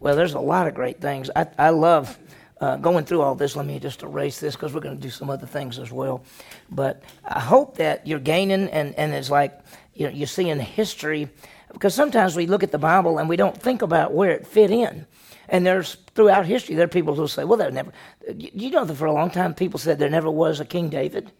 Well, 0.00 0.16
there's 0.16 0.34
a 0.34 0.40
lot 0.40 0.66
of 0.66 0.74
great 0.74 1.00
things. 1.00 1.30
I, 1.34 1.46
I 1.58 1.70
love 1.70 2.18
uh, 2.60 2.76
going 2.76 3.04
through 3.04 3.22
all 3.22 3.34
this. 3.34 3.56
Let 3.56 3.66
me 3.66 3.78
just 3.78 4.02
erase 4.02 4.40
this 4.40 4.54
because 4.54 4.72
we're 4.72 4.80
going 4.80 4.96
to 4.96 5.02
do 5.02 5.10
some 5.10 5.30
other 5.30 5.46
things 5.46 5.78
as 5.78 5.92
well. 5.92 6.22
But 6.70 7.02
I 7.24 7.40
hope 7.40 7.76
that 7.76 8.06
you're 8.06 8.18
gaining 8.18 8.68
and, 8.68 8.94
and 8.94 9.12
it's 9.14 9.30
like 9.30 9.60
you 9.94 10.06
know, 10.06 10.12
you're 10.12 10.26
seeing 10.26 10.58
history 10.58 11.28
because 11.72 11.94
sometimes 11.94 12.36
we 12.36 12.46
look 12.46 12.62
at 12.62 12.72
the 12.72 12.78
Bible 12.78 13.18
and 13.18 13.28
we 13.28 13.36
don't 13.36 13.56
think 13.56 13.82
about 13.82 14.12
where 14.12 14.30
it 14.30 14.46
fit 14.46 14.70
in. 14.70 15.06
And 15.48 15.64
there's 15.64 15.96
throughout 16.14 16.46
history, 16.46 16.74
there 16.74 16.84
are 16.84 16.88
people 16.88 17.14
who 17.14 17.28
say, 17.28 17.44
well, 17.44 17.58
there 17.58 17.70
never, 17.70 17.92
you 18.34 18.70
know 18.70 18.84
that 18.84 18.94
for 18.94 19.06
a 19.06 19.12
long 19.12 19.30
time 19.30 19.54
people 19.54 19.78
said 19.78 19.98
there 19.98 20.10
never 20.10 20.30
was 20.30 20.60
a 20.60 20.64
King 20.64 20.88
David. 20.88 21.30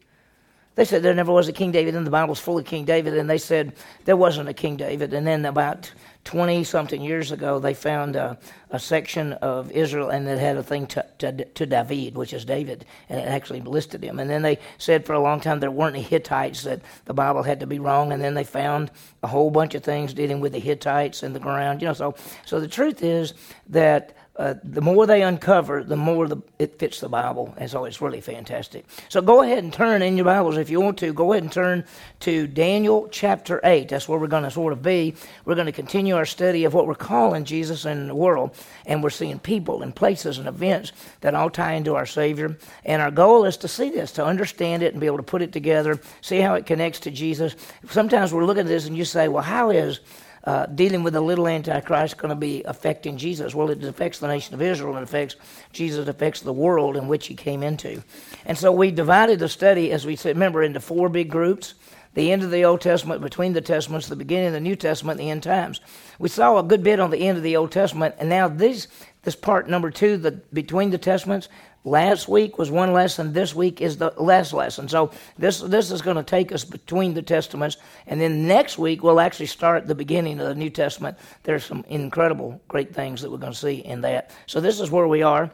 They 0.77 0.85
said 0.85 1.03
there 1.03 1.15
never 1.15 1.33
was 1.33 1.49
a 1.49 1.55
King 1.55 1.73
David, 1.73 1.95
and 1.95 2.07
the 2.07 2.11
Bible's 2.11 2.39
full 2.39 2.59
of 2.59 2.67
King 2.67 2.85
David, 2.85 3.17
and 3.17 3.29
they 3.29 3.39
said 3.39 3.73
there 4.05 4.17
wasn't 4.17 4.51
a 4.51 4.53
King 4.53 4.77
David. 4.77 5.15
And 5.15 5.27
then 5.27 5.47
about 5.47 5.91
20 6.27 6.65
something 6.65 7.01
years 7.01 7.31
ago, 7.33 7.59
they 7.59 7.73
found 7.73 8.17
a, 8.17 8.37
a, 8.71 8.79
section 8.79 9.33
of 9.35 9.71
Israel 9.71 10.11
and 10.11 10.29
it 10.29 10.39
had 10.39 10.57
a 10.57 10.63
thing 10.63 10.87
to, 10.89 11.07
to, 11.19 11.45
to, 11.45 11.67
David, 11.67 12.17
which 12.17 12.33
is 12.33 12.45
David, 12.45 12.85
and 13.09 13.21
it 13.21 13.29
actually 13.29 13.61
listed 13.61 14.05
him. 14.05 14.19
And 14.19 14.29
then 14.29 14.43
they 14.43 14.59
said 14.77 15.07
for 15.07 15.13
a 15.13 15.21
long 15.21 15.41
time 15.41 15.61
there 15.61 15.71
weren't 15.71 15.95
any 15.95 16.05
Hittites, 16.05 16.65
that 16.65 16.83
the 17.05 17.15
Bible 17.15 17.45
had 17.45 17.61
to 17.61 17.67
be 17.67 17.79
wrong. 17.79 18.13
And 18.13 18.21
then 18.21 18.35
they 18.35 18.45
found 18.45 18.91
a 19.23 19.29
whole 19.29 19.51
bunch 19.51 19.75
of 19.75 19.85
things 19.85 20.13
dealing 20.13 20.41
with 20.41 20.53
the 20.53 20.59
Hittites 20.59 21.23
in 21.23 21.33
the 21.33 21.41
ground. 21.41 21.81
You 21.81 21.89
know, 21.89 21.95
so, 21.95 22.17
so 22.45 22.61
the 22.61 22.69
truth 22.69 23.03
is 23.03 23.33
that 23.69 24.17
uh, 24.39 24.55
the 24.63 24.83
more 24.83 25.07
they 25.07 25.23
uncover, 25.23 25.83
the 25.83 25.97
more 25.97 26.29
the, 26.29 26.37
it 26.59 26.79
fits 26.79 27.01
the 27.01 27.09
Bible. 27.09 27.55
And 27.57 27.71
so 27.71 27.87
it's 27.87 28.03
really 28.03 28.21
fantastic. 28.21 28.85
So 29.09 29.23
go 29.23 29.43
ahead 29.43 29.65
and 29.65 29.73
turn 29.73 30.03
in 30.03 30.17
your 30.17 30.27
Bibles 30.27 30.59
if 30.59 30.69
you 30.69 30.81
want 30.81 30.99
to. 30.99 31.15
Go 31.15 31.33
ahead 31.33 31.43
and 31.43 31.51
turn 31.51 31.85
to 32.21 32.47
Daniel 32.47 33.09
chapter 33.11 33.61
8. 33.65 33.89
That's 33.89 34.09
where 34.09 34.19
we're 34.19 34.27
going 34.27 34.43
to 34.43 34.51
sort 34.51 34.75
of 34.75 34.83
be. 34.83 35.15
We're 35.47 35.55
going 35.55 35.67
to 35.67 35.73
continue 35.73 36.17
our 36.17 36.27
study 36.27 36.65
of 36.65 36.75
what 36.75 36.87
we're 36.87 36.95
calling 36.95 37.45
Jesus 37.45 37.87
in 37.87 38.09
the 38.09 38.15
world. 38.15 38.55
And 38.85 39.03
we're 39.03 39.11
seeing 39.11 39.39
people 39.39 39.83
and 39.83 39.97
places 39.97 40.37
and 40.37 40.49
events 40.49 40.93
that 41.23 41.35
all 41.35 41.49
tie 41.49 41.73
into 41.73 41.95
our 41.95 42.07
Savior. 42.07 42.59
And 42.85 43.01
our 43.01 43.11
goal 43.11 43.47
is 43.47 43.57
to 43.59 43.69
see 43.69 43.89
this, 43.89 44.13
to 44.13 44.25
understand 44.25 44.83
it 44.83 44.93
and 44.93 45.01
be 45.01 45.07
able 45.07 45.17
to 45.17 45.23
put 45.23 45.41
it 45.41 45.53
together, 45.53 45.99
see 46.21 46.41
how 46.41 46.55
it 46.55 46.67
connects 46.67 47.01
to 47.01 47.11
Jesus. 47.11 47.57
Sometimes 47.89 48.35
we're 48.35 48.45
looking 48.45 48.65
at 48.65 48.69
this 48.69 48.87
and 48.87 48.97
you 48.97 49.07
say, 49.07 49.29
well, 49.29 49.43
how 49.43 49.71
is 49.71 50.01
uh, 50.47 50.67
dealing 50.67 51.03
with 51.03 51.13
the 51.13 51.21
little 51.21 51.49
Antichrist 51.49 52.17
going 52.17 52.31
to 52.31 52.37
be 52.37 52.63
affecting 52.65 53.19
Jesus? 53.19 53.55
Well, 53.55 53.71
it 53.71 53.85
affects 53.85 54.21
the 54.21 54.29
nation 54.29 54.55
of 54.55 54.63
Israel, 54.63 54.95
and 54.97 55.01
it 55.01 55.09
affects 55.09 55.37
Jesus, 55.73 56.09
affects 56.09 56.41
the 56.41 56.53
world 56.53 56.97
in 56.97 57.09
which 57.09 57.27
he 57.27 57.35
came 57.35 57.63
into. 57.63 58.03
And 58.45 58.57
so 58.57 58.73
we 58.73 58.91
divided 58.91 59.41
the 59.41 59.49
study, 59.49 59.93
as 59.93 60.07
we 60.07 60.17
said, 60.17 60.37
remember, 60.37 60.63
into 60.63 60.81
four 60.81 61.09
big 61.09 61.31
groups 61.31 61.75
the 62.17 62.33
end 62.33 62.43
of 62.43 62.51
the 62.51 62.65
Old 62.65 62.81
Testament, 62.81 63.21
between 63.21 63.53
the 63.53 63.61
Testaments, 63.61 64.09
the 64.09 64.17
beginning 64.17 64.47
of 64.47 64.53
the 64.55 64.61
New 64.61 64.75
Testament, 64.75 65.19
the 65.19 65.29
end 65.29 65.43
times. 65.43 65.83
We 66.19 66.31
saw 66.31 66.59
a 66.59 66.63
good 66.63 66.83
bit 66.83 66.99
on 66.99 67.11
the 67.11 67.29
end 67.29 67.37
of 67.37 67.45
the 67.45 67.57
Old 67.57 67.71
Testament, 67.71 68.15
and 68.19 68.29
now 68.29 68.49
this 68.49 68.89
this 69.23 69.37
part 69.37 69.69
number 69.69 69.91
two, 69.91 70.17
the 70.17 70.31
between 70.31 70.91
the 70.91 70.99
Testaments, 70.99 71.49
Last 71.87 72.27
week 72.27 72.59
was 72.59 72.69
one 72.69 72.93
lesson. 72.93 73.33
This 73.33 73.55
week 73.55 73.81
is 73.81 73.97
the 73.97 74.13
last 74.17 74.53
lesson. 74.53 74.89
So 74.89 75.13
this 75.39 75.61
this 75.61 75.93
is 75.93 76.03
going 76.03 76.17
to 76.17 76.25
take 76.25 76.51
us 76.51 76.65
between 76.65 77.15
the 77.15 77.23
testaments, 77.23 77.77
and 78.09 78.21
then 78.21 78.49
next 78.49 78.77
week 78.77 79.05
we'll 79.05 79.21
actually 79.21 79.47
start 79.47 79.87
the 79.87 79.95
beginning 79.95 80.41
of 80.41 80.49
the 80.49 80.57
New 80.57 80.69
Testament. 80.69 81.17
There's 81.45 81.65
some 81.65 81.85
incredible, 81.89 82.61
great 82.67 82.93
things 82.93 83.23
that 83.23 83.31
we're 83.31 83.39
going 83.39 83.53
to 83.53 83.59
see 83.59 83.77
in 83.77 84.01
that. 84.01 84.33
So 84.47 84.61
this 84.61 84.81
is 84.81 84.91
where 84.91 85.07
we 85.07 85.23
are. 85.23 85.49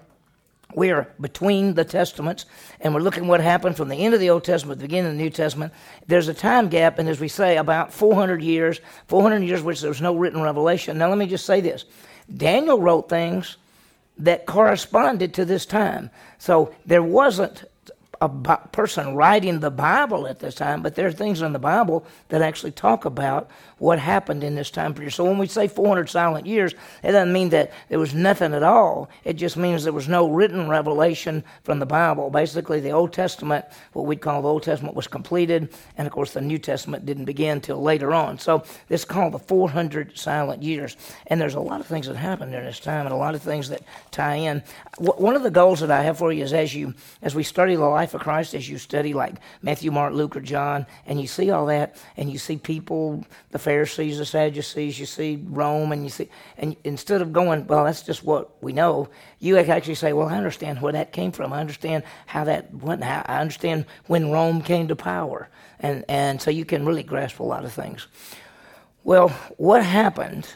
We 0.74 0.90
are 0.90 1.06
between 1.20 1.74
the 1.74 1.84
testaments, 1.84 2.46
and 2.80 2.94
we're 2.94 3.02
looking 3.02 3.26
what 3.28 3.42
happened 3.42 3.76
from 3.76 3.90
the 3.90 3.96
end 3.96 4.14
of 4.14 4.20
the 4.20 4.30
Old 4.30 4.44
Testament 4.44 4.78
to 4.78 4.82
the 4.84 4.88
beginning 4.88 5.10
of 5.10 5.18
the 5.18 5.22
New 5.22 5.28
Testament. 5.28 5.74
There's 6.06 6.28
a 6.28 6.34
time 6.34 6.70
gap, 6.70 6.98
and 6.98 7.10
as 7.10 7.20
we 7.20 7.28
say, 7.28 7.58
about 7.58 7.92
400 7.92 8.40
years, 8.40 8.80
400 9.06 9.42
years 9.42 9.62
which 9.62 9.82
there's 9.82 10.00
no 10.00 10.16
written 10.16 10.40
revelation. 10.40 10.96
Now 10.96 11.10
let 11.10 11.18
me 11.18 11.26
just 11.26 11.44
say 11.44 11.60
this: 11.60 11.84
Daniel 12.34 12.80
wrote 12.80 13.10
things 13.10 13.58
that 14.18 14.46
corresponded 14.46 15.34
to 15.34 15.44
this 15.44 15.66
time. 15.66 16.10
So 16.38 16.74
there 16.86 17.02
wasn't 17.02 17.64
a 18.20 18.28
person 18.28 19.16
writing 19.16 19.58
the 19.58 19.70
Bible 19.70 20.28
at 20.28 20.38
this 20.38 20.54
time, 20.54 20.80
but 20.80 20.94
there 20.94 21.08
are 21.08 21.12
things 21.12 21.42
in 21.42 21.52
the 21.52 21.58
Bible 21.58 22.06
that 22.28 22.40
actually 22.40 22.70
talk 22.70 23.04
about 23.04 23.50
what 23.82 23.98
happened 23.98 24.44
in 24.44 24.54
this 24.54 24.70
time 24.70 24.94
period. 24.94 25.10
So 25.10 25.24
when 25.24 25.38
we 25.38 25.48
say 25.48 25.66
400 25.66 26.08
silent 26.08 26.46
years, 26.46 26.72
it 27.02 27.10
doesn't 27.10 27.32
mean 27.32 27.48
that 27.48 27.72
there 27.88 27.98
was 27.98 28.14
nothing 28.14 28.54
at 28.54 28.62
all. 28.62 29.10
It 29.24 29.32
just 29.32 29.56
means 29.56 29.82
there 29.82 29.92
was 29.92 30.06
no 30.06 30.30
written 30.30 30.68
revelation 30.68 31.42
from 31.64 31.80
the 31.80 31.86
Bible. 31.86 32.30
Basically, 32.30 32.78
the 32.78 32.92
Old 32.92 33.12
Testament, 33.12 33.64
what 33.92 34.06
we'd 34.06 34.20
call 34.20 34.40
the 34.40 34.48
Old 34.48 34.62
Testament, 34.62 34.94
was 34.94 35.08
completed, 35.08 35.74
and 35.98 36.06
of 36.06 36.12
course, 36.12 36.32
the 36.32 36.40
New 36.40 36.58
Testament 36.58 37.04
didn't 37.04 37.24
begin 37.24 37.54
until 37.54 37.82
later 37.82 38.14
on. 38.14 38.38
So 38.38 38.62
this 38.86 39.00
is 39.00 39.04
called 39.04 39.32
the 39.32 39.40
400 39.40 40.16
silent 40.16 40.62
years. 40.62 40.96
And 41.26 41.40
there's 41.40 41.56
a 41.56 41.60
lot 41.60 41.80
of 41.80 41.86
things 41.88 42.06
that 42.06 42.14
happened 42.14 42.52
during 42.52 42.66
this 42.66 42.78
time, 42.78 43.06
and 43.06 43.12
a 43.12 43.18
lot 43.18 43.34
of 43.34 43.42
things 43.42 43.68
that 43.70 43.82
tie 44.12 44.36
in. 44.36 44.62
One 44.98 45.34
of 45.34 45.42
the 45.42 45.50
goals 45.50 45.80
that 45.80 45.90
I 45.90 46.04
have 46.04 46.18
for 46.18 46.32
you 46.32 46.44
is 46.44 46.52
as 46.52 46.72
you 46.72 46.94
as 47.20 47.34
we 47.34 47.42
study 47.42 47.74
the 47.74 47.84
life 47.84 48.14
of 48.14 48.20
Christ, 48.20 48.54
as 48.54 48.68
you 48.68 48.78
study 48.78 49.12
like 49.12 49.34
Matthew, 49.60 49.90
Mark, 49.90 50.14
Luke, 50.14 50.36
or 50.36 50.40
John, 50.40 50.86
and 51.04 51.20
you 51.20 51.26
see 51.26 51.50
all 51.50 51.66
that, 51.66 51.96
and 52.16 52.30
you 52.30 52.38
see 52.38 52.56
people, 52.56 53.24
the 53.50 53.58
Pharisees, 53.72 54.18
the 54.18 54.26
Sadducees, 54.26 55.00
you 55.00 55.06
see 55.06 55.42
Rome, 55.46 55.92
and 55.92 56.04
you 56.04 56.10
see, 56.10 56.28
and 56.58 56.76
instead 56.84 57.22
of 57.22 57.32
going, 57.32 57.66
well, 57.66 57.84
that's 57.84 58.02
just 58.02 58.22
what 58.22 58.62
we 58.62 58.74
know, 58.74 59.08
you 59.38 59.56
actually 59.56 59.94
say, 59.94 60.12
well, 60.12 60.28
I 60.28 60.36
understand 60.36 60.82
where 60.82 60.92
that 60.92 61.12
came 61.12 61.32
from. 61.32 61.54
I 61.54 61.60
understand 61.60 62.04
how 62.26 62.44
that 62.44 62.74
went. 62.74 63.02
How, 63.02 63.22
I 63.24 63.40
understand 63.40 63.86
when 64.08 64.30
Rome 64.30 64.60
came 64.60 64.88
to 64.88 64.96
power, 64.96 65.48
and 65.80 66.04
and 66.06 66.42
so 66.42 66.50
you 66.50 66.66
can 66.66 66.84
really 66.84 67.02
grasp 67.02 67.38
a 67.38 67.44
lot 67.44 67.64
of 67.64 67.72
things. 67.72 68.06
Well, 69.04 69.30
what 69.56 69.82
happened 69.82 70.46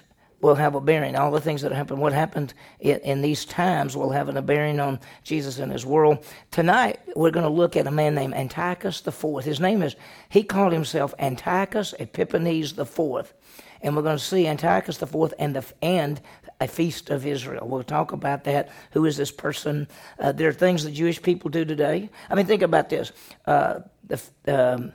will 0.41 0.55
have 0.55 0.75
a 0.75 0.81
bearing. 0.81 1.17
All 1.17 1.31
the 1.31 1.41
things 1.41 1.63
that 1.63 1.73
happen, 1.73 1.99
what 1.99 2.13
happened 2.13 2.53
in, 2.79 2.99
in, 3.01 3.23
these 3.23 3.45
times 3.45 3.97
will 3.97 4.11
have 4.11 4.29
a 4.29 4.43
bearing 4.43 4.81
on 4.81 5.01
Jesus 5.23 5.59
and 5.59 5.73
his 5.73 5.87
world. 5.87 6.25
Tonight, 6.51 7.01
we're 7.15 7.31
going 7.31 7.47
to 7.47 7.51
look 7.51 7.77
at 7.77 7.87
a 7.87 7.91
man 7.91 8.15
named 8.15 8.35
Antiochus 8.35 9.01
the 9.01 9.13
Fourth. 9.13 9.45
His 9.45 9.61
name 9.61 9.83
is, 9.83 9.97
he 10.29 10.43
called 10.43 10.73
himself 10.73 11.15
Antiochus 11.19 11.95
Epiphanes 11.99 12.75
the 12.75 12.87
Fourth. 12.87 13.35
And 13.83 13.95
we're 13.95 14.03
going 14.03 14.19
to 14.19 14.25
see 14.25 14.47
Antiochus 14.47 14.99
the 14.99 15.07
Fourth 15.07 15.33
and, 15.39 15.55
the, 15.55 15.65
and 15.83 16.21
a 16.61 16.69
feast 16.69 17.11
of 17.11 17.27
Israel. 17.27 17.67
We'll 17.69 17.83
talk 17.83 18.13
about 18.13 18.45
that. 18.45 18.71
Who 18.93 19.05
is 19.05 19.17
this 19.17 19.31
person? 19.31 19.89
Uh, 20.19 20.33
there 20.33 20.49
are 20.49 20.53
things 20.53 20.85
that 20.85 20.93
Jewish 20.93 21.21
people 21.21 21.51
do 21.51 21.65
today. 21.65 22.11
I 22.29 22.35
mean, 22.35 22.47
think 22.47 22.63
about 22.63 22.89
this. 22.89 23.13
Uh, 23.47 23.81
the, 24.05 24.21
um, 24.49 24.93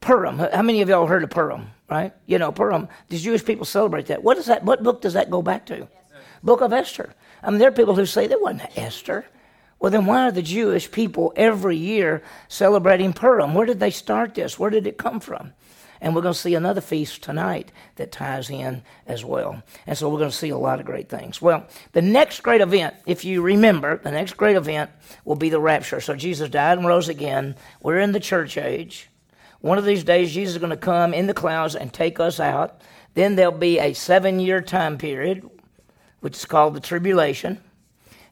Purim. 0.00 0.38
How 0.38 0.62
many 0.62 0.82
of 0.82 0.88
y'all 0.88 1.06
heard 1.06 1.22
of 1.22 1.30
Purim? 1.30 1.68
Right? 1.92 2.14
You 2.24 2.38
know, 2.38 2.52
Purim. 2.52 2.88
The 3.10 3.18
Jewish 3.18 3.44
people 3.44 3.66
celebrate 3.66 4.06
that. 4.06 4.24
What 4.24 4.38
is 4.38 4.46
that? 4.46 4.64
What 4.64 4.82
book 4.82 5.02
does 5.02 5.12
that 5.12 5.28
go 5.28 5.42
back 5.42 5.66
to? 5.66 5.86
Book 6.42 6.62
of 6.62 6.72
Esther. 6.72 7.12
I 7.42 7.50
mean, 7.50 7.58
there 7.58 7.68
are 7.68 7.72
people 7.72 7.94
who 7.94 8.06
say 8.06 8.26
there 8.26 8.40
wasn't 8.40 8.78
Esther. 8.78 9.26
Well, 9.78 9.90
then 9.90 10.06
why 10.06 10.22
are 10.22 10.32
the 10.32 10.40
Jewish 10.40 10.90
people 10.90 11.34
every 11.36 11.76
year 11.76 12.22
celebrating 12.48 13.12
Purim? 13.12 13.52
Where 13.52 13.66
did 13.66 13.78
they 13.78 13.90
start 13.90 14.34
this? 14.34 14.58
Where 14.58 14.70
did 14.70 14.86
it 14.86 14.96
come 14.96 15.20
from? 15.20 15.52
And 16.00 16.14
we're 16.14 16.22
going 16.22 16.32
to 16.32 16.40
see 16.40 16.54
another 16.54 16.80
feast 16.80 17.22
tonight 17.22 17.70
that 17.96 18.10
ties 18.10 18.48
in 18.48 18.82
as 19.06 19.22
well. 19.22 19.62
And 19.86 19.98
so 19.98 20.08
we're 20.08 20.18
going 20.18 20.30
to 20.30 20.36
see 20.36 20.48
a 20.48 20.56
lot 20.56 20.80
of 20.80 20.86
great 20.86 21.10
things. 21.10 21.42
Well, 21.42 21.66
the 21.92 22.00
next 22.00 22.42
great 22.42 22.62
event, 22.62 22.94
if 23.04 23.22
you 23.22 23.42
remember, 23.42 23.98
the 23.98 24.12
next 24.12 24.38
great 24.38 24.56
event 24.56 24.90
will 25.26 25.36
be 25.36 25.50
the 25.50 25.60
rapture. 25.60 26.00
So 26.00 26.16
Jesus 26.16 26.48
died 26.48 26.78
and 26.78 26.86
rose 26.86 27.10
again. 27.10 27.54
We're 27.82 27.98
in 27.98 28.12
the 28.12 28.18
church 28.18 28.56
age. 28.56 29.10
One 29.62 29.78
of 29.78 29.84
these 29.84 30.04
days, 30.04 30.32
Jesus 30.32 30.54
is 30.54 30.58
going 30.58 30.70
to 30.70 30.76
come 30.76 31.14
in 31.14 31.28
the 31.28 31.34
clouds 31.34 31.74
and 31.76 31.92
take 31.92 32.20
us 32.20 32.38
out. 32.38 32.80
Then 33.14 33.36
there'll 33.36 33.52
be 33.52 33.78
a 33.78 33.92
seven 33.94 34.40
year 34.40 34.60
time 34.60 34.98
period, 34.98 35.48
which 36.20 36.36
is 36.36 36.44
called 36.44 36.74
the 36.74 36.80
tribulation. 36.80 37.60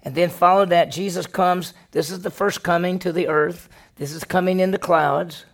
And 0.03 0.15
then 0.15 0.29
follow 0.29 0.67
that, 0.67 0.91
Jesus 0.91 1.27
comes. 1.27 1.73
This 1.93 2.11
is 2.11 2.23
the 2.23 2.31
first 2.31 2.63
coming 2.63 2.99
to 3.01 3.13
the 3.13 3.29
earth. 3.29 3.69
This 3.97 4.13
is 4.13 4.25
coming 4.25 4.61
in 4.61 4.73
the 4.73 4.79
clouds. 4.79 5.45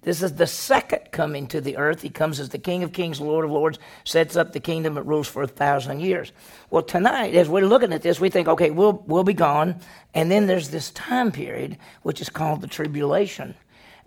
This 0.00 0.22
is 0.22 0.34
the 0.34 0.46
second 0.48 1.12
coming 1.12 1.46
to 1.48 1.60
the 1.60 1.76
earth. 1.76 2.02
He 2.02 2.08
comes 2.08 2.40
as 2.40 2.48
the 2.48 2.58
King 2.58 2.82
of 2.82 2.92
Kings, 2.92 3.20
Lord 3.20 3.44
of 3.44 3.52
Lords, 3.52 3.78
sets 4.02 4.34
up 4.34 4.52
the 4.52 4.58
kingdom 4.58 4.94
that 4.94 5.04
rules 5.04 5.28
for 5.28 5.44
a 5.44 5.46
thousand 5.46 6.00
years. 6.00 6.32
Well, 6.70 6.82
tonight, 6.82 7.36
as 7.36 7.48
we're 7.48 7.66
looking 7.66 7.92
at 7.92 8.02
this, 8.02 8.18
we 8.18 8.28
think, 8.28 8.48
okay, 8.48 8.72
we'll, 8.72 9.04
we'll 9.06 9.22
be 9.22 9.34
gone. 9.34 9.76
And 10.14 10.28
then 10.28 10.48
there's 10.48 10.70
this 10.70 10.90
time 10.90 11.30
period, 11.30 11.78
which 12.02 12.20
is 12.20 12.28
called 12.28 12.62
the 12.62 12.66
tribulation. 12.66 13.54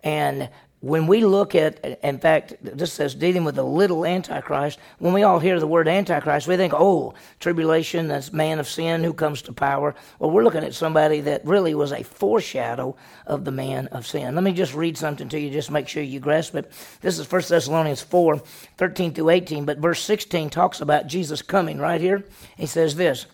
And 0.04 0.50
when 0.82 1.08
we 1.08 1.26
look 1.26 1.56
at, 1.56 1.84
in 2.04 2.20
fact, 2.20 2.58
this 2.62 2.94
says 2.94 3.16
dealing 3.16 3.44
with 3.44 3.56
the 3.56 3.64
little 3.64 4.06
Antichrist, 4.06 4.78
when 5.00 5.14
we 5.14 5.24
all 5.24 5.40
hear 5.40 5.60
the 5.60 5.66
word 5.66 5.88
Antichrist, 5.88 6.48
we 6.48 6.58
think, 6.58 6.74
oh, 6.76 7.14
tribulation, 7.40 8.08
that's 8.08 8.32
man 8.32 8.60
of 8.60 8.68
sin 8.68 9.04
who 9.04 9.14
comes 9.14 9.42
to 9.44 9.54
power. 9.54 9.96
Well, 10.20 10.30
we're 10.30 10.44
looking 10.44 10.64
at 10.64 10.76
somebody 10.76 11.22
that 11.22 11.46
really 11.46 11.74
was 11.74 11.92
a 11.92 12.04
foreshadow 12.04 12.96
of 13.26 13.46
the 13.46 13.52
man 13.52 13.88
of 13.88 14.06
sin. 14.06 14.36
Let 14.36 14.44
me 14.44 14.54
just 14.54 14.76
read 14.76 14.98
something 14.98 15.28
to 15.30 15.40
you, 15.40 15.50
just 15.50 15.72
make 15.72 15.88
sure 15.88 16.04
you 16.04 16.20
grasp 16.20 16.54
it. 16.56 16.72
This 17.02 17.18
is 17.18 17.32
1 17.32 17.42
Thessalonians 17.50 18.02
4 18.02 18.38
13 18.78 19.14
through 19.14 19.30
18, 19.30 19.66
but 19.66 19.80
verse 19.80 20.04
16 20.04 20.50
talks 20.52 20.82
about 20.82 21.08
Jesus 21.08 21.42
coming 21.42 21.80
right 21.80 22.02
here. 22.02 22.24
He 22.58 22.68
says 22.68 22.96
this 22.96 23.26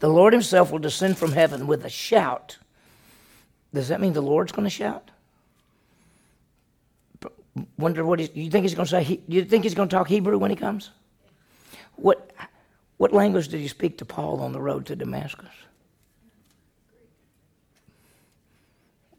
The 0.00 0.08
Lord 0.08 0.32
himself 0.32 0.72
will 0.72 0.80
descend 0.80 1.16
from 1.18 1.32
heaven 1.32 1.68
with 1.68 1.84
a 1.84 1.90
shout. 1.90 2.58
Does 3.72 3.88
that 3.88 4.00
mean 4.00 4.14
the 4.14 4.20
Lord's 4.20 4.52
going 4.52 4.64
to 4.64 4.70
shout? 4.70 5.10
Wonder 7.78 8.04
what 8.04 8.20
he's, 8.20 8.30
you 8.34 8.50
think 8.50 8.64
he's 8.64 8.74
going 8.74 8.86
to 8.86 8.90
say. 8.90 9.04
Do 9.28 9.36
you 9.36 9.44
think 9.44 9.64
he's 9.64 9.74
going 9.74 9.88
to 9.88 9.96
talk 9.96 10.08
Hebrew 10.08 10.38
when 10.38 10.50
he 10.50 10.56
comes? 10.56 10.90
What? 11.96 12.32
What 12.96 13.12
language 13.12 13.48
did 13.48 13.60
he 13.60 13.68
speak 13.68 13.98
to 13.98 14.04
Paul 14.04 14.40
on 14.40 14.52
the 14.52 14.60
road 14.60 14.86
to 14.86 14.96
Damascus? 14.96 15.50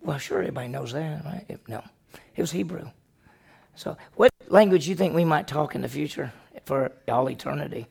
Well, 0.01 0.17
sure, 0.17 0.39
everybody 0.39 0.69
knows 0.69 0.93
that, 0.93 1.25
right? 1.25 1.59
No, 1.67 1.83
it 2.35 2.41
was 2.41 2.51
Hebrew. 2.51 2.89
So, 3.75 3.97
what 4.15 4.31
language 4.47 4.87
you 4.87 4.95
think 4.95 5.13
we 5.13 5.25
might 5.25 5.47
talk 5.47 5.75
in 5.75 5.81
the 5.81 5.89
future 5.89 6.31
for 6.65 6.91
all 7.07 7.29
eternity? 7.29 7.87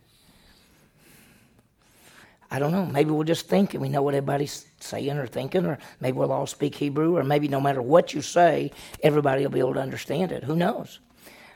I 2.50 2.58
don't 2.58 2.72
know. 2.72 2.86
Maybe 2.86 3.10
we'll 3.10 3.24
just 3.24 3.48
think 3.48 3.74
and 3.74 3.82
we 3.82 3.88
know 3.88 4.02
what 4.02 4.14
everybody's 4.14 4.66
saying 4.80 5.18
or 5.18 5.26
thinking, 5.26 5.66
or 5.66 5.78
maybe 6.00 6.16
we'll 6.16 6.32
all 6.32 6.46
speak 6.46 6.76
Hebrew, 6.76 7.16
or 7.16 7.24
maybe 7.24 7.48
no 7.48 7.60
matter 7.60 7.82
what 7.82 8.14
you 8.14 8.22
say, 8.22 8.70
everybody 9.02 9.42
will 9.42 9.50
be 9.50 9.58
able 9.58 9.74
to 9.74 9.80
understand 9.80 10.32
it. 10.32 10.44
Who 10.44 10.54
knows? 10.54 11.00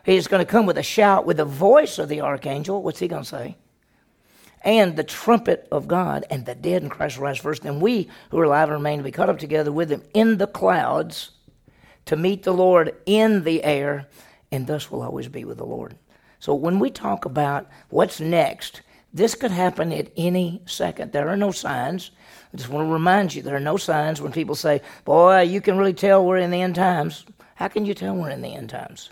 He's 0.04 0.26
going 0.28 0.44
to 0.44 0.50
come 0.50 0.66
with 0.66 0.78
a 0.78 0.82
shout 0.82 1.26
with 1.26 1.36
the 1.36 1.44
voice 1.44 1.98
of 1.98 2.08
the 2.08 2.22
archangel. 2.22 2.82
What's 2.82 2.98
he 2.98 3.08
going 3.08 3.22
to 3.22 3.28
say? 3.28 3.56
And 4.62 4.96
the 4.96 5.04
trumpet 5.04 5.68
of 5.70 5.88
God, 5.88 6.24
and 6.28 6.44
the 6.44 6.54
dead 6.54 6.82
in 6.82 6.90
Christ 6.90 7.16
will 7.16 7.24
rise 7.24 7.38
first. 7.38 7.64
And 7.64 7.80
we 7.80 8.08
who 8.30 8.38
are 8.38 8.44
alive 8.44 8.68
and 8.68 8.78
remain 8.78 8.98
to 8.98 9.04
be 9.04 9.10
caught 9.10 9.30
up 9.30 9.38
together 9.38 9.72
with 9.72 9.90
him 9.90 10.02
in 10.12 10.38
the 10.38 10.46
clouds 10.46 11.30
to 12.06 12.16
meet 12.16 12.42
the 12.42 12.52
Lord 12.52 12.94
in 13.06 13.44
the 13.44 13.62
air, 13.62 14.08
and 14.50 14.66
thus 14.66 14.90
will 14.90 15.02
always 15.02 15.28
be 15.28 15.44
with 15.44 15.58
the 15.58 15.64
Lord. 15.64 15.96
So 16.40 16.54
when 16.54 16.78
we 16.78 16.90
talk 16.90 17.24
about 17.24 17.68
what's 17.90 18.20
next, 18.20 18.82
this 19.12 19.34
could 19.34 19.50
happen 19.50 19.92
at 19.92 20.10
any 20.16 20.62
second. 20.66 21.12
There 21.12 21.28
are 21.28 21.36
no 21.36 21.50
signs. 21.50 22.10
I 22.52 22.56
just 22.56 22.68
want 22.68 22.88
to 22.88 22.92
remind 22.92 23.34
you 23.34 23.42
there 23.42 23.56
are 23.56 23.60
no 23.60 23.76
signs 23.76 24.20
when 24.20 24.32
people 24.32 24.54
say, 24.54 24.82
Boy, 25.04 25.42
you 25.42 25.60
can 25.60 25.76
really 25.78 25.94
tell 25.94 26.24
we're 26.24 26.38
in 26.38 26.50
the 26.50 26.62
end 26.62 26.76
times. 26.76 27.24
How 27.56 27.68
can 27.68 27.84
you 27.84 27.94
tell 27.94 28.14
we're 28.14 28.30
in 28.30 28.42
the 28.42 28.54
end 28.54 28.70
times? 28.70 29.10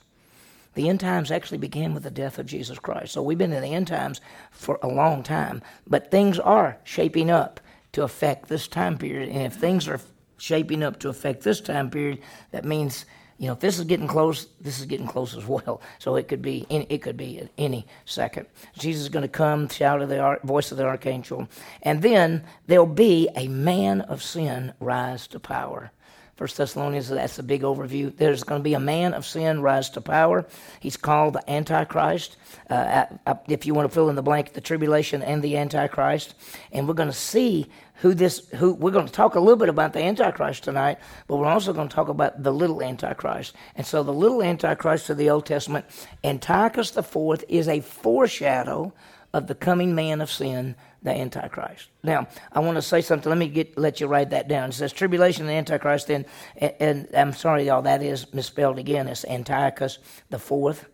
The 0.74 0.88
end 0.88 1.00
times 1.00 1.30
actually 1.30 1.58
began 1.58 1.92
with 1.92 2.04
the 2.04 2.10
death 2.10 2.38
of 2.38 2.46
Jesus 2.46 2.78
Christ. 2.78 3.12
So 3.12 3.22
we've 3.22 3.36
been 3.36 3.52
in 3.52 3.62
the 3.62 3.74
end 3.74 3.88
times 3.88 4.20
for 4.52 4.78
a 4.82 4.88
long 4.88 5.24
time, 5.24 5.60
but 5.86 6.10
things 6.10 6.38
are 6.38 6.78
shaping 6.84 7.30
up 7.30 7.60
to 7.92 8.04
affect 8.04 8.48
this 8.48 8.68
time 8.68 8.96
period. 8.96 9.28
And 9.28 9.42
if 9.42 9.54
things 9.54 9.88
are 9.88 10.00
shaping 10.36 10.84
up 10.84 11.00
to 11.00 11.08
affect 11.08 11.42
this 11.42 11.60
time 11.60 11.90
period, 11.90 12.20
that 12.52 12.64
means 12.64 13.06
you 13.38 13.46
know, 13.46 13.52
if 13.52 13.61
this 13.61 13.79
is 13.79 13.85
getting 13.85 14.08
close, 14.08 14.49
this 14.61 14.81
is 14.81 14.87
getting 14.87 15.06
close 15.06 15.37
as 15.37 15.46
well. 15.46 15.81
So 15.99 16.17
it 16.17 16.29
could 16.29 16.43
be, 16.43 16.67
any, 16.70 16.87
it 16.88 17.02
could 17.02 17.17
be 17.17 17.40
at 17.40 17.50
any 17.58 17.87
second. 18.05 18.46
Jesus 18.79 19.02
is 19.02 19.08
going 19.08 19.23
to 19.23 19.29
come, 19.29 19.69
shout 19.69 20.00
of 20.00 20.08
the 20.08 20.38
voice 20.44 20.70
of 20.70 20.79
the 20.79 20.85
archangel, 20.85 21.49
and 21.82 22.02
then 22.02 22.44
there'll 22.67 22.87
be 22.87 23.29
a 23.37 23.49
man 23.49 24.00
of 24.02 24.23
sin 24.23 24.73
rise 24.81 25.26
to 25.29 25.40
power. 25.40 25.90
First 26.38 26.56
Thessalonians, 26.56 27.08
that's 27.08 27.40
a 27.40 27.43
big 27.43 27.62
overview. 27.62 28.17
There's 28.17 28.44
going 28.44 28.61
to 28.61 28.64
be 28.64 28.75
a 28.75 28.81
man 28.81 29.12
of 29.12 29.26
sin 29.26 29.61
rise 29.61 29.90
to 29.90 30.00
power. 30.00 30.46
He's 30.79 30.96
called 30.96 31.35
the 31.35 31.50
Antichrist. 31.50 32.37
Uh, 32.70 33.06
if 33.49 33.67
you 33.67 33.75
want 33.75 33.88
to 33.88 33.93
fill 33.93 34.08
in 34.08 34.14
the 34.14 34.23
blank, 34.23 34.52
the 34.52 34.61
tribulation 34.61 35.20
and 35.20 35.43
the 35.43 35.56
Antichrist. 35.56 36.37
And 36.70 36.87
we're 36.87 36.94
going 36.94 37.08
to 37.08 37.12
see 37.12 37.67
who 37.98 38.14
this, 38.14 38.48
who, 38.56 38.74
we're 38.74 38.90
going 38.90 39.06
to 39.06 39.12
talk 39.12 39.34
a 39.34 39.40
little 39.40 39.56
bit 39.56 39.68
about 39.68 39.92
the 39.92 40.02
Antichrist 40.02 40.64
tonight, 40.64 40.98
but 41.26 41.36
we're 41.36 41.46
also 41.46 41.72
going 41.72 41.88
to 41.88 41.94
talk 41.94 42.08
about 42.08 42.42
the 42.42 42.52
little 42.52 42.82
Antichrist. 42.82 43.54
And 43.74 43.86
so 43.86 44.02
the 44.02 44.12
little 44.12 44.42
Antichrist 44.42 45.10
of 45.10 45.16
the 45.16 45.30
Old 45.30 45.46
Testament, 45.46 45.84
Antiochus 46.22 46.92
the 46.92 47.02
fourth 47.02 47.44
is 47.48 47.68
a 47.68 47.80
foreshadow 47.80 48.92
of 49.32 49.46
the 49.46 49.54
coming 49.54 49.94
man 49.94 50.20
of 50.20 50.30
sin 50.30 50.74
the 51.02 51.10
Antichrist. 51.10 51.88
Now, 52.02 52.28
I 52.52 52.60
want 52.60 52.76
to 52.76 52.82
say 52.82 53.00
something. 53.00 53.28
Let 53.28 53.38
me 53.38 53.48
get 53.48 53.78
let 53.78 54.00
you 54.00 54.06
write 54.06 54.30
that 54.30 54.48
down. 54.48 54.70
It 54.70 54.72
says 54.72 54.92
tribulation 54.92 55.42
and 55.42 55.50
the 55.50 55.54
Antichrist. 55.54 56.10
And, 56.10 56.24
and, 56.56 56.74
and 56.80 57.08
I'm 57.14 57.32
sorry, 57.32 57.66
y'all, 57.66 57.82
that 57.82 58.02
is 58.02 58.32
misspelled 58.32 58.78
again. 58.78 59.06
It's 59.06 59.24
Antiochus 59.24 59.98
the 60.30 60.38
fourth. 60.38 60.88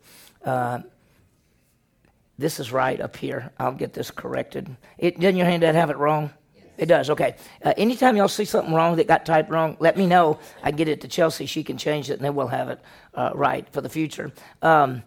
Uh, 0.44 0.80
this 2.36 2.58
is 2.60 2.72
right 2.72 3.00
up 3.00 3.16
here. 3.16 3.52
I'll 3.58 3.72
get 3.72 3.92
this 3.94 4.10
corrected. 4.10 4.76
It, 4.98 5.20
doesn't 5.20 5.36
your 5.36 5.46
handout 5.46 5.74
have 5.74 5.90
it 5.90 5.96
wrong? 5.96 6.30
It 6.76 6.86
does. 6.86 7.10
Okay. 7.10 7.36
Uh, 7.64 7.72
anytime 7.76 8.16
y'all 8.16 8.28
see 8.28 8.44
something 8.44 8.74
wrong 8.74 8.96
that 8.96 9.06
got 9.06 9.24
typed 9.24 9.50
wrong, 9.50 9.76
let 9.80 9.96
me 9.96 10.06
know. 10.06 10.38
I 10.62 10.70
get 10.70 10.88
it 10.88 11.00
to 11.02 11.08
Chelsea. 11.08 11.46
She 11.46 11.62
can 11.62 11.78
change 11.78 12.10
it, 12.10 12.14
and 12.14 12.24
then 12.24 12.34
we'll 12.34 12.48
have 12.48 12.68
it 12.68 12.80
uh, 13.14 13.30
right 13.34 13.68
for 13.70 13.80
the 13.80 13.88
future. 13.88 14.32
Um, 14.62 15.02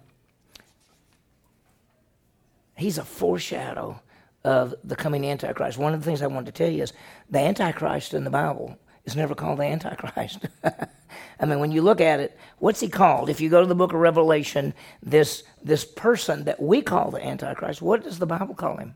he's 2.78 2.98
a 2.98 3.04
foreshadow 3.04 4.00
of 4.44 4.76
the 4.84 4.96
coming 4.96 5.26
Antichrist. 5.26 5.78
One 5.78 5.94
of 5.94 6.00
the 6.00 6.06
things 6.06 6.22
I 6.22 6.28
wanted 6.28 6.56
to 6.56 6.64
tell 6.64 6.72
you 6.72 6.84
is 6.84 6.94
the 7.30 7.40
Antichrist 7.40 8.14
in 8.14 8.24
the 8.24 8.30
Bible 8.30 8.78
is 9.04 9.16
never 9.16 9.36
called 9.36 9.60
the 9.60 9.64
Antichrist. 9.64 10.40
I 10.64 11.46
mean, 11.46 11.60
when 11.60 11.72
you 11.72 11.82
look 11.82 12.00
at 12.00 12.20
it, 12.20 12.38
what's 12.60 12.80
he 12.80 12.88
called? 12.88 13.30
If 13.30 13.42
you 13.42 13.50
go 13.50 13.62
to 13.62 13.68
the 13.68 13.76
book 13.76 13.94
of 13.94 14.00
Revelation, 14.00 14.74
this, 15.02 15.44
this 15.64 15.84
person 15.84 16.44
that 16.46 16.62
we 16.62 16.82
call 16.82 17.12
the 17.12 17.26
Antichrist, 17.26 17.82
what 17.82 18.04
does 18.04 18.20
the 18.20 18.26
Bible 18.26 18.56
call 18.56 18.78
him? 18.78 18.96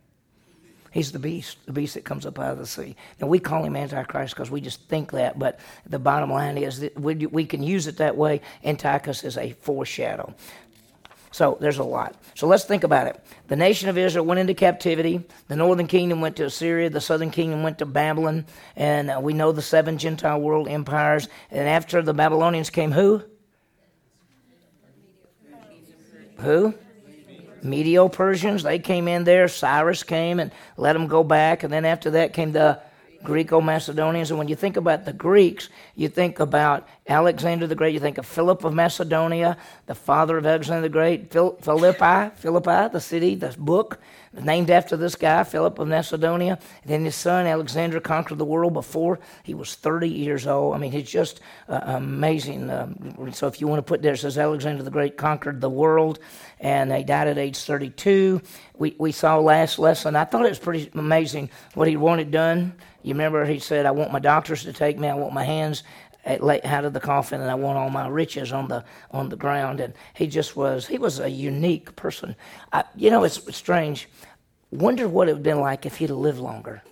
He's 0.91 1.13
the 1.13 1.19
beast, 1.19 1.57
the 1.65 1.71
beast 1.71 1.93
that 1.93 2.03
comes 2.03 2.25
up 2.25 2.37
out 2.37 2.51
of 2.51 2.57
the 2.57 2.67
sea. 2.67 2.97
And 3.19 3.29
we 3.29 3.39
call 3.39 3.63
him 3.63 3.77
Antichrist 3.77 4.35
because 4.35 4.51
we 4.51 4.59
just 4.59 4.81
think 4.89 5.11
that, 5.11 5.39
but 5.39 5.59
the 5.85 5.99
bottom 5.99 6.29
line 6.29 6.57
is 6.57 6.81
that 6.81 6.99
we, 6.99 7.15
we 7.15 7.45
can 7.45 7.63
use 7.63 7.87
it 7.87 7.97
that 7.97 8.17
way. 8.17 8.41
Antiochus 8.63 9.23
is 9.23 9.37
a 9.37 9.53
foreshadow. 9.53 10.35
So 11.31 11.57
there's 11.61 11.77
a 11.77 11.83
lot. 11.83 12.15
So 12.35 12.45
let's 12.45 12.65
think 12.65 12.83
about 12.83 13.07
it. 13.07 13.23
The 13.47 13.55
nation 13.55 13.87
of 13.87 13.97
Israel 13.97 14.25
went 14.25 14.41
into 14.41 14.53
captivity. 14.53 15.23
The 15.47 15.55
northern 15.55 15.87
kingdom 15.87 16.19
went 16.19 16.35
to 16.35 16.45
Assyria. 16.45 16.89
The 16.89 16.99
southern 16.99 17.31
kingdom 17.31 17.63
went 17.63 17.79
to 17.79 17.85
Babylon. 17.85 18.45
And 18.75 19.09
uh, 19.09 19.19
we 19.23 19.33
know 19.33 19.53
the 19.53 19.61
seven 19.61 19.97
Gentile 19.97 20.41
world 20.41 20.67
empires. 20.67 21.29
And 21.49 21.69
after 21.69 22.01
the 22.01 22.13
Babylonians 22.13 22.69
came 22.69 22.91
who? 22.91 23.23
Who? 26.39 26.73
Medo 27.63 28.07
Persians. 28.09 28.63
They 28.63 28.79
came 28.79 29.07
in 29.07 29.23
there. 29.23 29.47
Cyrus 29.47 30.03
came 30.03 30.39
and 30.39 30.51
let 30.77 30.93
them 30.93 31.07
go 31.07 31.23
back. 31.23 31.63
And 31.63 31.71
then 31.71 31.85
after 31.85 32.11
that 32.11 32.33
came 32.33 32.51
the 32.51 32.79
Greco 33.23 33.61
Macedonians. 33.61 34.31
And 34.31 34.37
when 34.37 34.47
you 34.47 34.55
think 34.55 34.77
about 34.77 35.05
the 35.05 35.13
Greeks, 35.13 35.69
you 35.95 36.07
think 36.07 36.39
about 36.39 36.87
Alexander 37.07 37.65
the 37.65 37.75
Great, 37.75 37.95
you 37.95 37.99
think 37.99 38.19
of 38.19 38.27
Philip 38.27 38.63
of 38.63 38.73
Macedonia, 38.73 39.57
the 39.87 39.95
father 39.95 40.37
of 40.37 40.45
Alexander 40.45 40.83
the 40.83 40.89
Great, 40.89 41.31
Philippi, 41.31 42.29
Philippi, 42.35 42.93
the 42.93 42.99
city, 42.99 43.33
the 43.33 43.55
book, 43.57 43.99
named 44.33 44.69
after 44.69 44.95
this 44.95 45.15
guy, 45.15 45.43
Philip 45.43 45.79
of 45.79 45.87
Macedonia. 45.87 46.59
And 46.83 46.91
then 46.91 47.03
his 47.03 47.15
son, 47.15 47.47
Alexander, 47.47 47.99
conquered 47.99 48.37
the 48.37 48.45
world 48.45 48.73
before 48.73 49.19
he 49.41 49.55
was 49.55 49.73
30 49.73 50.09
years 50.09 50.45
old. 50.45 50.75
I 50.75 50.77
mean, 50.77 50.93
it's 50.93 51.09
just 51.09 51.41
uh, 51.67 51.81
amazing. 51.83 52.69
Um, 52.69 53.31
so 53.33 53.47
if 53.47 53.59
you 53.59 53.67
want 53.67 53.79
to 53.79 53.83
put 53.83 54.03
there, 54.03 54.13
it 54.13 54.17
says 54.17 54.37
Alexander 54.37 54.83
the 54.83 54.91
Great 54.91 55.17
conquered 55.17 55.59
the 55.59 55.69
world, 55.71 56.19
and 56.59 56.93
he 56.93 57.03
died 57.03 57.27
at 57.27 57.39
age 57.39 57.57
32. 57.57 58.41
We, 58.77 58.95
we 58.99 59.11
saw 59.11 59.39
last 59.39 59.79
lesson, 59.79 60.15
I 60.15 60.25
thought 60.25 60.45
it 60.45 60.49
was 60.49 60.59
pretty 60.59 60.91
amazing 60.93 61.49
what 61.73 61.87
he 61.87 61.97
wanted 61.97 62.29
done. 62.29 62.73
You 63.01 63.15
remember 63.15 63.43
he 63.45 63.57
said, 63.57 63.87
I 63.87 63.91
want 63.91 64.11
my 64.11 64.19
doctors 64.19 64.63
to 64.63 64.73
take 64.73 64.99
me, 64.99 65.07
I 65.07 65.15
want 65.15 65.33
my 65.33 65.43
hands 65.43 65.81
out 66.25 66.85
of 66.85 66.93
the 66.93 66.99
coffin 66.99 67.41
and 67.41 67.49
I 67.49 67.55
want 67.55 67.77
all 67.77 67.89
my 67.89 68.07
riches 68.07 68.51
on 68.51 68.67
the 68.67 68.83
on 69.11 69.29
the 69.29 69.35
ground. 69.35 69.79
And 69.79 69.93
he 70.13 70.27
just 70.27 70.55
was 70.55 70.87
he 70.87 70.97
was 70.97 71.19
a 71.19 71.29
unique 71.29 71.95
person. 71.95 72.35
I, 72.71 72.83
you 72.95 73.09
know, 73.09 73.23
it's 73.23 73.55
strange. 73.55 74.09
Wonder 74.71 75.07
what 75.07 75.27
it 75.27 75.31
would 75.31 75.37
have 75.37 75.43
been 75.43 75.59
like 75.59 75.85
if 75.85 75.97
he'd 75.97 76.09
lived 76.09 76.39
longer. 76.39 76.83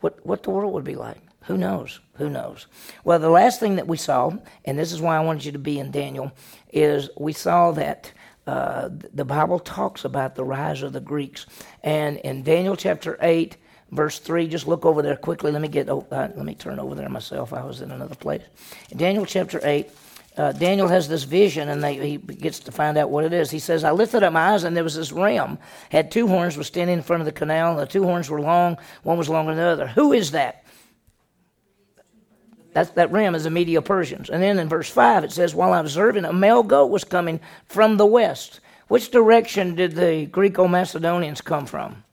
What 0.00 0.24
what 0.24 0.42
the 0.42 0.50
world 0.50 0.72
would 0.72 0.84
be 0.84 0.96
like. 0.96 1.18
Who 1.44 1.56
knows? 1.56 2.00
Who 2.14 2.28
knows? 2.28 2.66
Well, 3.04 3.18
the 3.18 3.30
last 3.30 3.58
thing 3.58 3.76
that 3.76 3.86
we 3.86 3.96
saw, 3.96 4.32
and 4.66 4.78
this 4.78 4.92
is 4.92 5.00
why 5.00 5.16
I 5.16 5.24
wanted 5.24 5.46
you 5.46 5.52
to 5.52 5.58
be 5.58 5.78
in 5.78 5.90
Daniel, 5.90 6.30
is 6.70 7.08
we 7.16 7.32
saw 7.32 7.70
that 7.72 8.12
uh, 8.46 8.88
the 8.90 9.24
Bible 9.24 9.58
talks 9.58 10.04
about 10.04 10.34
the 10.34 10.44
rise 10.44 10.82
of 10.82 10.92
the 10.92 11.00
Greeks. 11.00 11.46
And 11.82 12.18
in 12.18 12.42
Daniel 12.42 12.76
chapter 12.76 13.18
8, 13.20 13.56
verse 13.90 14.18
3 14.18 14.48
just 14.48 14.66
look 14.66 14.84
over 14.84 15.02
there 15.02 15.16
quickly. 15.16 15.50
Let 15.50 15.62
me 15.62 15.68
get 15.68 15.88
oh, 15.88 16.06
uh, 16.10 16.28
let 16.34 16.44
me 16.44 16.54
turn 16.54 16.78
over 16.78 16.94
there 16.94 17.08
myself. 17.08 17.52
I 17.52 17.64
was 17.64 17.80
in 17.80 17.90
another 17.90 18.14
place. 18.14 18.42
Daniel 18.94 19.24
chapter 19.24 19.60
8 19.62 19.88
uh, 20.38 20.52
daniel 20.52 20.86
has 20.86 21.08
this 21.08 21.24
vision 21.24 21.68
and 21.68 21.82
they, 21.82 21.94
he 21.94 22.16
gets 22.16 22.60
to 22.60 22.70
find 22.70 22.96
out 22.96 23.10
what 23.10 23.24
it 23.24 23.32
is. 23.32 23.50
He 23.50 23.58
says 23.58 23.82
i 23.82 23.90
lifted 23.90 24.22
up 24.22 24.32
my 24.32 24.52
eyes 24.52 24.64
and 24.64 24.76
there 24.76 24.84
was 24.84 24.94
this 24.94 25.10
ram. 25.10 25.58
Had 25.90 26.10
two 26.10 26.28
horns 26.28 26.56
was 26.56 26.68
standing 26.68 26.96
in 26.96 27.02
front 27.02 27.20
of 27.20 27.26
the 27.26 27.32
canal 27.32 27.72
and 27.72 27.80
the 27.80 27.86
two 27.86 28.04
horns 28.04 28.30
were 28.30 28.40
long 28.40 28.78
one 29.02 29.18
was 29.18 29.28
longer 29.28 29.54
than 29.54 29.64
the 29.64 29.70
other. 29.70 29.86
Who 29.88 30.12
is 30.12 30.30
that? 30.30 30.64
That, 32.74 32.94
that 32.94 33.10
ram 33.10 33.34
is 33.34 33.44
the 33.44 33.50
Medo 33.50 33.80
Persians. 33.80 34.30
And 34.30 34.40
then 34.40 34.58
in 34.60 34.68
verse 34.68 34.88
5 34.88 35.24
it 35.24 35.32
says, 35.32 35.54
While 35.54 35.72
I 35.72 35.80
was 35.80 35.92
observing, 35.92 36.24
a 36.24 36.32
male 36.32 36.62
goat 36.62 36.86
was 36.86 37.02
coming 37.02 37.40
from 37.66 37.96
the 37.96 38.06
west. 38.06 38.60
Which 38.86 39.10
direction 39.10 39.74
did 39.74 39.96
the 39.96 40.26
Greco 40.26 40.68
Macedonians 40.68 41.40
come 41.40 41.66
from? 41.66 42.04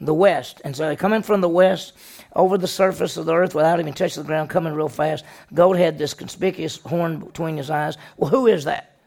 The 0.00 0.14
west. 0.14 0.60
And 0.64 0.74
so 0.74 0.84
they're 0.84 0.96
coming 0.96 1.22
from 1.22 1.40
the 1.40 1.48
west 1.48 1.92
over 2.34 2.56
the 2.56 2.68
surface 2.68 3.16
of 3.16 3.26
the 3.26 3.34
earth 3.34 3.54
without 3.54 3.80
even 3.80 3.92
touching 3.92 4.22
the 4.22 4.26
ground, 4.26 4.50
coming 4.50 4.72
real 4.72 4.88
fast. 4.88 5.24
Goat 5.52 5.76
had 5.76 5.98
this 5.98 6.14
conspicuous 6.14 6.78
horn 6.78 7.18
between 7.18 7.56
his 7.56 7.70
eyes. 7.70 7.96
Well, 8.16 8.30
who 8.30 8.46
is 8.46 8.64
that? 8.64 8.98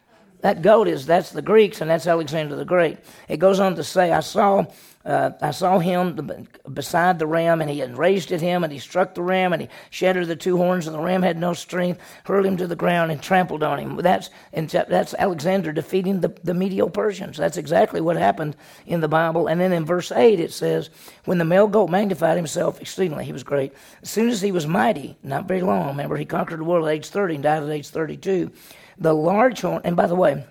That 0.42 0.62
goat 0.62 0.90
is, 0.90 1.06
that's 1.06 1.32
the 1.32 1.42
Greeks, 1.42 1.80
and 1.80 1.90
that's 1.90 2.06
Alexander 2.06 2.56
the 2.56 2.66
Great. 2.66 2.98
It 3.30 3.38
goes 3.38 3.62
on 3.62 3.76
to 3.76 3.84
say, 3.84 4.12
I 4.12 4.20
saw 4.20 4.66
uh, 5.06 5.32
I 5.42 5.52
saw 5.52 5.80
him 5.80 6.48
beside 6.72 7.20
the 7.20 7.28
ram, 7.28 7.60
and 7.60 7.70
he 7.70 7.84
raised 7.84 8.32
at 8.32 8.40
him, 8.40 8.64
and 8.64 8.72
he 8.72 8.80
struck 8.80 9.14
the 9.14 9.22
ram, 9.22 9.52
and 9.52 9.64
he 9.64 9.70
shattered 9.90 10.28
the 10.28 10.36
two 10.36 10.56
horns, 10.56 10.88
and 10.88 10.96
the 10.96 11.02
ram 11.02 11.22
had 11.22 11.38
no 11.38 11.54
strength, 11.54 12.00
hurled 12.24 12.46
him 12.46 12.56
to 12.58 12.68
the 12.68 12.76
ground, 12.76 13.12
and 13.12 13.22
trampled 13.22 13.64
on 13.64 13.80
him. 13.80 13.98
That's, 13.98 14.30
that's 14.54 15.14
Alexander 15.14 15.74
defeating 15.74 16.22
the, 16.22 16.34
the 16.44 16.54
Medo 16.54 16.88
Persians. 16.88 17.36
That's 17.36 17.58
exactly 17.58 18.00
what 18.00 18.16
happened 18.16 18.56
in 18.86 19.02
the 19.02 19.10
Bible. 19.10 19.48
And 19.48 19.60
then 19.60 19.74
in 19.74 19.86
verse 19.86 20.10
8, 20.10 20.40
it 20.40 20.54
says, 20.54 20.90
When 21.26 21.38
the 21.38 21.46
male 21.46 21.68
goat 21.68 21.90
magnified 21.90 22.38
himself 22.38 22.80
exceedingly, 22.80 23.26
he 23.26 23.34
was 23.34 23.44
great. 23.44 23.74
As 24.02 24.10
soon 24.10 24.30
as 24.30 24.42
he 24.42 24.54
was 24.54 24.66
mighty, 24.66 25.18
not 25.22 25.50
very 25.50 25.62
long, 25.62 25.88
remember, 25.88 26.16
he 26.16 26.26
conquered 26.26 26.60
the 26.60 26.64
world 26.64 26.88
at 26.88 26.94
age 26.94 27.10
30 27.10 27.36
and 27.36 27.44
died 27.44 27.64
at 27.64 27.70
age 27.70 27.90
32. 27.90 28.52
The 29.00 29.14
large 29.14 29.62
horn, 29.62 29.82
and 29.84 29.98
by 29.98 30.08
the 30.08 30.16
way, 30.16 30.46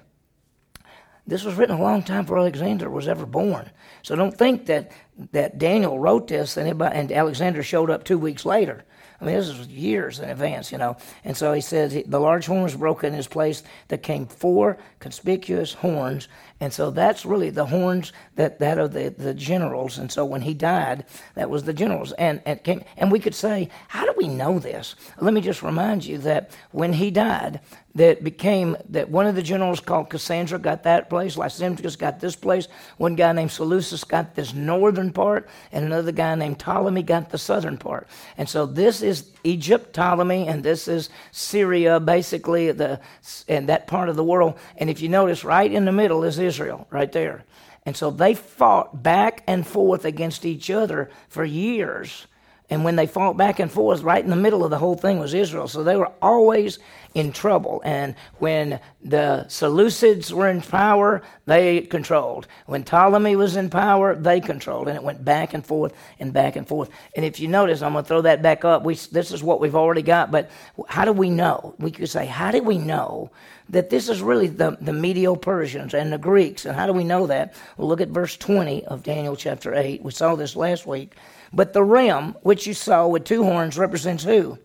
this 1.26 1.45
was 1.45 1.55
written 1.55 1.76
a 1.76 1.83
long 1.83 2.02
time 2.02 2.25
before 2.25 2.38
Alexander 2.38 2.91
was 2.91 3.07
ever 3.07 3.26
born. 3.26 3.71
So 4.02 4.17
don't 4.17 4.37
think 4.37 4.67
that, 4.67 4.91
that 5.31 5.59
Daniel 5.59 5.99
wrote 5.99 6.26
this 6.29 6.57
and, 6.57 6.83
and 6.83 7.12
Alexander 7.12 7.62
showed 7.62 7.91
up 7.91 8.05
two 8.05 8.19
weeks 8.19 8.45
later. 8.45 8.85
I 9.23 9.25
mean, 9.25 9.37
this 9.37 9.49
is 9.49 9.69
years 9.69 10.19
in 10.19 10.29
advance, 10.29 10.73
you 10.73 10.79
know. 10.79 10.97
And 11.23 11.37
so 11.37 11.52
he 11.52 11.61
says 11.61 11.97
the 12.07 12.19
large 12.19 12.47
horn 12.47 12.64
was 12.64 12.75
broken 12.75 13.11
in 13.11 13.14
his 13.14 13.29
place. 13.29 13.62
There 13.87 13.97
came 13.97 14.26
four 14.26 14.79
conspicuous 14.99 15.75
horns. 15.75 16.26
And 16.59 16.73
so 16.73 16.91
that's 16.91 17.25
really 17.25 17.50
the 17.50 17.67
horns 17.67 18.12
that, 18.35 18.59
that 18.59 18.79
are 18.79 18.88
the, 18.88 19.14
the 19.17 19.33
generals. 19.33 19.99
And 19.99 20.11
so 20.11 20.25
when 20.25 20.41
he 20.41 20.55
died, 20.55 21.05
that 21.37 21.50
was 21.50 21.62
the 21.62 21.73
generals. 21.73 22.11
And, 22.12 22.43
and, 22.45 22.64
came, 22.64 22.83
and 22.97 23.12
we 23.12 23.21
could 23.21 23.35
say, 23.35 23.69
how 23.87 24.05
do 24.05 24.14
we 24.17 24.26
know 24.26 24.59
this? 24.59 24.97
Let 25.21 25.35
me 25.35 25.41
just 25.41 25.62
remind 25.62 26.05
you 26.05 26.19
that 26.19 26.50
when 26.73 26.93
he 26.93 27.12
died, 27.12 27.61
that 27.95 28.25
became 28.25 28.77
that 28.89 29.11
one 29.11 29.27
of 29.27 29.35
the 29.35 29.43
generals 29.43 29.81
called 29.81 30.09
Cassander 30.09 30.59
got 30.59 30.85
that 30.85 31.11
place, 31.11 31.37
Lysimachus 31.37 31.97
got 31.97 32.21
this 32.21 32.35
place, 32.35 32.69
one 32.97 33.17
guy 33.17 33.33
named 33.33 33.51
Seleucus 33.51 34.05
got 34.05 34.35
this 34.35 34.55
northern 34.55 35.13
part, 35.13 35.49
and 35.73 35.85
another 35.85 36.13
guy 36.13 36.35
named 36.35 36.59
Ptolemy 36.59 37.03
got 37.03 37.31
the 37.31 37.39
southern 37.39 37.77
part. 37.77 38.09
And 38.39 38.49
so 38.49 38.65
this 38.65 39.03
is 39.03 39.31
Egypt, 39.45 39.93
Ptolemy, 39.93 40.49
and 40.49 40.63
this 40.63 40.89
is 40.89 41.11
Syria, 41.33 42.01
basically 42.01 42.73
the 42.73 43.01
and 43.49 43.69
that 43.69 43.87
part 43.87 44.09
of 44.09 44.17
the 44.17 44.25
world. 44.25 44.59
And 44.79 44.89
if 44.89 45.03
you 45.03 45.09
notice, 45.09 45.45
right 45.45 45.71
in 45.71 45.85
the 45.85 45.93
middle 45.93 46.25
is 46.25 46.39
Israel, 46.39 46.87
right 46.91 47.13
there. 47.13 47.45
And 47.85 47.97
so 47.97 48.11
they 48.11 48.35
fought 48.35 49.03
back 49.03 49.43
and 49.47 49.67
forth 49.67 50.05
against 50.05 50.45
each 50.45 50.71
other 50.71 51.11
for 51.29 51.45
years. 51.45 52.27
And 52.71 52.85
when 52.85 52.97
they 52.97 53.07
fought 53.07 53.37
back 53.37 53.59
and 53.59 53.71
forth, 53.71 54.03
right 54.03 54.25
in 54.25 54.31
the 54.31 54.37
middle 54.37 54.65
of 54.65 54.71
the 54.71 54.79
whole 54.79 54.95
thing 54.95 55.19
was 55.19 55.35
Israel. 55.35 55.69
So 55.69 55.83
they 55.83 55.97
were 55.97 56.11
always 56.23 56.79
in 57.14 57.33
trouble. 57.33 57.81
And 57.85 58.14
when 58.38 58.81
the 59.02 59.47
Seleucids 59.49 60.33
were 60.33 60.49
in 60.49 60.62
power, 60.62 61.23
they 61.47 61.83
controlled. 61.83 62.47
When 62.66 62.85
Ptolemy 62.85 63.37
was 63.37 63.57
in 63.57 63.71
power, 63.71 64.14
they 64.14 64.40
controlled. 64.40 64.88
And 64.88 64.97
it 64.97 65.02
went 65.02 65.25
back 65.25 65.54
and 65.54 65.64
forth 65.64 65.95
and 66.19 66.33
back 66.33 66.57
and 66.57 66.66
forth. 66.66 66.90
And 67.16 67.25
if 67.25 67.40
you 67.40 67.49
notice, 67.49 67.83
I'm 67.83 67.92
going 67.92 68.04
to 68.04 68.09
throw 68.09 68.23
that 68.23 68.42
back 68.42 68.64
up. 68.64 68.85
We, 68.85 68.95
this 68.95 69.33
is 69.33 69.42
what 69.42 69.61
we've 69.61 69.76
already 69.76 70.02
got. 70.02 70.31
But 70.31 70.50
how 70.88 71.04
do 71.04 71.12
we 71.12 71.31
know? 71.31 71.75
We 71.78 71.90
could 71.90 72.09
say, 72.09 72.26
how 72.26 72.50
do 72.50 72.62
we 72.62 72.78
know 72.78 73.31
that 73.69 73.90
this 73.90 74.09
is 74.09 74.23
really 74.23 74.49
the, 74.49 74.76
the 74.81 74.92
Medo 74.92 75.37
Persians 75.37 75.95
and 75.95 76.12
the 76.12 76.19
Greeks? 76.19 76.64
And 76.64 76.76
how 76.76 76.87
do 76.87 76.92
we 76.92 77.04
know 77.04 77.26
that? 77.26 77.54
Well, 77.76 77.88
look 77.88 78.00
at 78.00 78.09
verse 78.09 78.37
20 78.37 78.85
of 78.87 79.02
Daniel 79.02 79.37
chapter 79.37 79.75
8. 79.75 80.02
We 80.02 80.12
saw 80.12 80.35
this 80.35 80.57
last 80.57 80.87
week. 80.87 81.14
But 81.52 81.73
the 81.73 81.85
ram, 81.85 82.35
which 82.42 82.66
you 82.66 82.75
saw 82.75 83.07
with 83.07 83.25
two 83.25 83.45
horns, 83.45 83.76
represents 83.76 84.25
who? 84.25 84.59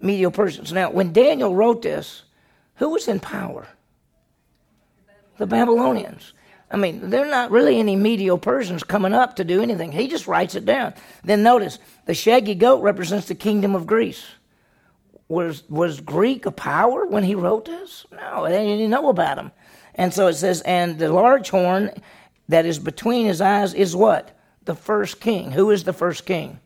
Medo 0.00 0.30
Persians. 0.30 0.72
Now, 0.72 0.90
when 0.90 1.12
Daniel 1.12 1.54
wrote 1.54 1.82
this, 1.82 2.22
who 2.76 2.90
was 2.90 3.08
in 3.08 3.20
power? 3.20 3.66
The 5.38 5.46
Babylonians. 5.46 6.32
I 6.70 6.76
mean, 6.76 7.10
they're 7.10 7.26
not 7.28 7.50
really 7.50 7.78
any 7.78 7.96
Medo 7.96 8.36
Persians 8.36 8.84
coming 8.84 9.12
up 9.12 9.36
to 9.36 9.44
do 9.44 9.62
anything. 9.62 9.90
He 9.90 10.06
just 10.06 10.26
writes 10.26 10.54
it 10.54 10.64
down. 10.64 10.94
Then 11.24 11.42
notice 11.42 11.78
the 12.06 12.14
shaggy 12.14 12.54
goat 12.54 12.82
represents 12.82 13.26
the 13.26 13.34
kingdom 13.34 13.74
of 13.74 13.86
Greece. 13.86 14.24
Was 15.28 15.68
was 15.68 16.00
Greek 16.00 16.46
a 16.46 16.50
power 16.50 17.06
when 17.06 17.22
he 17.22 17.34
wrote 17.34 17.64
this? 17.64 18.04
No, 18.10 18.44
they 18.44 18.50
didn't 18.50 18.78
even 18.78 18.90
know 18.90 19.08
about 19.08 19.38
him. 19.38 19.52
And 19.94 20.12
so 20.14 20.28
it 20.28 20.34
says, 20.34 20.60
and 20.62 20.98
the 20.98 21.12
large 21.12 21.50
horn 21.50 21.90
that 22.48 22.66
is 22.66 22.78
between 22.78 23.26
his 23.26 23.40
eyes 23.40 23.74
is 23.74 23.94
what? 23.94 24.36
The 24.64 24.74
first 24.74 25.20
king. 25.20 25.52
Who 25.52 25.70
is 25.70 25.84
the 25.84 25.92
first 25.92 26.26
king? 26.26 26.58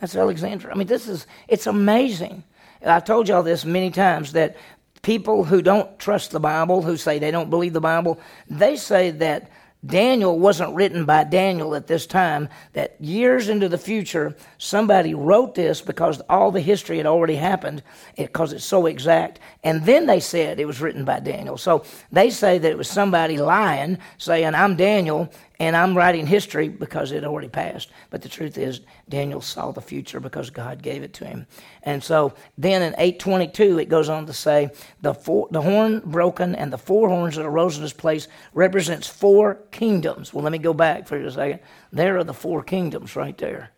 That's 0.00 0.16
Alexander. 0.16 0.70
I 0.70 0.74
mean, 0.74 0.88
this 0.88 1.08
is 1.08 1.26
it's 1.48 1.66
amazing. 1.66 2.44
I've 2.84 3.04
told 3.04 3.28
y'all 3.28 3.42
this 3.42 3.64
many 3.64 3.90
times 3.90 4.32
that 4.32 4.56
people 5.02 5.44
who 5.44 5.62
don't 5.62 5.98
trust 5.98 6.30
the 6.30 6.40
Bible, 6.40 6.82
who 6.82 6.96
say 6.96 7.18
they 7.18 7.30
don't 7.30 7.50
believe 7.50 7.72
the 7.72 7.80
Bible, 7.80 8.20
they 8.48 8.76
say 8.76 9.10
that 9.10 9.50
Daniel 9.84 10.38
wasn't 10.38 10.76
written 10.76 11.04
by 11.04 11.24
Daniel 11.24 11.74
at 11.74 11.88
this 11.88 12.06
time, 12.06 12.48
that 12.72 12.94
years 13.00 13.48
into 13.48 13.68
the 13.68 13.78
future, 13.78 14.36
somebody 14.56 15.12
wrote 15.12 15.56
this 15.56 15.80
because 15.80 16.20
all 16.28 16.52
the 16.52 16.60
history 16.60 16.98
had 16.98 17.06
already 17.06 17.34
happened, 17.34 17.82
because 18.16 18.52
it's 18.52 18.64
so 18.64 18.86
exact. 18.86 19.40
And 19.64 19.84
then 19.84 20.06
they 20.06 20.20
said 20.20 20.60
it 20.60 20.66
was 20.66 20.80
written 20.80 21.04
by 21.04 21.18
Daniel. 21.18 21.58
So 21.58 21.84
they 22.12 22.30
say 22.30 22.58
that 22.58 22.70
it 22.70 22.78
was 22.78 22.88
somebody 22.88 23.38
lying, 23.38 23.98
saying, 24.18 24.54
I'm 24.54 24.76
Daniel, 24.76 25.28
and 25.58 25.76
I'm 25.76 25.96
writing 25.96 26.28
history 26.28 26.68
because 26.68 27.10
it 27.10 27.24
already 27.24 27.48
passed. 27.48 27.90
But 28.10 28.22
the 28.22 28.28
truth 28.28 28.58
is, 28.58 28.82
Daniel 29.12 29.42
saw 29.42 29.72
the 29.72 29.82
future 29.82 30.20
because 30.20 30.48
God 30.48 30.80
gave 30.80 31.02
it 31.02 31.12
to 31.14 31.26
him. 31.26 31.46
And 31.82 32.02
so 32.02 32.32
then 32.56 32.80
in 32.80 32.94
822, 32.94 33.78
it 33.78 33.90
goes 33.90 34.08
on 34.08 34.24
to 34.24 34.32
say, 34.32 34.70
the, 35.02 35.12
four, 35.12 35.48
the 35.50 35.60
horn 35.60 36.00
broken 36.00 36.54
and 36.54 36.72
the 36.72 36.78
four 36.78 37.10
horns 37.10 37.36
that 37.36 37.44
arose 37.44 37.76
in 37.76 37.82
his 37.82 37.92
place 37.92 38.26
represents 38.54 39.06
four 39.06 39.56
kingdoms. 39.70 40.32
Well, 40.32 40.42
let 40.42 40.50
me 40.50 40.56
go 40.56 40.72
back 40.72 41.06
for 41.06 41.18
a 41.18 41.30
second. 41.30 41.60
There 41.92 42.16
are 42.16 42.24
the 42.24 42.32
four 42.32 42.62
kingdoms 42.62 43.14
right 43.14 43.36
there 43.36 43.72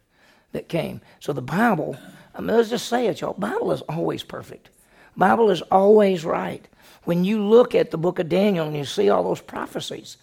that 0.52 0.68
came. 0.68 1.00
So 1.18 1.32
the 1.32 1.42
Bible, 1.42 1.96
I 2.32 2.40
mean, 2.40 2.56
let's 2.56 2.70
just 2.70 2.86
say 2.86 3.08
it, 3.08 3.20
y'all. 3.20 3.32
Bible 3.32 3.72
is 3.72 3.82
always 3.82 4.22
perfect. 4.22 4.70
Bible 5.16 5.50
is 5.50 5.62
always 5.62 6.24
right. 6.24 6.64
When 7.02 7.24
you 7.24 7.42
look 7.42 7.74
at 7.74 7.90
the 7.90 7.98
book 7.98 8.20
of 8.20 8.28
Daniel 8.28 8.68
and 8.68 8.76
you 8.76 8.84
see 8.84 9.10
all 9.10 9.24
those 9.24 9.40
prophecies, 9.40 10.16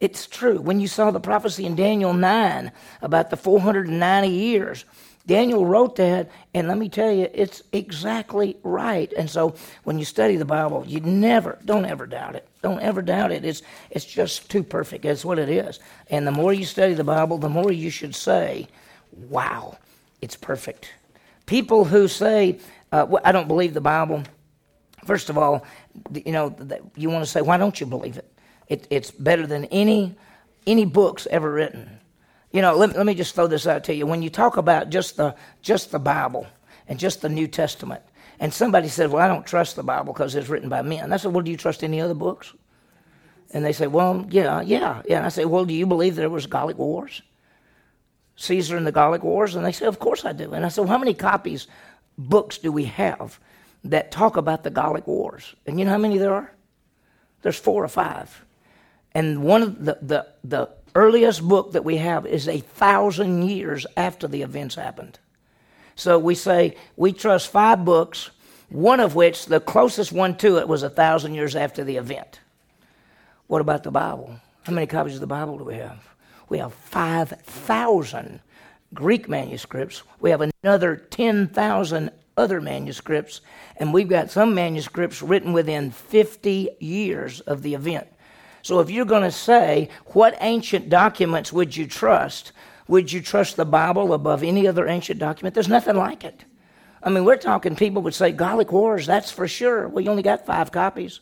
it's 0.00 0.26
true. 0.26 0.60
When 0.60 0.80
you 0.80 0.88
saw 0.88 1.10
the 1.10 1.20
prophecy 1.20 1.64
in 1.64 1.74
Daniel 1.74 2.12
9 2.12 2.70
about 3.02 3.30
the 3.30 3.36
490 3.36 4.28
years, 4.28 4.84
Daniel 5.26 5.66
wrote 5.66 5.96
that, 5.96 6.30
and 6.54 6.68
let 6.68 6.78
me 6.78 6.88
tell 6.88 7.10
you, 7.10 7.28
it's 7.34 7.62
exactly 7.72 8.56
right. 8.62 9.12
And 9.14 9.28
so 9.28 9.56
when 9.82 9.98
you 9.98 10.04
study 10.04 10.36
the 10.36 10.44
Bible, 10.44 10.84
you 10.86 11.00
never, 11.00 11.58
don't 11.64 11.84
ever 11.84 12.06
doubt 12.06 12.36
it. 12.36 12.48
Don't 12.62 12.80
ever 12.80 13.02
doubt 13.02 13.32
it. 13.32 13.44
It's, 13.44 13.62
it's 13.90 14.04
just 14.04 14.48
too 14.48 14.62
perfect. 14.62 15.02
That's 15.02 15.24
what 15.24 15.40
it 15.40 15.48
is. 15.48 15.80
And 16.10 16.26
the 16.26 16.30
more 16.30 16.52
you 16.52 16.64
study 16.64 16.94
the 16.94 17.02
Bible, 17.02 17.38
the 17.38 17.48
more 17.48 17.72
you 17.72 17.90
should 17.90 18.14
say, 18.14 18.68
wow, 19.12 19.78
it's 20.22 20.36
perfect. 20.36 20.92
People 21.46 21.84
who 21.84 22.06
say, 22.06 22.60
uh, 22.92 23.06
I 23.24 23.32
don't 23.32 23.48
believe 23.48 23.74
the 23.74 23.80
Bible, 23.80 24.22
first 25.06 25.28
of 25.28 25.36
all, 25.36 25.64
you 26.12 26.32
know, 26.32 26.54
you 26.94 27.10
want 27.10 27.24
to 27.24 27.30
say, 27.30 27.40
why 27.40 27.56
don't 27.56 27.80
you 27.80 27.86
believe 27.86 28.16
it? 28.16 28.32
It, 28.68 28.86
it's 28.90 29.10
better 29.10 29.46
than 29.46 29.66
any, 29.66 30.16
any 30.66 30.84
books 30.84 31.26
ever 31.30 31.50
written. 31.50 32.00
You 32.50 32.62
know, 32.62 32.76
let, 32.76 32.96
let 32.96 33.06
me 33.06 33.14
just 33.14 33.34
throw 33.34 33.46
this 33.46 33.66
out 33.66 33.84
to 33.84 33.94
you. 33.94 34.06
When 34.06 34.22
you 34.22 34.30
talk 34.30 34.56
about 34.56 34.90
just 34.90 35.16
the, 35.16 35.34
just 35.62 35.90
the 35.90 35.98
Bible 35.98 36.46
and 36.88 36.98
just 36.98 37.22
the 37.22 37.28
New 37.28 37.46
Testament, 37.46 38.02
and 38.38 38.52
somebody 38.52 38.88
said, 38.88 39.10
Well, 39.10 39.22
I 39.22 39.28
don't 39.28 39.46
trust 39.46 39.76
the 39.76 39.82
Bible 39.82 40.12
because 40.12 40.34
it's 40.34 40.48
written 40.48 40.68
by 40.68 40.82
men. 40.82 41.12
I 41.12 41.16
said, 41.16 41.32
Well, 41.32 41.42
do 41.42 41.50
you 41.50 41.56
trust 41.56 41.82
any 41.82 42.00
other 42.00 42.14
books? 42.14 42.52
And 43.52 43.64
they 43.64 43.72
say, 43.72 43.86
Well, 43.86 44.26
yeah, 44.28 44.60
yeah, 44.60 45.02
yeah. 45.06 45.18
And 45.18 45.26
I 45.26 45.30
say, 45.30 45.44
Well, 45.44 45.64
do 45.64 45.74
you 45.74 45.86
believe 45.86 46.16
there 46.16 46.30
was 46.30 46.46
Gallic 46.46 46.78
Wars? 46.78 47.22
Caesar 48.36 48.76
and 48.76 48.86
the 48.86 48.92
Gallic 48.92 49.22
Wars? 49.22 49.54
And 49.54 49.64
they 49.64 49.72
say, 49.72 49.86
Of 49.86 49.98
course 49.98 50.24
I 50.24 50.32
do. 50.32 50.52
And 50.52 50.64
I 50.64 50.68
said, 50.68 50.82
well, 50.82 50.90
How 50.90 50.98
many 50.98 51.14
copies, 51.14 51.66
books 52.18 52.58
do 52.58 52.70
we 52.70 52.84
have 52.84 53.38
that 53.84 54.10
talk 54.10 54.36
about 54.36 54.62
the 54.62 54.70
Gallic 54.70 55.06
Wars? 55.06 55.54
And 55.66 55.78
you 55.78 55.84
know 55.84 55.92
how 55.92 55.98
many 55.98 56.18
there 56.18 56.34
are? 56.34 56.52
There's 57.42 57.58
four 57.58 57.84
or 57.84 57.88
five. 57.88 58.44
And 59.16 59.42
one 59.42 59.62
of 59.62 59.82
the, 59.82 59.98
the, 60.02 60.26
the 60.44 60.68
earliest 60.94 61.40
book 61.40 61.72
that 61.72 61.86
we 61.86 61.96
have 61.96 62.26
is 62.26 62.46
a 62.46 62.58
thousand 62.58 63.48
years 63.48 63.86
after 63.96 64.28
the 64.28 64.42
events 64.42 64.74
happened. 64.74 65.18
So 65.94 66.18
we 66.18 66.34
say 66.34 66.76
we 66.98 67.14
trust 67.14 67.50
five 67.50 67.82
books, 67.82 68.28
one 68.68 69.00
of 69.00 69.14
which, 69.14 69.46
the 69.46 69.58
closest 69.58 70.12
one 70.12 70.36
to 70.36 70.58
it, 70.58 70.68
was 70.68 70.82
a 70.82 70.90
thousand 70.90 71.32
years 71.32 71.56
after 71.56 71.82
the 71.82 71.96
event. 71.96 72.40
What 73.46 73.62
about 73.62 73.84
the 73.84 73.90
Bible? 73.90 74.38
How 74.64 74.74
many 74.74 74.86
copies 74.86 75.14
of 75.14 75.20
the 75.20 75.26
Bible 75.26 75.56
do 75.56 75.64
we 75.64 75.76
have? 75.76 76.06
We 76.50 76.58
have 76.58 76.74
5,000 76.74 78.40
Greek 78.92 79.30
manuscripts. 79.30 80.02
We 80.20 80.28
have 80.28 80.46
another 80.62 80.94
10,000 80.94 82.10
other 82.36 82.60
manuscripts. 82.60 83.40
And 83.78 83.94
we've 83.94 84.10
got 84.10 84.30
some 84.30 84.54
manuscripts 84.54 85.22
written 85.22 85.54
within 85.54 85.90
50 85.90 86.68
years 86.80 87.40
of 87.40 87.62
the 87.62 87.72
event. 87.72 88.08
So 88.66 88.80
if 88.80 88.90
you're 88.90 89.04
going 89.04 89.22
to 89.22 89.30
say, 89.30 89.90
what 90.06 90.36
ancient 90.40 90.88
documents 90.88 91.52
would 91.52 91.76
you 91.76 91.86
trust? 91.86 92.50
Would 92.88 93.12
you 93.12 93.22
trust 93.22 93.54
the 93.54 93.64
Bible 93.64 94.12
above 94.12 94.42
any 94.42 94.66
other 94.66 94.88
ancient 94.88 95.20
document? 95.20 95.54
There's 95.54 95.68
nothing 95.68 95.94
like 95.94 96.24
it. 96.24 96.44
I 97.00 97.10
mean, 97.10 97.24
we're 97.24 97.36
talking 97.36 97.76
people 97.76 98.02
would 98.02 98.12
say 98.12 98.32
Gallic 98.32 98.72
Wars, 98.72 99.06
that's 99.06 99.30
for 99.30 99.46
sure. 99.46 99.86
We 99.86 100.08
only 100.08 100.24
got 100.24 100.44
five 100.44 100.72
copies. 100.72 101.20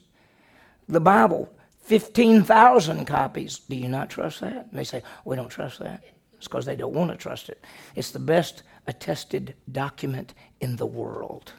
The 0.88 1.00
Bible, 1.00 1.52
15,000 1.82 3.04
copies. 3.04 3.58
Do 3.58 3.76
you 3.76 3.88
not 3.88 4.08
trust 4.08 4.40
that? 4.40 4.68
And 4.70 4.72
they 4.72 4.84
say, 4.84 5.02
We 5.26 5.36
don't 5.36 5.50
trust 5.50 5.80
that. 5.80 6.02
It's 6.38 6.48
because 6.48 6.64
they 6.64 6.76
don't 6.76 6.94
want 6.94 7.10
to 7.10 7.16
trust 7.18 7.50
it. 7.50 7.62
It's 7.94 8.10
the 8.10 8.20
best 8.20 8.62
attested 8.86 9.54
document 9.70 10.32
in 10.62 10.76
the 10.76 10.86
world, 10.86 11.52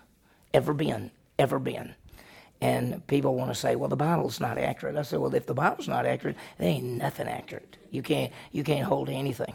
ever 0.51 0.73
been, 0.73 1.11
ever 1.37 1.59
been. 1.59 1.93
And 2.65 3.05
people 3.05 3.35
want 3.35 3.51
to 3.51 3.55
say, 3.55 3.75
well, 3.75 3.89
the 3.89 3.95
Bible's 3.95 4.39
not 4.39 4.57
accurate. 4.57 4.95
I 4.95 5.03
say, 5.03 5.17
well, 5.17 5.33
if 5.35 5.45
the 5.45 5.53
Bible's 5.53 5.87
not 5.87 6.07
accurate, 6.07 6.35
there 6.57 6.67
ain't 6.67 6.97
nothing 6.97 7.27
accurate. 7.27 7.77
You 7.91 8.01
can't, 8.01 8.33
you 8.51 8.63
can't 8.63 8.87
hold 8.87 9.07
anything. 9.07 9.53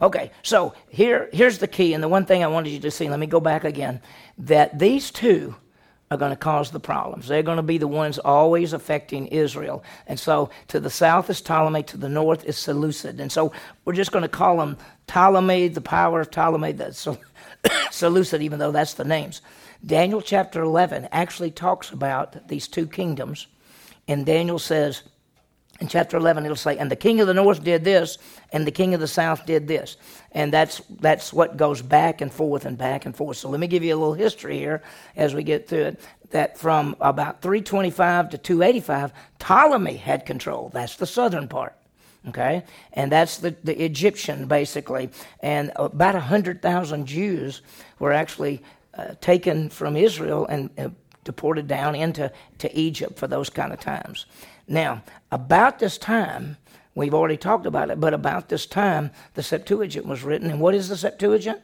Okay, 0.00 0.30
so 0.42 0.72
here, 0.88 1.28
here's 1.34 1.58
the 1.58 1.68
key, 1.68 1.92
and 1.92 2.02
the 2.02 2.08
one 2.08 2.24
thing 2.24 2.42
I 2.42 2.46
wanted 2.46 2.70
you 2.70 2.80
to 2.80 2.90
see, 2.90 3.10
let 3.10 3.20
me 3.20 3.26
go 3.26 3.40
back 3.40 3.64
again, 3.64 4.00
that 4.38 4.78
these 4.78 5.10
two 5.10 5.54
are 6.10 6.16
going 6.16 6.30
to 6.30 6.36
cause 6.36 6.70
the 6.70 6.80
problems. 6.80 7.28
They're 7.28 7.42
going 7.42 7.58
to 7.58 7.62
be 7.62 7.76
the 7.76 7.88
ones 7.88 8.18
always 8.18 8.72
affecting 8.72 9.26
Israel. 9.26 9.84
And 10.06 10.18
so 10.18 10.48
to 10.68 10.80
the 10.80 10.88
south 10.88 11.28
is 11.28 11.42
Ptolemy, 11.42 11.82
to 11.82 11.98
the 11.98 12.08
north 12.08 12.42
is 12.44 12.56
Seleucid. 12.56 13.20
And 13.20 13.30
so 13.30 13.52
we're 13.84 13.92
just 13.92 14.12
going 14.12 14.22
to 14.22 14.28
call 14.28 14.56
them 14.56 14.78
Ptolemy, 15.08 15.68
the 15.68 15.82
power 15.82 16.22
of 16.22 16.30
Ptolemy, 16.30 16.72
the 16.72 17.18
Seleucid, 17.90 18.40
even 18.40 18.58
though 18.60 18.72
that's 18.72 18.94
the 18.94 19.04
names. 19.04 19.42
Daniel 19.86 20.20
chapter 20.20 20.62
11 20.62 21.08
actually 21.12 21.52
talks 21.52 21.90
about 21.90 22.48
these 22.48 22.66
two 22.66 22.86
kingdoms. 22.86 23.46
And 24.08 24.26
Daniel 24.26 24.58
says, 24.58 25.02
in 25.80 25.88
chapter 25.88 26.16
11 26.16 26.44
it'll 26.44 26.56
say 26.56 26.78
and 26.78 26.90
the 26.90 26.96
king 26.96 27.20
of 27.20 27.26
the 27.26 27.34
north 27.34 27.62
did 27.62 27.84
this 27.84 28.16
and 28.50 28.66
the 28.66 28.70
king 28.70 28.94
of 28.94 29.00
the 29.00 29.06
south 29.06 29.44
did 29.44 29.68
this. 29.68 29.96
And 30.32 30.52
that's 30.52 30.80
that's 31.00 31.32
what 31.32 31.56
goes 31.56 31.82
back 31.82 32.20
and 32.20 32.32
forth 32.32 32.64
and 32.64 32.78
back 32.78 33.04
and 33.04 33.14
forth. 33.14 33.36
So 33.36 33.50
let 33.50 33.60
me 33.60 33.66
give 33.66 33.84
you 33.84 33.94
a 33.94 33.98
little 33.98 34.14
history 34.14 34.58
here 34.58 34.82
as 35.16 35.34
we 35.34 35.42
get 35.42 35.68
through 35.68 35.82
it 35.82 36.00
that 36.30 36.58
from 36.58 36.96
about 37.00 37.42
325 37.42 38.30
to 38.30 38.38
285 38.38 39.12
ptolemy 39.38 39.96
had 39.96 40.26
control. 40.26 40.70
That's 40.72 40.96
the 40.96 41.06
southern 41.06 41.46
part 41.46 41.76
okay? 42.28 42.64
And 42.92 43.10
that's 43.12 43.38
the, 43.38 43.54
the 43.62 43.84
egyptian 43.84 44.46
basically. 44.46 45.10
And 45.40 45.72
about 45.76 46.14
100000 46.14 47.06
jews 47.06 47.62
were 47.98 48.12
actually 48.12 48.62
uh, 48.96 49.14
taken 49.20 49.68
from 49.68 49.96
israel 49.96 50.46
and 50.46 50.70
uh, 50.78 50.88
deported 51.24 51.66
down 51.66 51.94
into 51.94 52.30
to 52.58 52.74
egypt 52.78 53.18
for 53.18 53.26
those 53.26 53.50
kind 53.50 53.72
of 53.72 53.80
times 53.80 54.26
now, 54.68 55.02
about 55.30 55.78
this 55.78 55.96
time, 55.96 56.56
we've 56.94 57.14
already 57.14 57.36
talked 57.36 57.66
about 57.66 57.90
it, 57.90 58.00
but 58.00 58.14
about 58.14 58.48
this 58.48 58.66
time, 58.66 59.10
the 59.34 59.42
Septuagint 59.42 60.06
was 60.06 60.24
written. 60.24 60.50
And 60.50 60.60
what 60.60 60.74
is 60.74 60.88
the 60.88 60.96
Septuagint? 60.96 61.60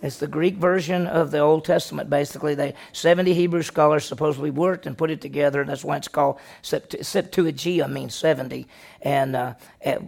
It's 0.00 0.18
the 0.18 0.28
Greek 0.28 0.54
version 0.54 1.08
of 1.08 1.32
the 1.32 1.40
Old 1.40 1.64
Testament, 1.64 2.08
basically. 2.08 2.54
They 2.54 2.74
70 2.92 3.34
Hebrew 3.34 3.62
scholars 3.62 4.04
supposedly 4.04 4.50
worked 4.50 4.86
and 4.86 4.96
put 4.96 5.10
it 5.10 5.20
together. 5.20 5.60
And 5.60 5.68
that's 5.68 5.84
why 5.84 5.96
it's 5.96 6.06
called 6.06 6.38
Sept- 6.62 7.00
Septuaginta, 7.00 7.90
means 7.90 8.14
70. 8.14 8.68
And 9.02 9.34
uh, 9.34 9.54
at, 9.82 10.02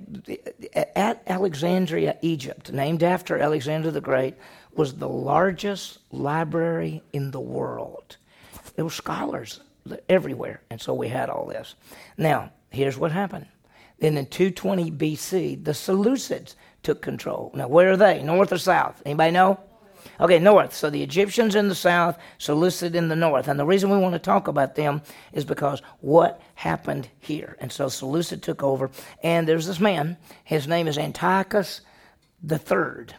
at 0.95 1.23
Alexandria, 1.27 2.17
Egypt, 2.23 2.73
named 2.73 3.03
after 3.03 3.39
Alexander 3.39 3.91
the 3.91 4.01
Great, 4.01 4.37
was 4.75 4.95
the 4.95 5.09
largest 5.09 5.99
library 6.11 7.03
in 7.13 7.31
the 7.31 7.41
world. 7.41 8.17
There 8.77 8.85
were 8.85 8.91
scholars 8.91 9.61
everywhere. 10.09 10.63
And 10.71 10.81
so 10.81 10.95
we 10.95 11.09
had 11.09 11.29
all 11.29 11.47
this. 11.47 11.75
Now, 12.17 12.53
here's 12.71 12.99
what 12.99 13.13
happened. 13.13 13.47
Then 13.99 14.17
in 14.17 14.27
220 14.27 14.91
BC, 14.93 15.65
the 15.65 15.73
Seleucids 15.73 16.55
took 16.83 17.03
control. 17.03 17.51
Now, 17.55 17.69
where 17.69 17.93
are 17.93 17.97
they? 17.97 18.23
North 18.23 18.53
or 18.53 18.59
south? 18.59 19.03
Anybody 19.05 19.33
know? 19.33 19.61
Okay, 20.19 20.39
north. 20.39 20.75
So 20.75 20.89
the 20.89 21.03
Egyptians 21.03 21.55
in 21.55 21.69
the 21.69 21.75
south, 21.75 22.19
Seleucid 22.39 22.95
in 22.95 23.09
the 23.09 23.17
north. 23.17 23.49
And 23.49 23.61
the 23.61 23.67
reason 23.67 23.91
we 23.91 23.99
want 23.99 24.15
to 24.15 24.19
talk 24.19 24.49
about 24.49 24.75
them 24.75 25.03
is 25.33 25.45
because 25.45 25.83
what 26.01 26.41
happened 26.55 27.09
here. 27.19 27.57
And 27.61 27.71
so 27.71 27.89
Seleucid 27.89 28.43
took 28.43 28.63
over. 28.63 28.91
And 29.23 29.47
there's 29.47 29.67
this 29.67 29.81
man. 29.81 30.17
His 30.45 30.67
name 30.67 30.89
is 30.89 30.97
Antiochus 30.97 31.83
the 32.43 32.59
Third. 32.59 33.15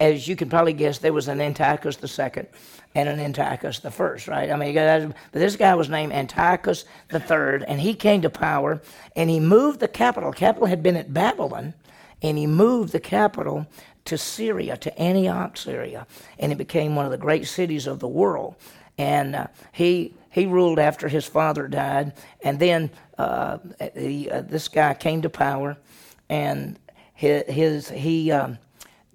As 0.00 0.26
you 0.28 0.36
can 0.36 0.48
probably 0.48 0.72
guess, 0.72 0.98
there 0.98 1.12
was 1.12 1.28
an 1.28 1.40
Antiochus 1.40 1.96
the 1.96 2.08
Second 2.08 2.48
and 2.94 3.08
an 3.08 3.20
Antiochus 3.20 3.78
the 3.78 3.90
first, 3.90 4.26
right? 4.26 4.50
I 4.50 4.56
mean, 4.56 4.74
but 4.74 5.38
this 5.38 5.56
guy 5.56 5.74
was 5.74 5.88
named 5.88 6.12
Antiochus 6.12 6.84
the 7.08 7.20
third, 7.20 7.62
and 7.64 7.80
he 7.80 7.94
came 7.94 8.22
to 8.22 8.30
power, 8.30 8.80
and 9.14 9.30
he 9.30 9.38
moved 9.40 9.80
the 9.80 9.88
capital. 9.88 10.32
Capital 10.32 10.66
had 10.66 10.82
been 10.82 10.96
at 10.96 11.14
Babylon, 11.14 11.74
and 12.22 12.36
he 12.36 12.46
moved 12.46 12.92
the 12.92 13.00
capital 13.00 13.66
to 14.06 14.18
Syria, 14.18 14.76
to 14.78 14.98
Antioch, 14.98 15.56
Syria, 15.56 16.06
and 16.38 16.52
it 16.52 16.58
became 16.58 16.96
one 16.96 17.04
of 17.04 17.10
the 17.12 17.18
great 17.18 17.46
cities 17.46 17.86
of 17.86 18.00
the 18.00 18.08
world. 18.08 18.56
And 18.98 19.36
uh, 19.36 19.46
he 19.72 20.14
he 20.30 20.46
ruled 20.46 20.78
after 20.78 21.08
his 21.08 21.26
father 21.26 21.68
died, 21.68 22.12
and 22.42 22.58
then 22.58 22.90
uh, 23.18 23.58
he, 23.94 24.30
uh, 24.30 24.42
this 24.42 24.68
guy 24.68 24.94
came 24.94 25.22
to 25.22 25.30
power, 25.30 25.76
and 26.28 26.78
his, 27.14 27.44
his 27.46 27.88
he 27.88 28.30
um, 28.30 28.58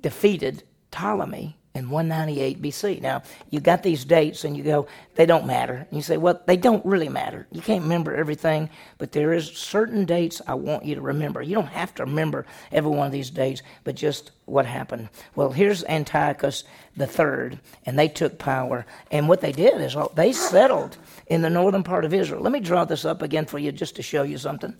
defeated 0.05 0.61
Ptolemy 0.91 1.57
in 1.73 1.89
198 1.89 2.61
BC. 2.61 3.01
Now, 3.01 3.23
you 3.49 3.59
got 3.59 3.81
these 3.81 4.05
dates 4.05 4.43
and 4.43 4.55
you 4.55 4.61
go, 4.61 4.85
they 5.15 5.25
don't 5.25 5.47
matter. 5.47 5.73
And 5.73 5.97
you 5.97 6.03
say, 6.03 6.17
well, 6.17 6.39
they 6.45 6.57
don't 6.57 6.85
really 6.85 7.09
matter. 7.09 7.47
You 7.51 7.59
can't 7.59 7.81
remember 7.81 8.15
everything, 8.15 8.69
but 8.99 9.13
there 9.13 9.33
is 9.33 9.47
certain 9.47 10.05
dates 10.05 10.43
I 10.45 10.53
want 10.53 10.85
you 10.85 10.93
to 10.93 11.01
remember. 11.01 11.41
You 11.41 11.55
don't 11.55 11.65
have 11.65 11.95
to 11.95 12.03
remember 12.05 12.45
every 12.71 12.91
one 12.91 13.07
of 13.07 13.11
these 13.11 13.31
dates, 13.31 13.63
but 13.83 13.95
just 13.95 14.29
what 14.45 14.67
happened. 14.67 15.09
Well, 15.33 15.49
here's 15.49 15.83
Antiochus 15.85 16.65
the 16.95 17.07
third, 17.07 17.59
and 17.87 17.97
they 17.97 18.07
took 18.07 18.37
power. 18.37 18.85
And 19.09 19.27
what 19.27 19.41
they 19.41 19.53
did 19.53 19.81
is 19.81 19.97
they 20.13 20.33
settled 20.33 20.97
in 21.25 21.41
the 21.41 21.49
northern 21.49 21.81
part 21.81 22.05
of 22.05 22.13
Israel. 22.13 22.43
Let 22.43 22.53
me 22.53 22.59
draw 22.59 22.85
this 22.85 23.05
up 23.05 23.23
again 23.23 23.47
for 23.47 23.57
you 23.57 23.71
just 23.71 23.95
to 23.95 24.03
show 24.03 24.21
you 24.21 24.37
something. 24.37 24.77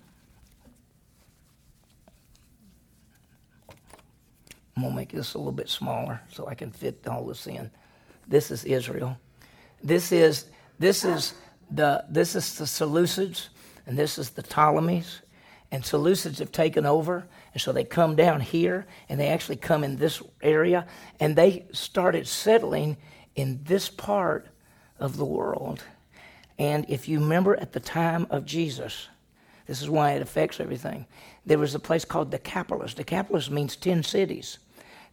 I'm 4.76 4.84
going 4.84 4.94
to 4.94 4.96
make 4.98 5.12
this 5.12 5.34
a 5.34 5.38
little 5.38 5.54
bit 5.54 5.70
smaller 5.70 6.22
so 6.30 6.48
I 6.48 6.56
can 6.56 6.72
fit 6.72 7.08
all 7.08 7.26
this 7.26 7.48
in. 7.48 7.72
This 8.28 8.52
is 8.52 8.66
Israel. 8.66 9.18
This 9.84 10.12
is 10.12 10.46
this 10.80 11.06
is 11.06 11.34
the 11.72 12.04
this 12.10 12.36
is 12.36 12.56
the 12.56 12.66
Seleucids 12.66 13.48
and 13.86 13.98
this 13.98 14.18
is 14.18 14.32
the 14.32 14.44
Ptolemies. 14.44 15.22
And 15.72 15.84
Seleucids 15.84 16.40
have 16.40 16.52
taken 16.52 16.86
over, 16.86 17.28
and 17.54 17.62
so 17.62 17.72
they 17.72 17.84
come 17.84 18.16
down 18.16 18.40
here 18.40 18.86
and 19.10 19.20
they 19.20 19.28
actually 19.28 19.58
come 19.58 19.84
in 19.84 19.98
this 19.98 20.22
area 20.42 20.86
and 21.20 21.36
they 21.36 21.66
started 21.72 22.28
settling 22.28 22.98
in 23.36 23.62
this 23.64 23.90
part 23.90 24.48
of 25.00 25.18
the 25.18 25.26
world. 25.26 25.84
And 26.58 26.86
if 26.88 27.08
you 27.08 27.20
remember 27.20 27.56
at 27.56 27.74
the 27.74 27.80
time 27.80 28.28
of 28.30 28.46
Jesus, 28.46 29.08
this 29.66 29.82
is 29.82 29.90
why 29.90 30.12
it 30.12 30.22
affects 30.22 30.60
everything. 30.60 31.06
There 31.46 31.58
was 31.58 31.76
a 31.76 31.80
place 31.80 32.06
called 32.06 32.32
Decapolis. 32.32 32.94
Decapolis 32.94 33.50
means 33.50 33.76
10 33.76 34.04
cities. 34.04 34.60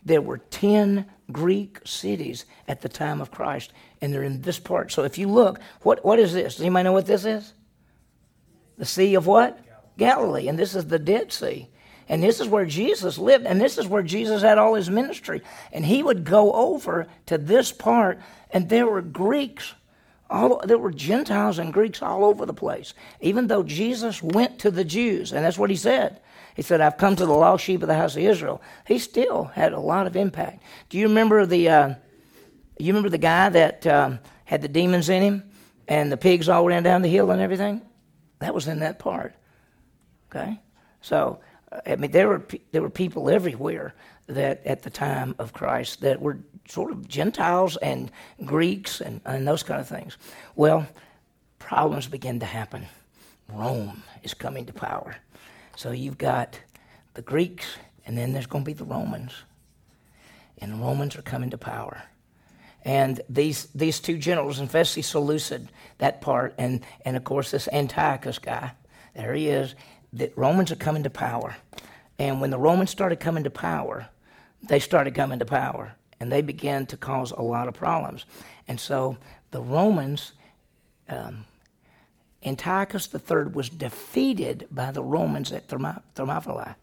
There 0.05 0.21
were 0.21 0.39
10 0.39 1.07
Greek 1.31 1.79
cities 1.85 2.45
at 2.69 2.81
the 2.81 2.89
time 2.89 3.21
of 3.21 3.31
Christ, 3.31 3.73
and 4.01 4.13
they're 4.13 4.23
in 4.23 4.43
this 4.43 4.59
part. 4.59 4.93
So 4.93 5.05
if 5.05 5.19
you 5.19 5.29
look, 5.29 5.61
what, 5.83 6.05
what 6.05 6.19
is 6.19 6.33
this? 6.33 6.55
Does 6.55 6.63
anybody 6.63 6.85
know 6.85 6.93
what 6.93 7.07
this 7.07 7.25
is? 7.25 7.55
The 8.79 8.85
Sea 8.85 9.15
of 9.15 9.27
what? 9.27 9.59
Galilee. 9.97 10.49
And 10.49 10.59
this 10.59 10.75
is 10.75 10.87
the 10.87 10.99
Dead 10.99 11.33
Sea. 11.33 11.69
And 12.09 12.23
this 12.23 12.41
is 12.41 12.49
where 12.49 12.67
Jesus 12.67 13.17
lived, 13.17 13.47
and 13.47 13.61
this 13.61 13.79
is 13.79 13.87
where 13.87 14.03
Jesus 14.03 14.43
had 14.43 14.59
all 14.59 14.75
his 14.75 14.91
ministry. 14.91 15.41
And 15.73 15.85
he 15.87 16.03
would 16.03 16.25
go 16.25 16.53
over 16.53 17.07
to 17.27 17.39
this 17.39 17.73
part, 17.73 18.21
and 18.51 18.69
there 18.69 18.87
were 18.87 19.03
Greeks 19.03 19.75
all, 20.33 20.63
there 20.65 20.79
were 20.79 20.91
Gentiles 20.91 21.59
and 21.59 21.73
Greeks 21.73 22.03
all 22.03 22.25
over 22.25 22.47
the 22.47 22.55
place. 22.55 22.95
Even 23.21 23.47
though 23.47 23.63
Jesus 23.63 24.23
went 24.23 24.59
to 24.61 24.71
the 24.71 24.85
Jews, 24.85 25.33
and 25.33 25.45
that's 25.45 25.59
what 25.59 25.71
he 25.71 25.77
said. 25.77 26.21
He 26.55 26.63
said, 26.63 26.81
I've 26.81 26.99
come 26.99 27.17
to 27.17 27.27
the 27.27 27.33
lost 27.33 27.65
sheep 27.65 27.83
of 27.83 27.89
the 27.89 27.95
house 27.95 28.17
of 28.17 28.23
Israel. 28.23 28.61
He 28.87 28.99
still 28.99 29.45
had 29.45 29.73
a 29.73 29.81
lot 29.81 30.07
of 30.07 30.17
impact. 30.17 30.63
Do 30.89 30.99
you 30.99 31.09
remember 31.09 31.47
the, 31.47 31.69
uh, 31.69 31.95
you 32.79 32.89
remember 32.89 33.09
the 33.09 33.19
guy 33.19 33.49
that 33.49 33.87
um, 33.87 34.19
had 34.45 34.63
the 34.63 34.69
demons 34.69 35.09
in 35.09 35.23
him 35.23 35.51
and 35.89 36.13
the 36.13 36.17
pigs 36.17 36.49
all 36.49 36.67
ran 36.67 36.83
down 36.83 37.03
the 37.03 37.09
hill 37.09 37.31
and 37.31 37.41
everything? 37.41 37.81
That 38.41 38.55
was 38.55 38.69
in 38.69 38.81
that 38.81 38.99
part. 38.99 39.35
Okay? 40.31 40.61
So, 41.01 41.41
uh, 41.71 41.81
I 41.87 41.97
mean, 41.97 42.11
there 42.11 42.29
were, 42.29 42.47
there 42.73 42.83
were 42.83 42.91
people 42.91 43.31
everywhere 43.31 43.95
that 44.27 44.65
at 44.67 44.83
the 44.83 44.91
time 44.91 45.35
of 45.39 45.53
Christ 45.53 46.01
that 46.01 46.21
were 46.21 46.39
sort 46.69 46.93
of 46.93 47.09
Gentiles 47.09 47.77
and 47.79 48.11
Greeks 48.45 49.01
and, 49.01 49.21
and 49.25 49.47
those 49.47 49.63
kind 49.63 49.81
of 49.81 49.89
things. 49.89 50.17
Well, 50.55 50.87
problems 51.59 52.07
begin 52.07 52.41
to 52.41 52.47
happen. 52.47 52.87
Rome 53.49 54.03
is 54.23 54.35
coming 54.35 54.67
to 54.67 54.73
power. 54.73 55.17
So 55.77 55.91
you've 55.91 56.19
got 56.19 56.61
the 57.15 57.23
Greeks, 57.23 57.67
and 58.07 58.17
then 58.17 58.33
there's 58.33 58.47
going 58.47 58.65
to 58.65 58.69
be 58.69 58.75
the 58.75 58.85
Romans. 58.85 59.33
And 60.59 60.73
the 60.73 60.77
Romans 60.77 61.17
are 61.17 61.23
coming 61.23 61.51
to 61.51 61.59
power. 61.59 62.03
And 62.85 63.21
these, 63.29 63.67
these 63.75 64.01
two 64.01 64.19
generals, 64.19 64.59
and 64.59 64.67
especially 64.67 65.03
Seleucid, 65.03 65.69
that 65.99 66.21
part, 66.21 66.55
and, 66.59 66.85
and 67.05 67.17
of 67.17 67.25
course 67.25 67.51
this 67.51 67.69
Antiochus 67.73 68.39
guy, 68.39 68.73
there 69.15 69.35
he 69.35 69.49
is, 69.49 69.75
the 70.13 70.33
Romans 70.37 70.73
are 70.73 70.77
coming 70.77 71.05
to 71.05 71.11
power. 71.11 71.57
And 72.19 72.41
when 72.41 72.51
the 72.51 72.59
Romans 72.59 72.91
started 72.91 73.21
coming 73.21 73.45
to 73.45 73.51
power, 73.51 74.09
they 74.63 74.79
started 74.79 75.15
coming 75.15 75.39
to 75.39 75.45
power. 75.45 75.95
And 76.21 76.31
they 76.31 76.43
began 76.43 76.87
to 76.87 76.97
cause 76.97 77.33
a 77.33 77.43
lot 77.43 77.67
of 77.67 77.75
problems. 77.75 78.25
And 78.69 78.79
so 78.79 79.17
the 79.51 79.61
Romans 79.61 80.33
um, 81.09 81.45
Antiochus 82.45 83.09
III 83.13 83.45
was 83.53 83.69
defeated 83.69 84.67
by 84.71 84.91
the 84.91 85.03
Romans 85.03 85.53
at 85.53 85.69
Thermopylae 85.69 86.75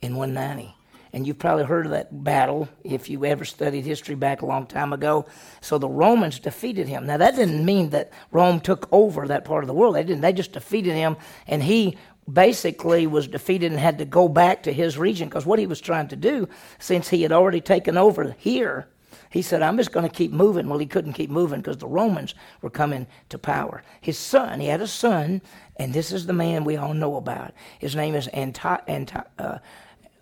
in 0.00 0.16
190. 0.16 0.74
And 1.12 1.26
you've 1.26 1.40
probably 1.40 1.64
heard 1.64 1.86
of 1.86 1.92
that 1.92 2.22
battle 2.22 2.68
if 2.84 3.10
you 3.10 3.24
ever 3.24 3.44
studied 3.44 3.84
history 3.84 4.14
back 4.14 4.42
a 4.42 4.46
long 4.46 4.66
time 4.66 4.92
ago. 4.92 5.26
So 5.60 5.76
the 5.76 5.88
Romans 5.88 6.38
defeated 6.38 6.86
him. 6.86 7.06
Now, 7.06 7.16
that 7.16 7.34
didn't 7.34 7.64
mean 7.64 7.90
that 7.90 8.12
Rome 8.30 8.60
took 8.60 8.88
over 8.92 9.26
that 9.26 9.44
part 9.44 9.64
of 9.64 9.68
the 9.68 9.74
world. 9.74 9.96
They 9.96 10.04
didn't. 10.04 10.20
They 10.20 10.32
just 10.32 10.52
defeated 10.52 10.94
him, 10.94 11.16
and 11.48 11.64
he 11.64 11.98
basically 12.32 13.08
was 13.08 13.26
defeated 13.26 13.72
and 13.72 13.80
had 13.80 13.98
to 13.98 14.04
go 14.04 14.28
back 14.28 14.62
to 14.62 14.72
his 14.72 14.96
region 14.96 15.28
because 15.28 15.44
what 15.44 15.58
he 15.58 15.66
was 15.66 15.80
trying 15.80 16.06
to 16.08 16.16
do, 16.16 16.48
since 16.78 17.08
he 17.08 17.22
had 17.22 17.32
already 17.32 17.60
taken 17.60 17.96
over 17.96 18.36
here, 18.38 18.86
he 19.30 19.42
said, 19.42 19.62
I'm 19.62 19.76
just 19.76 19.92
going 19.92 20.08
to 20.08 20.14
keep 20.14 20.32
moving. 20.32 20.68
Well, 20.68 20.78
he 20.78 20.86
couldn't 20.86 21.12
keep 21.12 21.30
moving 21.30 21.60
because 21.60 21.78
the 21.78 21.86
Romans 21.86 22.34
were 22.62 22.70
coming 22.70 23.06
to 23.28 23.38
power. 23.38 23.82
His 24.00 24.18
son, 24.18 24.58
he 24.58 24.66
had 24.66 24.80
a 24.80 24.88
son, 24.88 25.40
and 25.76 25.94
this 25.94 26.10
is 26.10 26.26
the 26.26 26.32
man 26.32 26.64
we 26.64 26.76
all 26.76 26.94
know 26.94 27.16
about. 27.16 27.54
His 27.78 27.94
name 27.94 28.16
is 28.16 28.26
Anti- 28.28 28.80
Anti- 28.88 29.22
uh, 29.38 29.58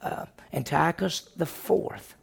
uh, 0.02 0.26
Antiochus 0.52 1.30
IV. 1.40 2.16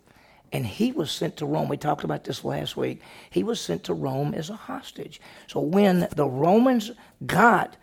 And 0.51 0.65
he 0.65 0.91
was 0.91 1.11
sent 1.11 1.37
to 1.37 1.45
Rome. 1.47 1.69
We 1.69 1.75
talked 1.75 2.03
about 2.03 2.23
this 2.23 2.45
last 2.45 2.77
week. 2.77 3.01
He 3.31 3.43
was 3.43 3.59
sent 3.59 3.83
to 3.85 3.93
Rome 3.95 4.35
as 4.35 4.51
a 4.51 4.55
hostage. 4.55 5.19
So 5.47 5.59
when 5.59 6.07
the 6.15 6.27
Romans 6.29 6.91
got 7.25 7.77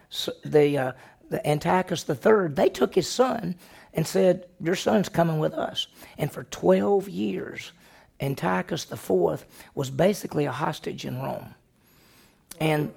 the, 0.44 0.78
uh, 0.78 0.92
the 1.28 1.46
Antiochus 1.46 2.08
III, 2.08 2.48
they 2.50 2.68
took 2.68 2.94
his 2.94 3.08
son 3.08 3.56
and 3.94 4.06
said, 4.06 4.46
Your 4.60 4.76
son's 4.76 5.08
coming 5.08 5.40
with 5.40 5.54
us. 5.54 5.88
And 6.18 6.30
for 6.30 6.44
12 6.44 7.08
years, 7.08 7.72
Antiochus 8.22 8.90
IV 8.90 9.44
was 9.74 9.90
basically 9.90 10.46
a 10.46 10.52
hostage 10.52 11.04
in 11.04 11.20
Rome. 11.20 11.54
And 12.60 12.92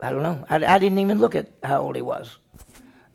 I 0.00 0.10
don't 0.10 0.22
know. 0.22 0.44
I, 0.48 0.56
I, 0.56 0.78
didn't 0.78 0.98
even 0.98 1.18
look 1.18 1.34
at 1.34 1.50
how 1.62 1.80
old 1.82 1.96
he 1.96 2.02
was. 2.02 2.36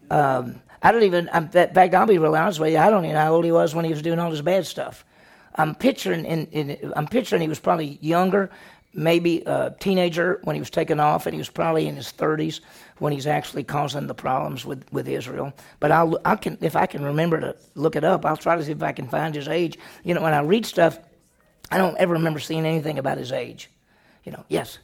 Um, 0.09 0.61
I 0.81 0.91
don't 0.91 1.03
even. 1.03 1.29
In 1.33 1.47
fact, 1.49 1.93
I'll 1.93 2.07
be 2.07 2.17
real 2.17 2.35
honest 2.35 2.59
with 2.59 2.73
you. 2.73 2.79
I 2.79 2.89
don't 2.89 3.05
even 3.05 3.13
know 3.13 3.21
how 3.21 3.33
old 3.33 3.45
he 3.45 3.51
was 3.51 3.75
when 3.75 3.85
he 3.85 3.91
was 3.91 4.01
doing 4.01 4.19
all 4.19 4.31
this 4.31 4.41
bad 4.41 4.65
stuff. 4.65 5.05
I'm 5.55 5.75
picturing. 5.75 6.25
In, 6.25 6.47
in, 6.47 6.93
I'm 6.95 7.07
picturing 7.07 7.41
he 7.41 7.47
was 7.47 7.59
probably 7.59 7.99
younger, 8.01 8.49
maybe 8.93 9.41
a 9.45 9.73
teenager 9.80 10.39
when 10.43 10.56
he 10.56 10.60
was 10.60 10.69
taken 10.69 10.99
off, 10.99 11.25
and 11.25 11.34
he 11.34 11.39
was 11.39 11.49
probably 11.49 11.88
in 11.88 11.95
his 11.95 12.12
30s 12.12 12.60
when 12.99 13.13
he's 13.13 13.27
actually 13.27 13.63
causing 13.63 14.08
the 14.08 14.13
problems 14.13 14.65
with, 14.65 14.86
with 14.91 15.08
Israel. 15.08 15.54
But 15.80 15.91
I'll, 15.91 16.19
I 16.25 16.36
can, 16.36 16.58
if 16.62 16.75
I 16.75 16.86
can 16.86 17.04
remember 17.04 17.39
to 17.39 17.56
look 17.75 17.95
it 17.95 18.04
up, 18.04 18.25
I'll 18.25 18.38
try 18.38 18.56
to 18.56 18.63
see 18.63 18.71
if 18.71 18.84
I 18.84 18.91
can 18.91 19.08
find 19.08 19.34
his 19.34 19.47
age. 19.47 19.77
You 20.04 20.13
know, 20.13 20.21
when 20.21 20.34
I 20.34 20.41
read 20.41 20.65
stuff, 20.65 20.99
I 21.71 21.77
don't 21.77 21.97
ever 21.97 22.13
remember 22.13 22.39
seeing 22.39 22.65
anything 22.65 22.99
about 22.99 23.17
his 23.17 23.32
age. 23.32 23.69
You 24.23 24.34
know, 24.34 24.43
yes. 24.49 24.80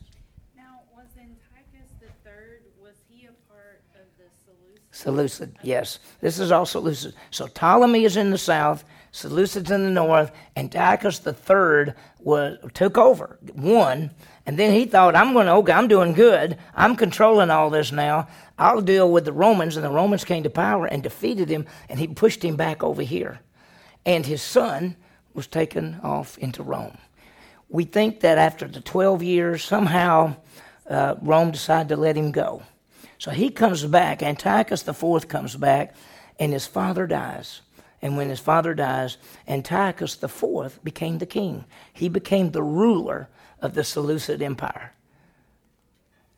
Now, 0.55 0.81
was 0.95 1.05
Antiochus 1.17 1.93
the 1.99 2.07
third? 2.23 2.61
Was 2.81 2.95
he 3.09 3.25
a 3.25 3.51
part 3.51 3.81
of 3.93 4.05
the 4.17 4.23
Seleucid? 4.45 4.81
Seleucid, 4.91 5.55
yes. 5.61 5.99
This 6.21 6.39
is 6.39 6.51
all 6.51 6.65
Seleucid. 6.65 7.13
So 7.31 7.47
Ptolemy 7.47 8.05
is 8.05 8.15
in 8.15 8.31
the 8.31 8.37
south. 8.37 8.85
Seleucid's 9.11 9.71
in 9.71 9.83
the 9.83 9.89
north, 9.89 10.31
and 10.55 10.65
Antiochus 10.65 11.25
III 11.25 11.93
was 12.27 12.57
took 12.73 12.97
over, 12.97 13.39
won, 13.55 14.11
and 14.45 14.59
then 14.59 14.73
he 14.73 14.85
thought, 14.85 15.15
I'm 15.15 15.31
going 15.31 15.45
to, 15.45 15.53
okay, 15.53 15.71
I'm 15.71 15.87
doing 15.87 16.11
good. 16.11 16.57
I'm 16.75 16.97
controlling 16.97 17.49
all 17.49 17.69
this 17.69 17.93
now. 17.93 18.27
I'll 18.59 18.81
deal 18.81 19.09
with 19.09 19.23
the 19.23 19.31
Romans, 19.31 19.77
and 19.77 19.85
the 19.85 19.89
Romans 19.89 20.25
came 20.25 20.43
to 20.43 20.49
power 20.49 20.85
and 20.85 21.01
defeated 21.01 21.47
him, 21.47 21.65
and 21.87 21.97
he 21.97 22.07
pushed 22.07 22.43
him 22.43 22.57
back 22.57 22.83
over 22.83 23.01
here. 23.01 23.39
And 24.05 24.25
his 24.25 24.41
son 24.41 24.97
was 25.33 25.47
taken 25.47 26.01
off 26.03 26.37
into 26.37 26.63
Rome. 26.63 26.97
We 27.69 27.85
think 27.85 28.19
that 28.19 28.37
after 28.37 28.67
the 28.67 28.81
12 28.81 29.23
years, 29.23 29.63
somehow 29.63 30.35
uh, 30.89 31.15
Rome 31.21 31.51
decided 31.51 31.87
to 31.89 31.95
let 31.95 32.17
him 32.17 32.33
go. 32.33 32.61
So 33.19 33.31
he 33.31 33.49
comes 33.49 33.85
back, 33.85 34.21
Antiochus 34.21 34.85
IV 34.85 35.29
comes 35.29 35.55
back, 35.55 35.95
and 36.37 36.51
his 36.51 36.67
father 36.67 37.07
dies. 37.07 37.61
And 38.07 38.15
when 38.15 38.29
his 38.29 38.39
father 38.39 38.73
dies, 38.73 39.17
Antiochus 39.49 40.23
IV 40.23 40.81
became 40.81 41.17
the 41.17 41.25
king. 41.25 41.65
He 41.91 42.07
became 42.07 42.51
the 42.51 42.63
ruler 42.63 43.27
of 43.61 43.73
the 43.73 43.83
Seleucid 43.83 44.41
Empire. 44.41 44.93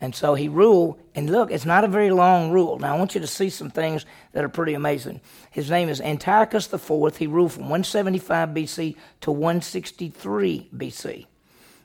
And 0.02 0.16
so 0.16 0.34
he 0.34 0.48
ruled, 0.48 1.00
and 1.14 1.30
look, 1.30 1.52
it's 1.52 1.68
not 1.68 1.84
a 1.84 1.88
very 1.88 2.10
long 2.10 2.50
rule. 2.50 2.80
Now 2.80 2.96
I 2.96 2.98
want 2.98 3.14
you 3.14 3.22
to 3.22 3.28
see 3.28 3.52
some 3.52 3.70
things 3.70 4.08
that 4.32 4.44
are 4.44 4.50
pretty 4.50 4.74
amazing. 4.74 5.22
His 5.52 5.70
name 5.70 5.90
is 5.90 6.02
Antiochus 6.02 6.74
IV. 6.74 7.18
He 7.18 7.28
ruled 7.28 7.54
from 7.54 7.66
175 7.66 8.50
BC 8.50 8.96
to 9.22 9.32
163 9.32 10.70
BC. 10.76 11.28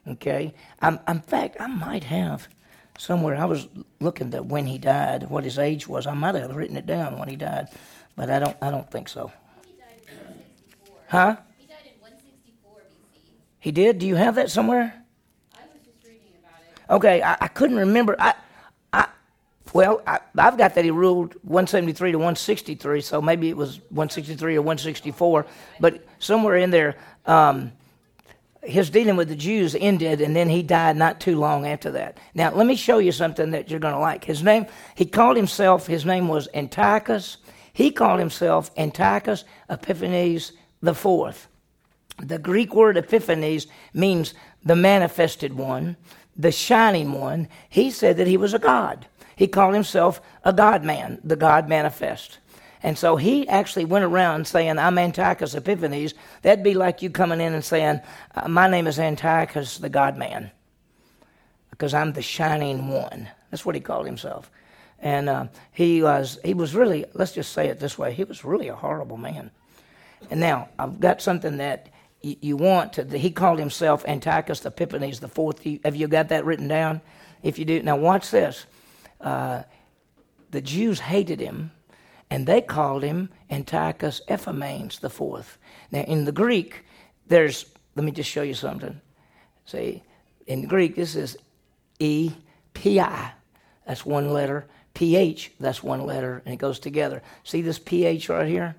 Okay? 0.09 0.55
I'm, 0.81 0.99
in 1.07 1.21
fact, 1.21 1.59
I 1.61 1.67
might 1.67 2.05
have 2.05 2.49
somewhere, 2.97 3.37
I 3.37 3.45
was 3.45 3.69
looking 4.01 4.33
at 4.33 4.47
when 4.47 4.65
he 4.65 4.79
died, 4.79 5.29
what 5.29 5.45
his 5.45 5.59
age 5.59 5.87
was. 5.87 6.07
I 6.07 6.15
might 6.15 6.37
have 6.37 6.57
written 6.57 6.79
it 6.79 6.87
down 6.87 7.19
when 7.19 7.29
he 7.29 7.37
died, 7.37 7.69
but 8.17 8.31
I 8.31 8.39
don't, 8.39 8.57
I 8.63 8.71
don't 8.71 8.91
think 8.91 9.11
so. 9.11 9.31
Huh? 11.15 11.37
He 11.59 11.67
died 11.67 11.77
in 11.85 12.01
164 12.01 12.73
BC. 12.73 13.35
He 13.61 13.71
did? 13.71 14.01
Do 14.01 14.07
you 14.09 14.17
have 14.17 14.35
that 14.35 14.51
somewhere? 14.51 14.93
I 15.55 15.61
was 15.73 15.81
just 15.85 16.05
reading 16.05 16.23
about 16.41 16.59
it. 16.61 16.93
Okay, 16.93 17.23
I, 17.23 17.37
I 17.41 17.47
couldn't 17.47 17.77
remember. 17.77 18.17
I, 18.19 18.35
I, 18.93 19.07
well, 19.73 20.03
I, 20.09 20.19
I've 20.37 20.59
got 20.59 20.75
that 20.75 20.85
he 20.85 20.91
ruled 20.91 21.35
173 21.43 22.11
to 22.11 22.19
163, 22.19 23.01
so 23.01 23.23
maybe 23.23 23.49
it 23.49 23.57
was 23.57 23.77
163 23.91 24.57
or 24.57 24.63
164, 24.63 25.47
but 25.79 26.05
somewhere 26.19 26.57
in 26.57 26.71
there, 26.71 26.97
um, 27.27 27.71
his 28.65 28.91
dealing 28.91 29.15
with 29.15 29.29
the 29.29 29.37
Jews 29.37 29.77
ended, 29.79 30.21
and 30.21 30.35
then 30.35 30.49
he 30.49 30.65
died 30.65 30.97
not 30.97 31.21
too 31.21 31.39
long 31.39 31.65
after 31.65 31.93
that. 31.93 32.19
Now, 32.35 32.53
let 32.53 32.67
me 32.67 32.75
show 32.75 32.99
you 32.99 33.13
something 33.13 33.53
that 33.53 33.71
you're 33.71 33.79
going 33.79 33.95
to 33.95 34.01
like. 34.01 34.25
His 34.25 34.43
name, 34.43 34.67
he 34.97 35.05
called 35.07 35.37
himself, 35.37 35.87
his 35.87 36.05
name 36.05 36.27
was 36.27 36.49
Antiochus. 36.55 37.37
He 37.73 37.93
called 37.93 38.19
himself 38.19 38.73
Antiochus 38.77 39.45
Epiphanes 39.71 40.51
the 40.85 40.95
fourth. 40.95 41.49
The 42.19 42.39
Greek 42.39 42.75
word 42.75 42.97
Epiphanes 42.97 43.67
means 43.93 44.35
the 44.65 44.77
manifested 44.77 45.55
one, 45.55 45.97
the 46.37 46.53
shining 46.53 47.13
one. 47.13 47.49
He 47.69 47.91
said 47.91 48.17
that 48.19 48.27
he 48.27 48.37
was 48.37 48.55
a 48.55 48.59
god. 48.59 49.07
He 49.37 49.49
called 49.49 49.75
himself 49.75 50.21
a 50.45 50.53
God 50.53 50.85
man, 50.85 51.21
the 51.25 51.37
God 51.37 51.69
manifest. 51.69 52.39
And 52.83 52.99
so 52.99 53.17
he 53.17 53.49
actually 53.49 53.87
went 53.87 54.05
around 54.05 54.47
saying, 54.47 54.79
I'm 54.79 54.99
Antiochus 54.99 55.55
Epiphanes. 55.55 56.15
That'd 56.43 56.63
be 56.63 56.75
like 56.75 57.03
you 57.03 57.11
coming 57.11 57.41
in 57.41 57.55
and 57.55 57.65
saying, 57.65 58.01
uh, 58.35 58.47
My 58.47 58.69
name 58.69 58.87
is 58.87 58.99
Antiochus 58.99 59.79
the 59.79 59.89
God 59.89 60.17
man, 60.17 60.51
because 61.71 61.95
I'm 61.95 62.13
the 62.13 62.23
shining 62.23 62.89
one. 62.89 63.29
That's 63.51 63.65
what 63.65 63.75
he 63.75 63.81
called 63.81 64.07
himself. 64.07 64.51
And 65.01 65.29
uh, 65.29 65.47
he, 65.73 66.03
was, 66.03 66.39
he 66.45 66.55
was 66.55 66.75
really, 66.75 67.07
let's 67.15 67.33
just 67.33 67.53
say 67.53 67.69
it 67.69 67.81
this 67.81 67.99
way, 67.99 68.13
he 68.13 68.25
was 68.25 68.45
really 68.45 68.69
a 68.69 68.77
horrible 68.77 69.17
man. 69.17 69.51
And 70.31 70.41
now 70.41 70.69
I've 70.79 71.01
got 71.01 71.23
something 71.23 71.59
that 71.59 71.89
you, 72.23 72.57
want 72.57 72.95
to. 72.95 73.05
He 73.19 73.31
called 73.31 73.59
himself 73.59 74.05
Antiochus 74.07 74.65
Epiphanes 74.65 75.21
the 75.21 75.29
fourth. 75.29 75.63
Have 75.85 75.95
you 75.95 76.09
got 76.09 76.29
that 76.31 76.45
written 76.45 76.69
down? 76.69 77.01
If 77.43 77.59
you 77.59 77.65
do, 77.65 77.83
now 77.83 77.97
watch 77.97 78.31
this. 78.31 78.65
Uh, 79.21 79.65
the 80.51 80.63
Jews 80.63 81.01
hated 81.01 81.41
him, 81.41 81.71
and 82.31 82.47
they 82.47 82.63
called 82.63 83.03
him 83.03 83.29
Antiochus 83.51 84.23
Epiphanes 84.29 85.01
the 85.01 85.11
fourth. 85.11 85.59
Now 85.91 86.01
in 86.03 86.25
the 86.25 86.33
Greek, 86.33 86.85
there's. 87.27 87.67
Let 87.97 88.05
me 88.05 88.11
just 88.11 88.31
show 88.31 88.43
you 88.43 88.55
something. 88.55 89.01
See, 89.67 90.03
in 90.47 90.67
Greek, 90.67 90.97
this 90.97 91.15
is 91.17 91.37
E 91.99 92.33
P 92.73 93.01
I. 93.01 93.33
That's 93.87 94.07
one 94.07 94.33
letter. 94.33 94.67
P 94.95 95.17
H. 95.17 95.53
That's 95.61 95.83
one 95.83 96.07
letter, 96.07 96.43
and 96.45 96.55
it 96.55 96.59
goes 96.59 96.79
together. 96.79 97.23
See 97.43 97.63
this 97.63 97.79
P 97.79 98.05
H 98.05 98.29
right 98.29 98.49
here? 98.49 98.77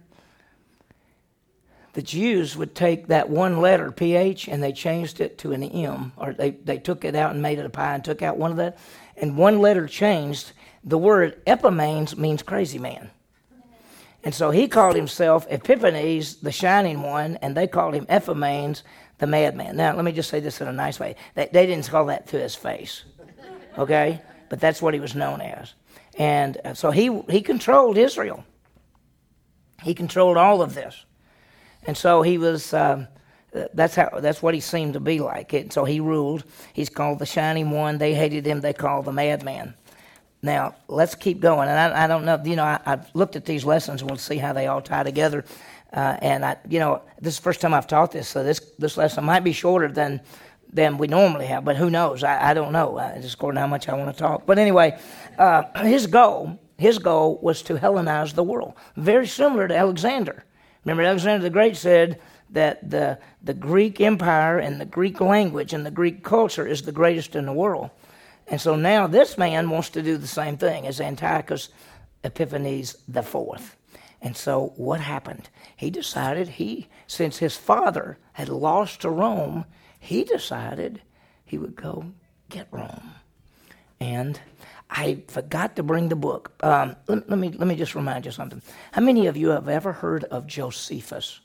The 1.96 2.02
Jews 2.02 2.58
would 2.58 2.76
take 2.76 3.08
that 3.08 3.30
one 3.30 3.62
letter, 3.62 3.90
PH, 3.90 4.50
and 4.50 4.62
they 4.62 4.74
changed 4.74 5.22
it 5.22 5.38
to 5.40 5.54
an 5.54 5.64
M, 5.64 6.12
or 6.18 6.34
they, 6.34 6.52
they 6.52 6.78
took 6.78 7.06
it 7.06 7.16
out 7.16 7.32
and 7.32 7.42
made 7.42 7.58
it 7.58 7.66
a 7.66 7.70
pi 7.70 7.96
and 7.96 8.04
took 8.04 8.22
out 8.22 8.36
one 8.36 8.52
of 8.52 8.58
that. 8.58 8.78
And 9.16 9.38
one 9.38 9.60
letter 9.60 9.88
changed. 9.88 10.52
The 10.84 10.98
word 10.98 11.42
Epimanes 11.46 12.18
means 12.18 12.44
crazy 12.44 12.80
man. 12.80 13.12
And 14.26 14.36
so 14.36 14.52
he 14.52 14.68
called 14.68 14.98
himself 14.98 15.48
Epiphanes, 15.50 16.42
the 16.42 16.52
shining 16.52 17.02
one, 17.02 17.38
and 17.38 17.56
they 17.56 17.66
called 17.66 17.94
him 17.94 18.08
Epimanes, 18.08 18.84
the 19.20 19.28
madman. 19.28 19.78
Now, 19.78 19.96
let 19.96 20.04
me 20.04 20.12
just 20.12 20.30
say 20.30 20.42
this 20.42 20.60
in 20.60 20.68
a 20.68 20.74
nice 20.74 21.00
way. 21.00 21.16
They, 21.36 21.46
they 21.46 21.66
didn't 21.66 21.88
call 21.88 22.08
that 22.08 22.28
to 22.28 22.38
his 22.38 22.56
face, 22.56 23.06
okay? 23.78 24.22
But 24.50 24.60
that's 24.60 24.82
what 24.82 24.94
he 24.94 25.00
was 25.00 25.16
known 25.16 25.40
as. 25.40 25.74
And 26.18 26.58
uh, 26.66 26.74
so 26.74 26.92
he, 26.92 27.22
he 27.30 27.40
controlled 27.40 27.98
Israel. 27.98 28.44
He 29.82 29.94
controlled 29.94 30.36
all 30.36 30.62
of 30.62 30.74
this. 30.74 31.06
And 31.88 31.98
so 31.98 32.22
he 32.22 32.38
was. 32.38 32.74
Um, 32.74 33.08
that's 33.74 33.96
how. 33.96 34.20
That's 34.20 34.42
what 34.42 34.54
he 34.54 34.60
seemed 34.60 34.94
to 34.94 35.00
be 35.00 35.20
like. 35.20 35.54
And 35.54 35.72
so 35.72 35.86
he 35.86 36.00
ruled. 36.00 36.44
He's 36.74 36.90
called 36.90 37.20
the 37.20 37.26
Shining 37.26 37.72
One. 37.72 37.98
They 37.98 38.14
hated 38.14 38.46
him. 38.46 38.62
They 38.62 38.74
called 38.74 39.06
the 39.06 39.12
Madman. 39.12 39.76
Now 40.42 40.76
let's 40.88 41.16
keep 41.16 41.40
going. 41.40 41.70
And 41.70 41.78
I, 41.78 42.04
I 42.04 42.08
don't 42.08 42.26
know. 42.26 42.40
You 42.44 42.56
know, 42.56 42.64
I, 42.64 42.80
have 42.86 43.10
looked 43.14 43.36
at 43.36 43.46
these 43.46 43.66
lessons. 43.66 44.04
We'll 44.04 44.18
see 44.18 44.38
how 44.38 44.54
they 44.54 44.68
all 44.68 44.82
tie 44.82 45.04
together. 45.04 45.46
Uh, 45.94 46.18
and 46.22 46.46
I, 46.46 46.58
you 46.70 46.80
know, 46.80 47.02
this 47.22 47.36
is 47.36 47.40
the 47.40 47.44
first 47.44 47.62
time 47.62 47.74
I've 47.74 47.88
taught 47.88 48.12
this, 48.12 48.28
so 48.28 48.44
this 48.44 48.60
this 48.78 48.98
lesson 48.98 49.24
might 49.24 49.44
be 49.44 49.54
shorter 49.54 49.88
than 49.88 50.22
than 50.74 50.98
we 50.98 51.08
normally 51.08 51.46
have. 51.46 51.64
But 51.64 51.78
who 51.78 51.90
knows? 51.90 52.24
I, 52.24 52.52
I 52.52 52.54
don't 52.54 52.74
know. 52.74 52.98
I, 52.98 53.20
just 53.22 53.36
according 53.36 53.56
to 53.56 53.62
how 53.62 53.68
much 53.68 53.88
I 53.88 53.94
want 53.94 54.16
to 54.16 54.22
talk. 54.22 54.46
But 54.46 54.60
anyway, 54.60 55.00
uh, 55.38 55.64
his 55.84 56.08
goal 56.08 56.60
his 56.78 57.00
goal 57.00 57.40
was 57.42 57.62
to 57.64 57.76
Hellenize 57.76 58.34
the 58.34 58.44
world, 58.44 58.74
very 58.98 59.28
similar 59.28 59.68
to 59.68 59.76
Alexander. 59.76 60.44
Remember, 60.86 61.04
Alexander 61.04 61.44
the 61.44 61.50
Great 61.50 61.76
said 61.76 62.22
that 62.52 62.90
the, 62.90 63.20
the 63.42 63.54
Greek 63.54 64.00
Empire 64.00 64.60
and 64.60 64.80
the 64.80 64.86
Greek 64.86 65.20
language 65.20 65.74
and 65.74 65.86
the 65.86 65.92
Greek 65.92 66.24
culture 66.24 66.66
is 66.66 66.84
the 66.84 66.92
greatest 66.92 67.36
in 67.36 67.46
the 67.46 67.54
world. 67.54 67.90
And 68.48 68.62
so 68.62 68.76
now 68.76 69.08
this 69.08 69.38
man 69.38 69.70
wants 69.70 69.90
to 69.90 70.04
do 70.04 70.18
the 70.18 70.28
same 70.28 70.58
thing 70.58 70.86
as 70.86 71.02
Antiochus 71.02 71.70
Epiphanes 72.24 72.96
IV. 73.14 73.76
And 74.22 74.38
so 74.38 74.74
what 74.76 75.02
happened? 75.02 75.50
He 75.76 75.90
decided 75.90 76.48
he, 76.48 76.88
since 77.08 77.38
his 77.38 77.58
father 77.58 78.18
had 78.34 78.50
lost 78.50 79.02
to 79.02 79.10
Rome, 79.10 79.66
he 80.00 80.24
decided 80.24 81.02
he 81.44 81.58
would 81.58 81.76
go 81.76 82.14
get 82.50 82.68
Rome. 82.72 83.12
And 84.00 84.40
I 84.96 85.24
forgot 85.28 85.76
to 85.76 85.84
bring 85.84 86.08
the 86.08 86.16
book. 86.16 86.54
Um, 86.62 86.96
let, 87.08 87.30
let, 87.30 87.38
me, 87.38 87.50
let 87.50 87.68
me 87.68 87.76
just 87.76 87.96
remind 87.96 88.26
you 88.26 88.32
something. 88.32 88.62
How 88.94 89.02
many 89.02 89.28
of 89.28 89.36
you 89.36 89.50
have 89.50 89.68
ever 89.68 89.92
heard 89.92 90.24
of 90.26 90.48
Josephus? 90.48 91.42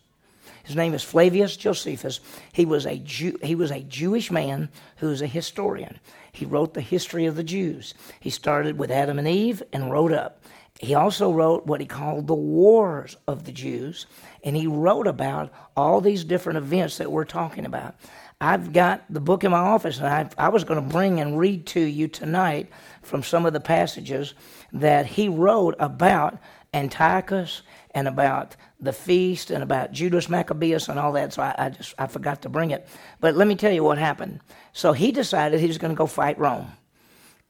His 0.63 0.77
name 0.77 0.95
is 0.95 1.03
Flavius 1.03 1.57
Josephus. 1.57 2.21
He 2.53 2.65
was 2.65 2.87
a 2.87 2.99
Jew, 2.99 3.39
he 3.43 3.57
was 3.57 3.73
a 3.73 3.81
Jewish 3.81 4.31
man 4.31 4.69
who 4.99 5.09
was 5.09 5.21
a 5.21 5.27
historian. 5.27 5.99
He 6.31 6.45
wrote 6.45 6.75
the 6.75 6.81
history 6.81 7.27
of 7.27 7.35
the 7.35 7.43
Jews. 7.43 7.93
He 8.21 8.31
started 8.31 8.79
with 8.79 8.91
Adam 8.93 9.19
and 9.19 9.27
Eve 9.27 9.65
and 9.73 9.91
wrote 9.91 10.13
up. 10.13 10.45
He 10.79 10.95
also 10.95 11.33
wrote 11.33 11.67
what 11.67 11.81
he 11.81 11.87
called 11.87 12.27
the 12.27 12.35
Wars 12.35 13.17
of 13.27 13.45
the 13.45 13.53
Jews, 13.53 14.07
and 14.45 14.57
he 14.57 14.67
wrote 14.67 15.07
about 15.07 15.53
all 15.77 16.01
these 16.01 16.25
different 16.25 16.59
events 16.59 16.99
that 16.99 17.11
we're 17.11 17.25
talking 17.25 17.67
about. 17.67 17.97
I've 18.41 18.73
got 18.73 19.05
the 19.11 19.21
book 19.21 19.45
in 19.45 19.51
my 19.51 19.59
office, 19.59 19.99
and 19.99 20.07
I, 20.07 20.31
I 20.39 20.49
was 20.49 20.65
going 20.65 20.83
to 20.83 20.93
bring 20.93 21.21
and 21.21 21.39
read 21.39 21.67
to 21.69 21.81
you 21.81 22.09
tonight 22.09 22.71
from 23.03 23.23
some 23.23 23.45
of 23.45 23.53
the 23.53 23.61
passages 23.61 24.33
that 24.73 25.05
he 25.05 25.29
wrote 25.29 25.75
about 25.79 26.39
Antiochus 26.73 27.61
and 27.91 28.09
about 28.09 28.57
the 28.81 28.95
feast 28.95 29.51
and 29.51 29.63
about 29.63 29.93
Judas 29.93 30.31
Maccabeus 30.31 30.89
and 30.89 30.99
all 30.99 31.13
that. 31.13 31.35
So 31.35 31.43
I, 31.43 31.55
I, 31.59 31.69
just 31.71 31.95
I 31.99 32.07
forgot 32.07 32.41
to 32.43 32.49
bring 32.49 32.71
it. 32.71 32.89
But 33.21 33.37
let 33.37 33.47
me 33.47 33.57
tell 33.57 33.73
you 33.73 33.85
what 33.85 33.99
happened. 33.99 34.41
So 34.73 34.93
he 34.93 35.13
decided 35.13 35.61
he 35.61 35.67
was 35.67 35.79
going 35.79 35.93
to 35.93 35.99
go 35.99 36.07
fight 36.07 36.39
Rome, 36.39 36.73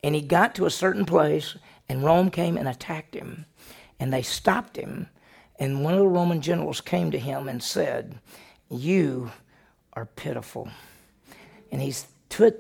and 0.03 0.14
he 0.14 0.22
got 0.22 0.57
to 0.57 0.66
a 0.66 0.70
certain 0.70 1.05
place, 1.05 1.57
and 1.88 2.03
Rome 2.03 2.31
came 2.31 2.57
and 2.57 2.66
attacked 2.66 3.14
him, 3.14 3.46
and 4.00 4.12
they 4.12 4.22
stopped 4.22 4.76
him. 4.76 5.09
And 5.57 5.85
one 5.85 5.92
of 5.92 6.00
the 6.00 6.09
Roman 6.09 6.40
generals 6.40 6.81
came 6.81 7.12
to 7.12 7.18
him 7.18 7.48
and 7.48 7.62
said, 7.62 8.18
"You 8.68 9.31
are 9.92 10.07
pitiful." 10.07 10.68
And 11.72 11.81
he's 11.81 12.07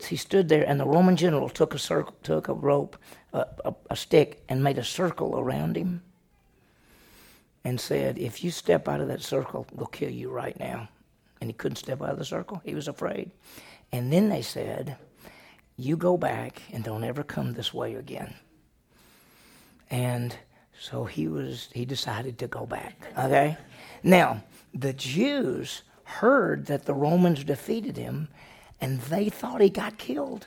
he 0.08 0.16
stood 0.16 0.48
there, 0.48 0.68
and 0.68 0.78
the 0.80 0.86
Roman 0.86 1.16
general 1.16 1.48
took 1.48 1.74
a 1.74 2.04
took 2.22 2.48
a 2.48 2.52
rope, 2.54 2.96
a, 3.32 3.46
a, 3.64 3.74
a 3.90 3.96
stick, 3.96 4.42
and 4.48 4.62
made 4.62 4.78
a 4.78 4.84
circle 4.84 5.38
around 5.38 5.76
him, 5.76 6.02
and 7.64 7.80
said, 7.80 8.18
"If 8.18 8.44
you 8.44 8.50
step 8.50 8.88
out 8.88 9.00
of 9.00 9.08
that 9.08 9.22
circle, 9.22 9.66
we'll 9.72 9.86
kill 9.86 10.10
you 10.10 10.30
right 10.30 10.58
now." 10.58 10.88
And 11.40 11.48
he 11.48 11.54
couldn't 11.54 11.76
step 11.76 12.02
out 12.02 12.10
of 12.10 12.18
the 12.18 12.24
circle; 12.24 12.60
he 12.64 12.74
was 12.74 12.88
afraid. 12.88 13.30
And 13.92 14.12
then 14.12 14.28
they 14.28 14.42
said, 14.42 14.96
"You 15.76 15.96
go 15.96 16.16
back 16.16 16.62
and 16.72 16.84
don't 16.84 17.04
ever 17.04 17.22
come 17.22 17.52
this 17.52 17.72
way 17.72 17.94
again." 17.94 18.34
And 19.88 20.36
so 20.78 21.04
he 21.04 21.28
was. 21.28 21.68
He 21.72 21.84
decided 21.84 22.38
to 22.38 22.48
go 22.48 22.66
back. 22.66 22.96
Okay. 23.16 23.56
Now 24.02 24.42
the 24.74 24.92
Jews 24.92 25.82
heard 26.10 26.66
that 26.66 26.84
the 26.84 26.94
Romans 26.94 27.44
defeated 27.44 27.96
him 27.96 28.28
and 28.80 29.00
they 29.02 29.28
thought 29.28 29.60
he 29.60 29.70
got 29.70 29.98
killed. 29.98 30.46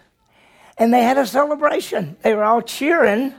And 0.77 0.93
they 0.93 1.03
had 1.03 1.17
a 1.17 1.25
celebration. 1.25 2.17
They 2.23 2.33
were 2.33 2.43
all 2.43 2.61
cheering, 2.61 3.33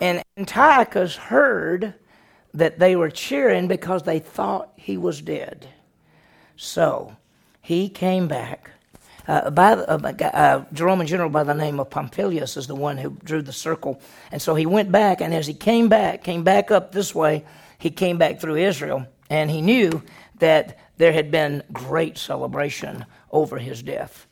and 0.00 0.22
Antiochus 0.36 1.16
heard 1.16 1.94
that 2.52 2.78
they 2.78 2.96
were 2.96 3.10
cheering 3.10 3.66
because 3.66 4.02
they 4.02 4.18
thought 4.18 4.72
he 4.76 4.96
was 4.96 5.20
dead. 5.22 5.68
So 6.56 7.16
he 7.62 7.88
came 7.88 8.28
back. 8.28 8.70
Uh, 9.26 9.50
by 9.50 9.72
uh, 9.72 9.98
uh, 10.22 10.64
Roman 10.72 11.06
general 11.06 11.30
by 11.30 11.42
the 11.42 11.54
name 11.54 11.80
of 11.80 11.90
Pompilius 11.90 12.56
is 12.56 12.68
the 12.68 12.76
one 12.76 12.96
who 12.96 13.16
drew 13.24 13.42
the 13.42 13.52
circle. 13.52 14.00
And 14.30 14.40
so 14.40 14.54
he 14.54 14.66
went 14.66 14.92
back, 14.92 15.20
and 15.20 15.34
as 15.34 15.46
he 15.46 15.54
came 15.54 15.88
back, 15.88 16.22
came 16.22 16.44
back 16.44 16.70
up 16.70 16.92
this 16.92 17.14
way, 17.14 17.44
he 17.78 17.90
came 17.90 18.18
back 18.18 18.38
through 18.38 18.56
Israel, 18.56 19.06
and 19.28 19.50
he 19.50 19.62
knew 19.62 20.02
that 20.38 20.78
there 20.96 21.12
had 21.12 21.30
been 21.30 21.62
great 21.72 22.18
celebration 22.18 23.04
over 23.30 23.58
his 23.58 23.82
death. 23.82 24.26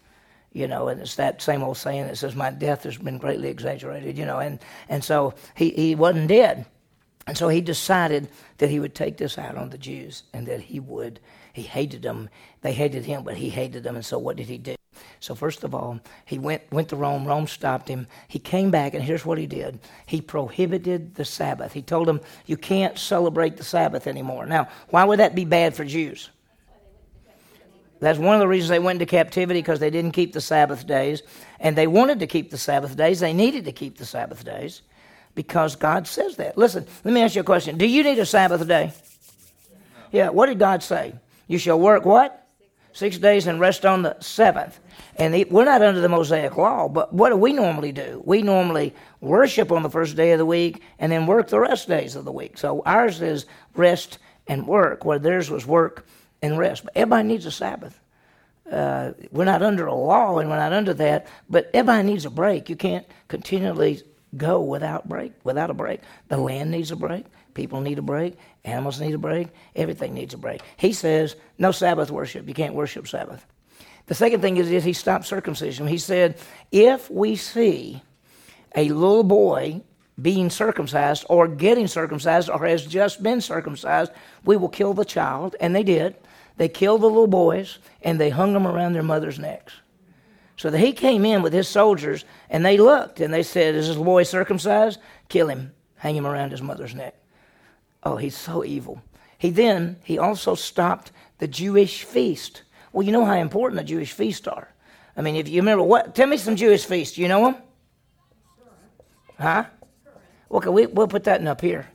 You 0.53 0.69
know, 0.69 0.87
and 0.87 1.01
it's 1.01 1.17
that 1.17 1.43
same 1.43 1.65
old 1.65 1.77
saying 1.77 2.07
that 2.07 2.17
says, 2.17 2.37
My 2.37 2.51
death 2.51 2.85
has 2.85 2.97
been 2.97 3.19
greatly 3.19 3.49
exaggerated, 3.49 4.17
you 4.17 4.25
know, 4.25 4.39
and, 4.39 4.61
and 4.89 5.03
so 5.03 5.35
he, 5.57 5.71
he 5.71 5.95
wasn't 5.97 6.29
dead. 6.29 6.67
And 7.27 7.37
so 7.37 7.49
he 7.49 7.61
decided 7.61 8.29
that 8.59 8.71
he 8.71 8.79
would 8.79 8.95
take 8.95 9.17
this 9.17 9.39
out 9.39 9.57
on 9.57 9.71
the 9.71 9.79
Jews 9.79 10.25
and 10.33 10.47
that 10.47 10.61
he 10.61 10.79
would. 10.79 11.21
He 11.53 11.63
hated 11.63 12.03
them. 12.03 12.29
They 12.61 12.73
hated 12.73 13.05
him, 13.05 13.25
but 13.25 13.37
he 13.37 13.49
hated 13.49 13.83
them. 13.83 13.97
And 13.97 14.05
so 14.05 14.19
what 14.19 14.37
did 14.37 14.47
he 14.47 14.59
do? 14.59 14.77
So 15.21 15.35
first 15.35 15.65
of 15.65 15.75
all, 15.75 16.01
he 16.27 16.39
went, 16.39 16.71
went 16.71 16.91
to 16.91 16.97
Rome. 16.97 17.27
Rome 17.27 17.47
stopped 17.47 17.89
him. 17.89 18.07
He 18.29 18.39
came 18.39 18.71
back, 18.71 18.93
and 18.93 19.03
here's 19.03 19.25
what 19.25 19.39
he 19.39 19.47
did. 19.47 19.81
He 20.07 20.21
prohibited 20.21 21.15
the 21.15 21.25
Sabbath. 21.25 21.73
He 21.73 21.83
told 21.83 22.09
them, 22.09 22.21
you 22.47 22.57
can't 22.57 22.99
celebrate 22.99 23.57
the 23.57 23.65
Sabbath 23.65 24.07
anymore. 24.07 24.45
Now, 24.45 24.69
why 24.91 25.05
would 25.05 25.21
that 25.21 25.35
be 25.35 25.47
bad 25.47 25.75
for 25.75 25.85
Jews? 25.85 26.31
That's 28.05 28.19
one 28.19 28.35
of 28.35 28.41
the 28.41 28.49
reasons 28.49 28.69
they 28.69 28.79
went 28.79 29.01
into 29.01 29.11
captivity 29.11 29.61
because 29.61 29.81
they 29.81 29.91
didn't 29.91 30.13
keep 30.13 30.33
the 30.35 30.41
Sabbath 30.41 30.87
days. 30.87 31.23
And 31.59 31.75
they 31.75 31.87
wanted 31.87 32.21
to 32.21 32.27
keep 32.27 32.51
the 32.51 32.59
Sabbath 32.59 32.97
days. 32.97 33.21
They 33.21 33.33
needed 33.33 33.65
to 33.65 33.73
keep 33.73 33.97
the 33.97 34.05
Sabbath 34.05 34.45
days 34.45 34.83
because 35.35 35.75
God 35.75 36.07
says 36.07 36.37
that. 36.37 36.59
Listen, 36.59 36.87
let 37.05 37.15
me 37.15 37.23
ask 37.23 37.35
you 37.35 37.41
a 37.41 37.45
question. 37.45 37.79
Do 37.79 37.87
you 37.87 38.03
need 38.03 38.19
a 38.19 38.27
Sabbath 38.27 38.67
day? 38.69 38.93
Yeah, 40.13 40.29
what 40.29 40.47
did 40.47 40.59
God 40.59 40.83
say? 40.83 41.15
You 41.49 41.59
shall 41.59 41.81
work 41.81 42.05
what? 42.05 42.47
Six 42.93 43.19
days 43.19 43.47
and 43.47 43.59
rest 43.59 43.85
on 43.85 44.03
the 44.03 44.17
seventh. 44.21 44.79
And 45.17 45.33
we're 45.51 45.65
not 45.65 45.83
under 45.83 46.01
the 46.01 46.09
Mosaic 46.09 46.57
law, 46.57 46.89
but 46.89 47.13
what 47.13 47.31
do 47.31 47.37
we 47.37 47.53
normally 47.53 47.91
do? 47.91 48.23
We 48.25 48.43
normally 48.43 48.95
worship 49.21 49.73
on 49.73 49.83
the 49.83 49.91
first 49.91 50.15
day 50.15 50.33
of 50.33 50.39
the 50.39 50.47
week 50.47 50.83
and 50.99 51.11
then 51.11 51.27
work 51.27 51.49
the 51.49 51.59
rest 51.59 51.89
days 51.89 52.17
of 52.17 52.25
the 52.25 52.33
week. 52.33 52.59
So 52.59 52.83
ours 52.85 53.23
is 53.23 53.47
rest 53.75 54.19
and 54.47 54.67
work, 54.67 55.05
where 55.05 55.19
theirs 55.19 55.51
was 55.51 55.67
work 55.67 56.07
and 56.45 56.59
rest. 56.59 56.85
But 56.85 56.93
everybody 56.97 57.29
needs 57.29 57.47
a 57.47 57.51
Sabbath. 57.51 57.99
Uh, 58.71 59.13
we're 59.31 59.45
not 59.45 59.63
under 59.63 59.87
a 59.87 59.95
law 59.95 60.39
and 60.39 60.49
we're 60.49 60.57
not 60.57 60.73
under 60.73 60.95
that, 60.95 61.27
but 61.51 61.71
everybody 61.75 62.07
needs 62.07 62.25
a 62.25 62.31
break. 62.31 62.69
You 62.69 62.77
can't 62.77 63.07
continually 63.29 64.03
go 64.37 64.61
without 64.61 65.09
break, 65.09 65.33
without 65.45 65.71
a 65.71 65.75
break. 65.75 66.01
The 66.29 66.37
land 66.37 66.71
needs 66.71 66.91
a 66.91 66.97
break. 66.97 67.27
People 67.55 67.81
need 67.81 67.99
a 67.99 68.03
break. 68.03 68.37
Animals 68.65 69.01
need 69.01 69.15
a 69.15 69.19
break. 69.19 69.49
Everything 69.77 70.15
needs 70.15 70.35
a 70.35 70.39
break. 70.39 70.61
He 70.77 70.93
says 70.93 71.37
no 71.59 71.73
Sabbath 71.73 72.11
worship. 72.11 72.49
You 72.49 72.55
can't 72.55 72.75
worship 72.75 73.07
Sabbath. 73.07 73.45
The 74.07 74.15
second 74.15 74.41
thing 74.41 74.57
is, 74.57 74.71
is 74.71 74.85
he 74.85 74.93
stopped 74.93 75.27
circumcision. 75.27 75.87
He 75.87 75.99
said, 75.99 76.39
if 76.73 77.11
we 77.11 77.37
see 77.37 78.03
a 78.75 78.89
little 78.89 79.25
boy 79.25 79.83
being 80.21 80.51
circumcised 80.51 81.25
or 81.29 81.49
getting 81.49 81.87
circumcised 81.87 82.51
or 82.51 82.65
has 82.67 82.85
just 82.87 83.23
been 83.23 83.41
circumcised, 83.41 84.13
we 84.45 84.57
will 84.57 84.69
kill 84.69 84.95
the 84.95 85.05
child. 85.05 85.57
And 85.61 85.75
they 85.75 85.83
did. 85.83 86.17
They 86.57 86.69
killed 86.69 87.03
the 87.03 87.07
little 87.07 87.27
boys 87.27 87.79
and 88.03 88.21
they 88.21 88.31
hung 88.31 88.53
them 88.53 88.67
around 88.67 88.93
their 88.93 89.03
mother's 89.03 89.39
necks. 89.39 89.75
So 90.57 90.71
he 90.71 90.93
came 90.93 91.25
in 91.25 91.43
with 91.43 91.53
his 91.53 91.69
soldiers 91.69 92.25
and 92.49 92.65
they 92.65 92.77
looked 92.77 93.21
and 93.21 93.35
they 93.35 93.43
said, 93.43 93.75
Is 93.75 93.89
this 93.89 93.97
boy 93.97 94.23
circumcised? 94.23 95.01
Kill 95.29 95.49
him, 95.49 95.73
hang 95.97 96.17
him 96.17 96.27
around 96.27 96.51
his 96.51 96.63
mother's 96.63 96.95
neck. 96.95 97.15
Oh, 98.05 98.17
he's 98.17 98.37
so 98.37 98.65
evil. 98.65 99.03
He 99.37 99.51
then, 99.51 99.97
he 100.05 100.19
also 100.19 100.55
stopped 100.55 101.11
the 101.39 101.49
Jewish 101.49 102.05
feast. 102.05 102.63
Well, 102.93 103.05
you 103.05 103.13
know 103.13 103.25
how 103.25 103.35
important 103.35 103.81
the 103.81 103.85
Jewish 103.85 104.13
feasts 104.13 104.47
are. 104.47 104.69
I 105.17 105.23
mean, 105.23 105.37
if 105.37 105.49
you 105.49 105.61
remember 105.61 105.85
what, 105.85 106.15
tell 106.15 106.27
me 106.27 106.37
some 106.37 106.57
Jewish 106.57 106.85
feasts. 106.85 107.19
You 107.19 107.29
know 107.29 107.45
them? 107.45 107.63
Huh? 109.39 109.65
Okay, 110.51 110.69
we, 110.69 110.87
we'll 110.87 111.09
put 111.09 111.25
that 111.25 111.41
in 111.41 111.49
up 111.49 111.61
here. 111.61 111.89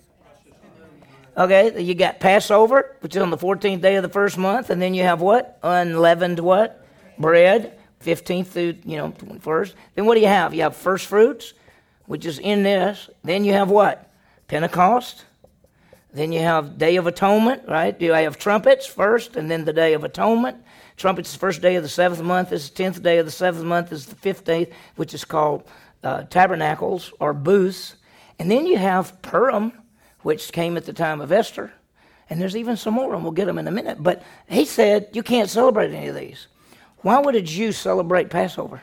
Okay, 1.39 1.81
you 1.81 1.95
got 1.95 2.19
Passover, 2.19 2.97
which 2.99 3.15
is 3.15 3.21
on 3.21 3.29
the 3.29 3.37
14th 3.37 3.79
day 3.79 3.95
of 3.95 4.03
the 4.03 4.09
first 4.09 4.37
month, 4.37 4.69
and 4.69 4.81
then 4.81 4.93
you 4.93 5.03
have 5.03 5.21
what? 5.21 5.57
Unleavened 5.63 6.37
what? 6.37 6.85
Bread, 7.17 7.79
15th 8.03 8.47
through, 8.47 8.75
you 8.83 8.97
know, 8.97 9.11
21st. 9.11 9.73
Then 9.95 10.05
what 10.05 10.15
do 10.15 10.19
you 10.19 10.27
have? 10.27 10.53
You 10.53 10.63
have 10.63 10.75
first 10.75 11.05
fruits, 11.05 11.53
which 12.07 12.25
is 12.25 12.39
in 12.39 12.63
this. 12.63 13.09
Then 13.23 13.45
you 13.45 13.53
have 13.53 13.69
what? 13.69 14.11
Pentecost. 14.49 15.23
Then 16.11 16.33
you 16.33 16.41
have 16.41 16.77
Day 16.77 16.97
of 16.97 17.07
Atonement, 17.07 17.61
right? 17.69 17.97
Do 17.97 18.07
you 18.07 18.11
have 18.11 18.37
trumpets 18.37 18.85
first, 18.85 19.37
and 19.37 19.49
then 19.49 19.63
the 19.63 19.71
Day 19.71 19.93
of 19.93 20.03
Atonement. 20.03 20.57
Trumpets 20.97 21.29
is 21.29 21.35
the 21.35 21.39
first 21.39 21.61
day 21.61 21.77
of 21.77 21.83
the 21.83 21.89
seventh 21.89 22.21
month. 22.21 22.51
Is 22.51 22.69
the 22.69 22.75
tenth 22.75 23.01
day 23.01 23.17
of 23.17 23.25
the 23.25 23.31
seventh 23.31 23.63
month. 23.63 23.93
Is 23.93 24.07
the 24.07 24.15
fifteenth, 24.15 24.71
which 24.97 25.13
is 25.13 25.23
called 25.23 25.63
uh, 26.03 26.23
tabernacles 26.23 27.13
or 27.21 27.33
booths. 27.33 27.95
And 28.39 28.51
then 28.51 28.65
you 28.65 28.75
have 28.75 29.21
Purim, 29.21 29.71
which 30.21 30.51
came 30.51 30.77
at 30.77 30.85
the 30.85 30.93
time 30.93 31.21
of 31.21 31.31
Esther. 31.31 31.73
And 32.29 32.39
there's 32.39 32.55
even 32.55 32.77
some 32.77 32.93
more, 32.93 33.13
and 33.13 33.23
we'll 33.23 33.31
get 33.31 33.45
them 33.45 33.57
in 33.57 33.67
a 33.67 33.71
minute. 33.71 34.01
But 34.01 34.23
he 34.47 34.65
said, 34.65 35.09
You 35.13 35.23
can't 35.23 35.49
celebrate 35.49 35.93
any 35.93 36.07
of 36.07 36.15
these. 36.15 36.47
Why 36.97 37.19
would 37.19 37.35
a 37.35 37.41
Jew 37.41 37.71
celebrate 37.71 38.29
Passover? 38.29 38.81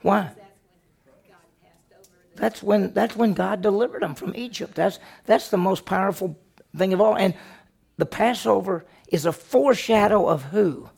Why? 0.00 0.30
That's 2.34 2.62
when 2.62 2.92
that's 2.92 3.14
when 3.14 3.34
God 3.34 3.62
delivered 3.62 4.02
them 4.02 4.14
from 4.14 4.34
Egypt. 4.34 4.74
That's 4.74 4.98
that's 5.26 5.48
the 5.48 5.58
most 5.58 5.84
powerful 5.84 6.38
thing 6.76 6.92
of 6.92 7.00
all. 7.00 7.16
And 7.16 7.34
the 7.98 8.06
Passover 8.06 8.84
is 9.08 9.26
a 9.26 9.32
foreshadow 9.32 10.26
of 10.28 10.42
who? 10.44 10.88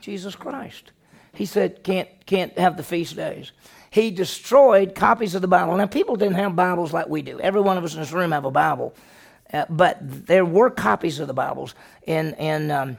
Jesus 0.00 0.36
Christ. 0.36 0.92
He 1.34 1.46
said 1.46 1.82
can't 1.82 2.08
can't 2.26 2.56
have 2.58 2.76
the 2.76 2.82
feast 2.82 3.16
days. 3.16 3.52
He 3.90 4.10
destroyed 4.10 4.94
copies 4.94 5.34
of 5.34 5.42
the 5.42 5.48
Bible. 5.48 5.76
Now 5.76 5.86
people 5.86 6.16
didn't 6.16 6.36
have 6.36 6.54
Bibles 6.54 6.92
like 6.92 7.08
we 7.08 7.22
do. 7.22 7.40
Every 7.40 7.60
one 7.60 7.76
of 7.76 7.84
us 7.84 7.94
in 7.94 8.00
this 8.00 8.12
room 8.12 8.32
have 8.32 8.44
a 8.44 8.50
Bible, 8.50 8.94
uh, 9.52 9.66
but 9.68 9.98
there 10.00 10.44
were 10.44 10.70
copies 10.70 11.18
of 11.18 11.26
the 11.26 11.34
Bibles. 11.34 11.74
And 12.06 12.70
um, 12.70 12.98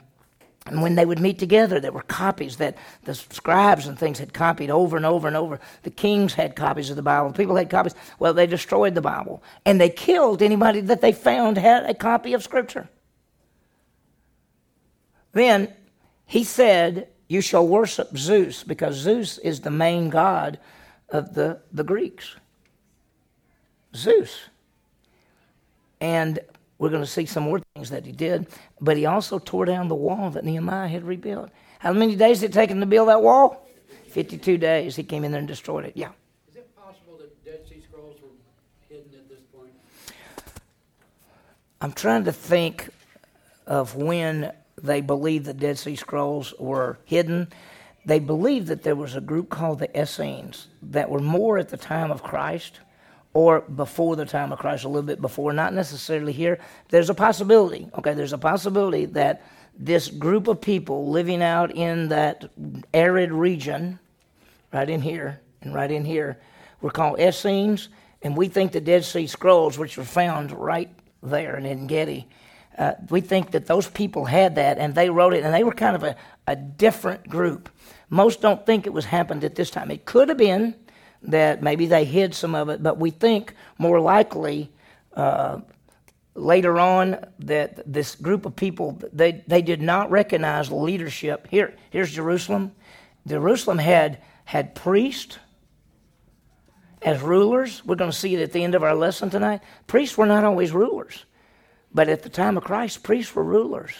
and 0.67 0.81
when 0.81 0.93
they 0.95 1.05
would 1.05 1.19
meet 1.19 1.39
together, 1.39 1.79
there 1.79 1.91
were 1.91 2.03
copies 2.03 2.57
that 2.57 2.77
the 3.03 3.15
scribes 3.15 3.87
and 3.87 3.97
things 3.97 4.19
had 4.19 4.31
copied 4.31 4.69
over 4.69 4.95
and 4.95 5.05
over 5.05 5.27
and 5.27 5.35
over. 5.35 5.59
The 5.81 5.89
kings 5.89 6.35
had 6.35 6.55
copies 6.55 6.91
of 6.91 6.95
the 6.95 7.01
Bible. 7.01 7.33
People 7.33 7.55
had 7.55 7.69
copies. 7.69 7.95
Well, 8.19 8.33
they 8.33 8.45
destroyed 8.45 8.93
the 8.93 9.01
Bible. 9.01 9.41
And 9.65 9.81
they 9.81 9.89
killed 9.89 10.43
anybody 10.43 10.81
that 10.81 11.01
they 11.01 11.13
found 11.13 11.57
had 11.57 11.89
a 11.89 11.95
copy 11.95 12.33
of 12.33 12.43
Scripture. 12.43 12.87
Then 15.31 15.73
he 16.25 16.43
said, 16.43 17.07
You 17.27 17.41
shall 17.41 17.67
worship 17.67 18.15
Zeus, 18.15 18.63
because 18.63 18.95
Zeus 18.95 19.39
is 19.39 19.61
the 19.61 19.71
main 19.71 20.09
god 20.09 20.59
of 21.11 21.33
the, 21.33 21.59
the 21.71 21.83
Greeks. 21.83 22.35
Zeus. 23.95 24.45
And 25.99 26.39
we're 26.77 26.89
going 26.89 27.03
to 27.03 27.07
see 27.07 27.25
some 27.25 27.43
more 27.43 27.61
things 27.75 27.91
that 27.91 28.05
he 28.05 28.11
did, 28.11 28.47
but 28.79 28.97
he 28.97 29.05
also 29.05 29.37
tore 29.37 29.65
down 29.65 29.87
the 29.87 29.95
wall 29.95 30.31
that 30.31 30.43
Nehemiah 30.43 30.87
had 30.87 31.03
rebuilt. 31.03 31.51
How 31.79 31.93
many 31.93 32.15
days 32.15 32.39
did 32.39 32.51
it 32.51 32.53
take 32.53 32.71
him 32.71 32.79
to 32.79 32.85
build 32.85 33.09
that 33.09 33.21
wall? 33.21 33.67
52 34.09 34.57
days. 34.57 34.95
He 34.95 35.03
came 35.03 35.23
in 35.23 35.31
there 35.31 35.39
and 35.39 35.47
destroyed 35.47 35.85
it. 35.85 35.93
Yeah. 35.95 36.09
Is 36.49 36.55
it 36.55 36.75
possible 36.75 37.17
that 37.19 37.45
Dead 37.45 37.61
Sea 37.67 37.81
Scrolls 37.81 38.17
were 38.21 38.29
hidden 38.89 39.11
at 39.13 39.29
this 39.29 39.39
point? 39.55 39.71
I'm 41.81 41.93
trying 41.93 42.25
to 42.25 42.31
think 42.31 42.89
of 43.67 43.95
when 43.95 44.51
they 44.81 45.01
believed 45.01 45.45
the 45.45 45.53
Dead 45.53 45.77
Sea 45.77 45.95
Scrolls 45.95 46.53
were 46.59 46.97
hidden. 47.05 47.51
They 48.05 48.19
believed 48.19 48.67
that 48.67 48.83
there 48.83 48.95
was 48.95 49.15
a 49.15 49.21
group 49.21 49.49
called 49.49 49.79
the 49.79 49.99
Essenes 49.99 50.67
that 50.81 51.09
were 51.09 51.19
more 51.19 51.57
at 51.57 51.69
the 51.69 51.77
time 51.77 52.11
of 52.11 52.23
Christ 52.23 52.79
or 53.33 53.61
before 53.61 54.15
the 54.15 54.25
time 54.25 54.51
of 54.51 54.59
Christ, 54.59 54.83
a 54.83 54.89
little 54.89 55.07
bit 55.07 55.21
before, 55.21 55.53
not 55.53 55.73
necessarily 55.73 56.33
here. 56.33 56.59
There's 56.89 57.09
a 57.09 57.13
possibility, 57.13 57.89
okay, 57.97 58.13
there's 58.13 58.33
a 58.33 58.37
possibility 58.37 59.05
that 59.05 59.43
this 59.77 60.09
group 60.09 60.47
of 60.47 60.59
people 60.59 61.09
living 61.09 61.41
out 61.41 61.71
in 61.73 62.09
that 62.09 62.51
arid 62.93 63.31
region, 63.31 63.99
right 64.73 64.89
in 64.89 65.01
here 65.01 65.39
and 65.61 65.73
right 65.73 65.89
in 65.89 66.03
here, 66.03 66.39
were 66.81 66.91
called 66.91 67.19
Essenes, 67.19 67.89
and 68.21 68.35
we 68.35 68.47
think 68.49 68.73
the 68.73 68.81
Dead 68.81 69.05
Sea 69.05 69.27
Scrolls, 69.27 69.77
which 69.77 69.97
were 69.97 70.03
found 70.03 70.51
right 70.51 70.89
there 71.23 71.55
in 71.57 71.65
Engedi, 71.65 72.27
uh, 72.77 72.93
we 73.09 73.21
think 73.21 73.51
that 73.51 73.65
those 73.65 73.87
people 73.89 74.25
had 74.25 74.55
that 74.55 74.77
and 74.77 74.95
they 74.95 75.09
wrote 75.09 75.33
it, 75.33 75.43
and 75.43 75.53
they 75.53 75.63
were 75.63 75.73
kind 75.73 75.95
of 75.95 76.03
a, 76.03 76.15
a 76.51 76.55
different 76.55 77.27
group. 77.29 77.69
Most 78.09 78.41
don't 78.41 78.65
think 78.65 78.85
it 78.85 78.93
was 78.93 79.05
happened 79.05 79.43
at 79.43 79.55
this 79.55 79.69
time. 79.69 79.89
It 79.89 80.05
could 80.05 80.27
have 80.29 80.37
been 80.37 80.75
that 81.23 81.63
maybe 81.63 81.85
they 81.85 82.03
hid 82.03 82.35
some 82.35 82.55
of 82.55 82.69
it, 82.69 82.83
but 82.83 82.97
we 82.97 83.09
think 83.09 83.53
more 83.77 83.99
likely 84.01 84.69
uh, 85.15 85.61
later 86.35 86.77
on 86.77 87.25
that 87.39 87.81
this 87.91 88.15
group 88.15 88.45
of 88.45 88.55
people 88.55 88.99
they 89.13 89.43
they 89.47 89.61
did 89.61 89.81
not 89.81 90.11
recognize 90.11 90.71
leadership. 90.71 91.47
Here, 91.49 91.73
here's 91.89 92.11
Jerusalem. 92.11 92.73
Jerusalem 93.25 93.77
had 93.77 94.17
had 94.43 94.75
priests 94.75 95.37
as 97.01 97.21
rulers. 97.21 97.81
We're 97.85 97.95
going 97.95 98.11
to 98.11 98.17
see 98.17 98.35
it 98.35 98.41
at 98.41 98.51
the 98.51 98.63
end 98.63 98.75
of 98.75 98.83
our 98.83 98.95
lesson 98.95 99.29
tonight. 99.29 99.61
Priests 99.87 100.17
were 100.17 100.25
not 100.25 100.43
always 100.43 100.71
rulers, 100.73 101.25
but 101.93 102.09
at 102.09 102.23
the 102.23 102.29
time 102.29 102.57
of 102.57 102.63
Christ, 102.63 103.03
priests 103.03 103.33
were 103.35 103.43
rulers 103.43 103.93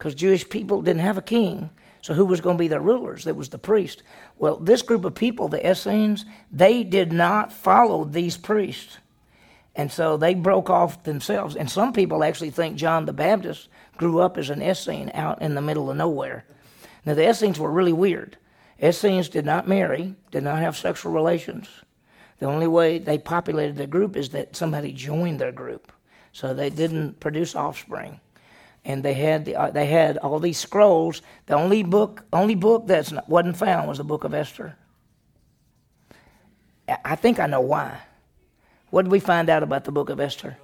because 0.00 0.14
Jewish 0.14 0.48
people 0.48 0.80
didn't 0.80 1.02
have 1.02 1.18
a 1.18 1.22
king. 1.22 1.68
So 2.00 2.14
who 2.14 2.24
was 2.24 2.40
going 2.40 2.56
to 2.56 2.58
be 2.58 2.68
their 2.68 2.80
rulers? 2.80 3.26
It 3.26 3.36
was 3.36 3.50
the 3.50 3.58
priest. 3.58 4.02
Well, 4.38 4.56
this 4.56 4.80
group 4.80 5.04
of 5.04 5.14
people, 5.14 5.48
the 5.48 5.70
Essenes, 5.70 6.24
they 6.50 6.82
did 6.84 7.12
not 7.12 7.52
follow 7.52 8.04
these 8.04 8.38
priests. 8.38 8.96
And 9.76 9.92
so 9.92 10.16
they 10.16 10.32
broke 10.32 10.70
off 10.70 11.02
themselves. 11.02 11.54
And 11.54 11.70
some 11.70 11.92
people 11.92 12.24
actually 12.24 12.48
think 12.48 12.78
John 12.78 13.04
the 13.04 13.12
Baptist 13.12 13.68
grew 13.98 14.20
up 14.20 14.38
as 14.38 14.48
an 14.48 14.62
Essene 14.62 15.10
out 15.12 15.42
in 15.42 15.54
the 15.54 15.60
middle 15.60 15.90
of 15.90 15.98
nowhere. 15.98 16.46
Now, 17.04 17.12
the 17.12 17.28
Essenes 17.28 17.58
were 17.60 17.70
really 17.70 17.92
weird. 17.92 18.38
Essenes 18.82 19.28
did 19.28 19.44
not 19.44 19.68
marry, 19.68 20.14
did 20.30 20.44
not 20.44 20.60
have 20.60 20.78
sexual 20.78 21.12
relations. 21.12 21.68
The 22.38 22.46
only 22.46 22.68
way 22.68 22.96
they 22.96 23.18
populated 23.18 23.76
their 23.76 23.86
group 23.86 24.16
is 24.16 24.30
that 24.30 24.56
somebody 24.56 24.92
joined 24.92 25.40
their 25.40 25.52
group. 25.52 25.92
So 26.32 26.54
they 26.54 26.70
didn't 26.70 27.20
produce 27.20 27.54
offspring 27.54 28.18
and 28.84 29.02
they 29.02 29.14
had 29.14 29.44
the, 29.44 29.56
uh, 29.56 29.70
they 29.70 29.86
had 29.86 30.16
all 30.18 30.38
these 30.38 30.58
scrolls. 30.58 31.22
The 31.46 31.54
only 31.54 31.82
book 31.82 32.24
only 32.32 32.54
book 32.54 32.86
that 32.86 33.28
wasn't 33.28 33.56
found 33.56 33.88
was 33.88 33.98
the 33.98 34.04
book 34.04 34.24
of 34.24 34.34
Esther. 34.34 34.76
I 37.04 37.14
think 37.16 37.38
I 37.38 37.46
know 37.46 37.60
why. 37.60 38.00
What 38.90 39.02
did 39.02 39.12
we 39.12 39.20
find 39.20 39.48
out 39.48 39.62
about 39.62 39.84
the 39.84 39.92
book 39.92 40.10
of 40.10 40.18
Esther? 40.18 40.56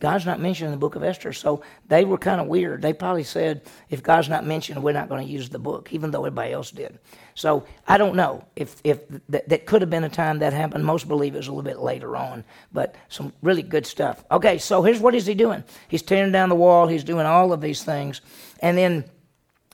God's 0.00 0.26
not 0.26 0.40
mentioned 0.40 0.66
in 0.66 0.72
the 0.72 0.78
book 0.78 0.96
of 0.96 1.04
Esther. 1.04 1.32
So 1.32 1.62
they 1.88 2.04
were 2.04 2.18
kind 2.18 2.40
of 2.40 2.46
weird. 2.46 2.82
They 2.82 2.92
probably 2.92 3.24
said, 3.24 3.62
if 3.88 4.02
God's 4.02 4.28
not 4.28 4.44
mentioned, 4.44 4.82
we're 4.82 4.92
not 4.92 5.08
going 5.08 5.24
to 5.24 5.32
use 5.32 5.48
the 5.48 5.58
book, 5.58 5.92
even 5.92 6.10
though 6.10 6.24
everybody 6.24 6.52
else 6.52 6.70
did. 6.70 6.98
So 7.34 7.64
I 7.86 7.98
don't 7.98 8.16
know 8.16 8.44
if, 8.56 8.76
if 8.82 9.00
that, 9.28 9.48
that 9.48 9.66
could 9.66 9.82
have 9.82 9.90
been 9.90 10.04
a 10.04 10.08
time 10.08 10.40
that 10.40 10.52
happened. 10.52 10.84
Most 10.84 11.06
believe 11.06 11.34
it 11.34 11.38
was 11.38 11.48
a 11.48 11.52
little 11.52 11.62
bit 11.62 11.78
later 11.78 12.16
on, 12.16 12.44
but 12.72 12.96
some 13.08 13.32
really 13.42 13.62
good 13.62 13.86
stuff. 13.86 14.24
Okay, 14.30 14.58
so 14.58 14.82
here's 14.82 15.00
what 15.00 15.14
is 15.14 15.26
he 15.26 15.34
doing? 15.34 15.62
He's 15.88 16.02
tearing 16.02 16.32
down 16.32 16.48
the 16.48 16.54
wall. 16.54 16.86
He's 16.88 17.04
doing 17.04 17.26
all 17.26 17.52
of 17.52 17.60
these 17.60 17.84
things. 17.84 18.20
And 18.60 18.76
then 18.76 19.04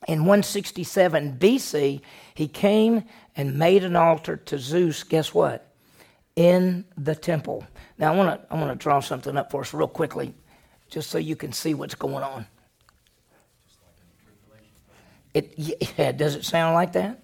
in 0.08 0.20
167 0.20 1.38
BC, 1.38 2.00
he 2.34 2.48
came 2.48 3.04
and 3.36 3.58
made 3.58 3.84
an 3.84 3.96
altar 3.96 4.36
to 4.36 4.58
Zeus. 4.58 5.04
Guess 5.04 5.32
what? 5.32 5.68
In 6.36 6.84
the 6.96 7.14
temple. 7.14 7.64
Now 8.02 8.12
I 8.12 8.16
want 8.16 8.42
to 8.42 8.52
I 8.52 8.58
want 8.58 8.68
to 8.68 8.74
draw 8.74 8.98
something 8.98 9.36
up 9.36 9.52
for 9.52 9.60
us 9.60 9.72
real 9.72 9.86
quickly, 9.86 10.34
just 10.90 11.08
so 11.08 11.18
you 11.18 11.36
can 11.36 11.52
see 11.52 11.72
what's 11.72 11.94
going 11.94 12.24
on. 12.24 12.46
It 15.32 15.54
yeah, 15.96 16.10
does 16.10 16.34
it 16.34 16.44
sound 16.44 16.74
like 16.74 16.94
that? 16.94 17.22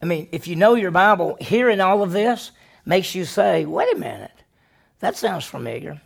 I 0.00 0.06
mean, 0.06 0.26
if 0.32 0.48
you 0.48 0.56
know 0.56 0.72
your 0.74 0.90
Bible, 0.90 1.36
hearing 1.38 1.82
all 1.82 2.02
of 2.02 2.12
this 2.12 2.52
makes 2.86 3.14
you 3.14 3.26
say, 3.26 3.66
"Wait 3.66 3.94
a 3.94 3.98
minute, 3.98 4.32
that 5.00 5.18
sounds 5.18 5.44
familiar." 5.44 6.00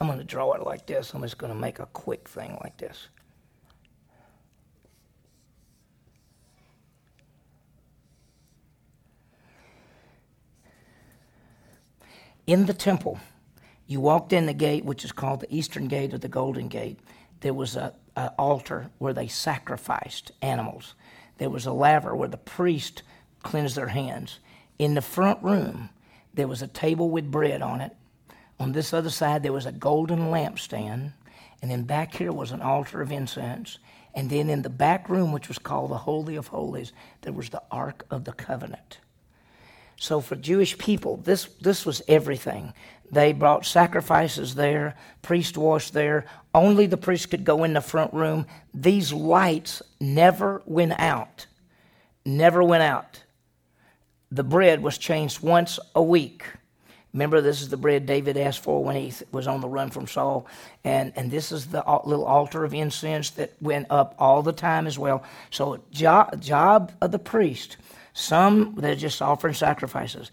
I'm 0.00 0.08
going 0.08 0.18
to 0.18 0.24
draw 0.24 0.52
it 0.54 0.64
like 0.64 0.86
this. 0.86 1.14
I'm 1.14 1.22
just 1.22 1.38
going 1.38 1.52
to 1.52 1.58
make 1.58 1.78
a 1.78 1.86
quick 1.86 2.28
thing 2.28 2.58
like 2.64 2.76
this. 2.78 3.06
In 12.46 12.66
the 12.66 12.74
temple, 12.74 13.18
you 13.86 14.00
walked 14.00 14.32
in 14.32 14.46
the 14.46 14.54
gate, 14.54 14.84
which 14.84 15.04
is 15.04 15.12
called 15.12 15.40
the 15.40 15.54
Eastern 15.54 15.88
Gate 15.88 16.14
or 16.14 16.18
the 16.18 16.28
Golden 16.28 16.68
Gate. 16.68 16.98
There 17.40 17.54
was 17.54 17.76
a, 17.76 17.94
altar 18.38 18.90
where 18.98 19.12
they 19.12 19.26
sacrificed 19.26 20.30
animals. 20.40 20.94
There 21.38 21.50
was 21.50 21.66
a 21.66 21.72
laver 21.72 22.14
where 22.14 22.28
the 22.28 22.36
priest 22.36 23.02
cleansed 23.42 23.74
their 23.74 23.88
hands. 23.88 24.38
In 24.78 24.94
the 24.94 25.02
front 25.02 25.42
room, 25.42 25.90
there 26.32 26.46
was 26.46 26.62
a 26.62 26.68
table 26.68 27.10
with 27.10 27.30
bread 27.30 27.60
on 27.60 27.80
it. 27.80 27.92
On 28.60 28.70
this 28.70 28.92
other 28.92 29.10
side, 29.10 29.42
there 29.42 29.52
was 29.52 29.66
a 29.66 29.72
golden 29.72 30.30
lampstand. 30.30 31.12
And 31.60 31.70
then 31.70 31.82
back 31.82 32.14
here 32.14 32.30
was 32.30 32.52
an 32.52 32.62
altar 32.62 33.02
of 33.02 33.10
incense. 33.10 33.78
And 34.14 34.30
then 34.30 34.48
in 34.48 34.62
the 34.62 34.70
back 34.70 35.08
room, 35.08 35.32
which 35.32 35.48
was 35.48 35.58
called 35.58 35.90
the 35.90 35.98
Holy 35.98 36.36
of 36.36 36.48
Holies, 36.48 36.92
there 37.22 37.32
was 37.32 37.48
the 37.48 37.62
Ark 37.70 38.06
of 38.10 38.24
the 38.24 38.32
Covenant. 38.32 38.98
So 39.96 40.20
for 40.20 40.36
Jewish 40.36 40.76
people, 40.76 41.18
this, 41.18 41.44
this 41.60 41.86
was 41.86 42.02
everything. 42.08 42.72
They 43.10 43.32
brought 43.32 43.64
sacrifices 43.64 44.54
there, 44.54 44.96
priest 45.22 45.56
washed 45.56 45.92
there. 45.92 46.26
Only 46.54 46.86
the 46.86 46.96
priest 46.96 47.30
could 47.30 47.44
go 47.44 47.64
in 47.64 47.72
the 47.72 47.80
front 47.80 48.12
room. 48.12 48.46
These 48.72 49.12
lights 49.12 49.82
never 50.00 50.62
went 50.66 50.98
out. 50.98 51.46
Never 52.24 52.62
went 52.62 52.82
out. 52.82 53.22
The 54.30 54.44
bread 54.44 54.82
was 54.82 54.98
changed 54.98 55.42
once 55.42 55.78
a 55.94 56.02
week. 56.02 56.44
Remember, 57.12 57.40
this 57.40 57.62
is 57.62 57.68
the 57.68 57.76
bread 57.76 58.06
David 58.06 58.36
asked 58.36 58.60
for 58.60 58.82
when 58.82 58.96
he 58.96 59.12
was 59.30 59.46
on 59.46 59.60
the 59.60 59.68
run 59.68 59.90
from 59.90 60.08
Saul. 60.08 60.48
And, 60.82 61.12
and 61.14 61.30
this 61.30 61.52
is 61.52 61.66
the 61.66 61.84
little 62.04 62.24
altar 62.24 62.64
of 62.64 62.74
incense 62.74 63.30
that 63.30 63.52
went 63.60 63.86
up 63.90 64.16
all 64.18 64.42
the 64.42 64.52
time 64.52 64.88
as 64.88 64.98
well. 64.98 65.22
So, 65.50 65.80
job, 65.92 66.40
job 66.40 66.90
of 67.00 67.12
the 67.12 67.20
priest 67.20 67.76
some, 68.14 68.76
they're 68.78 68.94
just 68.94 69.20
offering 69.20 69.54
sacrifices. 69.54 70.30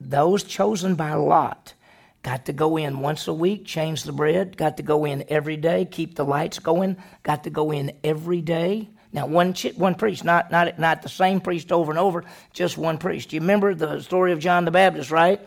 Those 0.00 0.44
chosen 0.44 0.94
by 0.94 1.14
Lot, 1.14 1.74
got 2.22 2.46
to 2.46 2.52
go 2.52 2.76
in 2.76 3.00
once 3.00 3.26
a 3.26 3.32
week, 3.32 3.64
change 3.64 4.04
the 4.04 4.12
bread, 4.12 4.56
got 4.56 4.76
to 4.76 4.82
go 4.82 5.04
in 5.04 5.24
every 5.28 5.56
day, 5.56 5.84
keep 5.84 6.14
the 6.14 6.24
lights 6.24 6.58
going, 6.58 6.96
got 7.22 7.42
to 7.44 7.50
go 7.50 7.72
in 7.72 7.92
every 8.04 8.42
day. 8.42 8.90
Now, 9.12 9.26
one, 9.26 9.54
one 9.76 9.94
priest, 9.94 10.24
not, 10.24 10.50
not, 10.50 10.78
not 10.78 11.02
the 11.02 11.08
same 11.08 11.40
priest 11.40 11.72
over 11.72 11.90
and 11.90 11.98
over, 11.98 12.24
just 12.52 12.78
one 12.78 12.98
priest. 12.98 13.32
You 13.32 13.40
remember 13.40 13.74
the 13.74 14.00
story 14.00 14.32
of 14.32 14.38
John 14.38 14.64
the 14.64 14.70
Baptist, 14.70 15.10
right? 15.10 15.40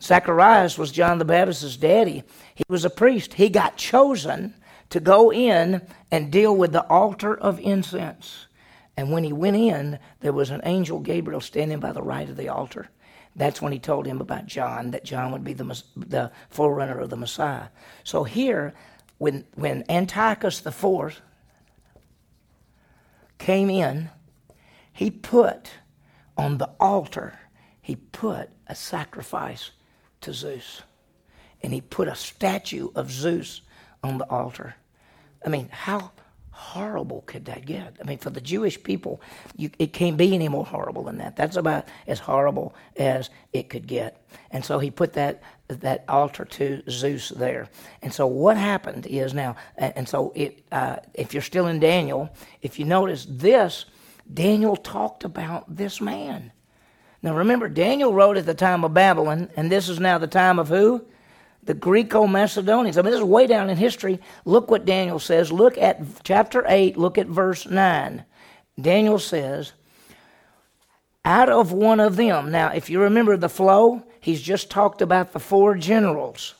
Zacharias 0.00 0.78
was 0.78 0.92
John 0.92 1.18
the 1.18 1.24
Baptist's 1.24 1.76
daddy. 1.76 2.22
He 2.54 2.64
was 2.68 2.84
a 2.84 2.90
priest. 2.90 3.34
He 3.34 3.48
got 3.48 3.76
chosen 3.76 4.54
to 4.90 5.00
go 5.00 5.32
in 5.32 5.82
and 6.10 6.30
deal 6.30 6.56
with 6.56 6.72
the 6.72 6.86
altar 6.86 7.36
of 7.36 7.58
incense. 7.60 8.43
And 8.96 9.10
when 9.10 9.24
he 9.24 9.32
went 9.32 9.56
in, 9.56 9.98
there 10.20 10.32
was 10.32 10.50
an 10.50 10.60
angel 10.64 11.00
Gabriel 11.00 11.40
standing 11.40 11.80
by 11.80 11.92
the 11.92 12.02
right 12.02 12.28
of 12.28 12.36
the 12.36 12.48
altar. 12.48 12.88
That's 13.36 13.60
when 13.60 13.72
he 13.72 13.80
told 13.80 14.06
him 14.06 14.20
about 14.20 14.46
John, 14.46 14.92
that 14.92 15.04
John 15.04 15.32
would 15.32 15.42
be 15.42 15.54
the, 15.54 15.82
the 15.96 16.30
forerunner 16.50 17.00
of 17.00 17.10
the 17.10 17.16
Messiah. 17.16 17.68
So 18.04 18.22
here, 18.22 18.74
when, 19.18 19.44
when 19.54 19.84
Antiochus 19.88 20.64
IV 20.64 21.20
came 23.38 23.70
in, 23.70 24.10
he 24.92 25.10
put 25.10 25.70
on 26.36 26.58
the 26.58 26.70
altar, 26.78 27.38
he 27.82 27.96
put 27.96 28.50
a 28.68 28.76
sacrifice 28.76 29.72
to 30.20 30.32
Zeus. 30.32 30.82
And 31.62 31.72
he 31.72 31.80
put 31.80 32.08
a 32.08 32.14
statue 32.14 32.90
of 32.94 33.10
Zeus 33.10 33.62
on 34.02 34.18
the 34.18 34.28
altar. 34.30 34.76
I 35.44 35.48
mean, 35.48 35.68
how 35.72 36.12
horrible 36.54 37.22
could 37.26 37.46
that 37.46 37.66
get? 37.66 37.96
I 38.00 38.04
mean, 38.04 38.18
for 38.18 38.30
the 38.30 38.40
Jewish 38.40 38.80
people, 38.80 39.20
you, 39.56 39.70
it 39.78 39.92
can't 39.92 40.16
be 40.16 40.34
any 40.34 40.48
more 40.48 40.64
horrible 40.64 41.02
than 41.02 41.18
that. 41.18 41.34
That's 41.34 41.56
about 41.56 41.88
as 42.06 42.20
horrible 42.20 42.76
as 42.96 43.28
it 43.52 43.68
could 43.68 43.88
get. 43.88 44.24
And 44.52 44.64
so 44.64 44.78
he 44.78 44.90
put 44.90 45.14
that 45.14 45.42
that 45.68 46.04
altar 46.08 46.44
to 46.44 46.82
Zeus 46.88 47.30
there. 47.30 47.68
And 48.02 48.12
so 48.12 48.26
what 48.26 48.56
happened 48.56 49.06
is 49.06 49.34
now, 49.34 49.56
and 49.76 50.08
so 50.08 50.32
it, 50.36 50.62
uh, 50.70 50.96
if 51.14 51.32
you're 51.32 51.42
still 51.42 51.66
in 51.66 51.80
Daniel, 51.80 52.30
if 52.62 52.78
you 52.78 52.84
notice 52.84 53.26
this, 53.28 53.86
Daniel 54.32 54.76
talked 54.76 55.24
about 55.24 55.74
this 55.74 56.00
man. 56.00 56.52
Now 57.22 57.34
remember, 57.34 57.68
Daniel 57.68 58.12
wrote 58.12 58.36
at 58.36 58.46
the 58.46 58.54
time 58.54 58.84
of 58.84 58.94
Babylon, 58.94 59.50
and 59.56 59.72
this 59.72 59.88
is 59.88 59.98
now 59.98 60.18
the 60.18 60.26
time 60.26 60.58
of 60.58 60.68
who? 60.68 61.04
The 61.66 61.74
Greco 61.74 62.26
Macedonians. 62.26 62.98
I 62.98 63.02
mean, 63.02 63.10
this 63.10 63.20
is 63.20 63.24
way 63.24 63.46
down 63.46 63.70
in 63.70 63.76
history. 63.76 64.20
Look 64.44 64.70
what 64.70 64.84
Daniel 64.84 65.18
says. 65.18 65.50
Look 65.50 65.78
at 65.78 66.02
chapter 66.22 66.64
8, 66.66 66.96
look 66.96 67.18
at 67.18 67.26
verse 67.26 67.66
9. 67.66 68.24
Daniel 68.80 69.18
says, 69.18 69.72
out 71.24 71.48
of 71.48 71.72
one 71.72 72.00
of 72.00 72.16
them. 72.16 72.50
Now, 72.50 72.68
if 72.68 72.90
you 72.90 73.00
remember 73.00 73.36
the 73.36 73.48
flow, 73.48 74.02
he's 74.20 74.42
just 74.42 74.70
talked 74.70 75.00
about 75.00 75.32
the 75.32 75.40
four 75.40 75.74
generals. 75.74 76.54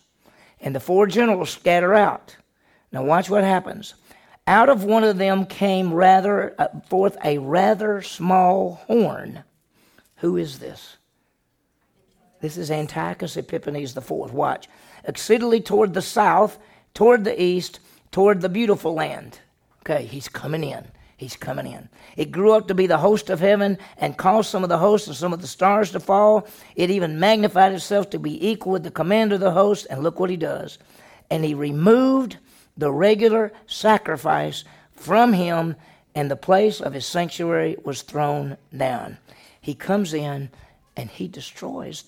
And 0.60 0.74
the 0.74 0.80
four 0.80 1.06
generals 1.06 1.50
scatter 1.50 1.92
out. 1.92 2.36
Now, 2.90 3.04
watch 3.04 3.28
what 3.28 3.44
happens. 3.44 3.94
Out 4.46 4.68
of 4.68 4.84
one 4.84 5.04
of 5.04 5.18
them 5.18 5.46
came 5.46 5.92
rather 5.92 6.54
uh, 6.58 6.68
forth 6.88 7.16
a 7.24 7.38
rather 7.38 8.00
small 8.02 8.80
horn. 8.86 9.42
Who 10.16 10.36
is 10.36 10.58
this? 10.58 10.96
This 12.40 12.56
is 12.56 12.70
Antiochus 12.70 13.36
Epiphanes 13.36 13.96
IV. 13.96 14.10
Watch 14.10 14.68
exceedingly 15.04 15.60
toward 15.60 15.94
the 15.94 16.02
south, 16.02 16.58
toward 16.94 17.24
the 17.24 17.40
east, 17.40 17.80
toward 18.10 18.40
the 18.40 18.48
beautiful 18.48 18.94
land. 18.94 19.40
Okay, 19.80 20.04
he's 20.04 20.28
coming 20.28 20.64
in. 20.64 20.86
He's 21.16 21.36
coming 21.36 21.66
in. 21.66 21.88
It 22.16 22.32
grew 22.32 22.52
up 22.52 22.68
to 22.68 22.74
be 22.74 22.86
the 22.86 22.98
host 22.98 23.30
of 23.30 23.38
heaven 23.40 23.78
and 23.98 24.16
caused 24.16 24.50
some 24.50 24.62
of 24.62 24.68
the 24.68 24.78
hosts 24.78 25.06
and 25.06 25.16
some 25.16 25.32
of 25.32 25.40
the 25.40 25.46
stars 25.46 25.92
to 25.92 26.00
fall. 26.00 26.46
It 26.74 26.90
even 26.90 27.20
magnified 27.20 27.72
itself 27.72 28.10
to 28.10 28.18
be 28.18 28.48
equal 28.48 28.72
with 28.72 28.82
the 28.82 28.90
commander 28.90 29.36
of 29.36 29.40
the 29.40 29.52
host. 29.52 29.86
And 29.88 30.02
look 30.02 30.18
what 30.18 30.30
he 30.30 30.36
does. 30.36 30.78
And 31.30 31.44
he 31.44 31.54
removed 31.54 32.38
the 32.76 32.90
regular 32.90 33.52
sacrifice 33.66 34.64
from 34.92 35.32
him, 35.32 35.76
and 36.14 36.30
the 36.30 36.36
place 36.36 36.80
of 36.80 36.92
his 36.92 37.06
sanctuary 37.06 37.76
was 37.84 38.02
thrown 38.02 38.56
down. 38.76 39.18
He 39.60 39.74
comes 39.74 40.12
in 40.12 40.50
and 40.96 41.10
he 41.10 41.28
destroys 41.28 42.04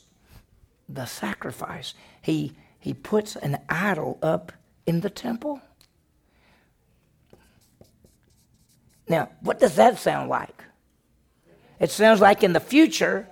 the 0.88 1.06
sacrifice. 1.06 1.94
He 2.22 2.52
he 2.86 2.94
puts 2.94 3.34
an 3.34 3.58
idol 3.68 4.16
up 4.22 4.52
in 4.86 5.00
the 5.00 5.10
temple. 5.10 5.60
Now, 9.08 9.28
what 9.40 9.58
does 9.58 9.74
that 9.74 9.98
sound 9.98 10.30
like? 10.30 10.62
It 11.80 11.90
sounds 11.90 12.20
like 12.20 12.44
in 12.44 12.52
the 12.52 12.60
future, 12.60 13.26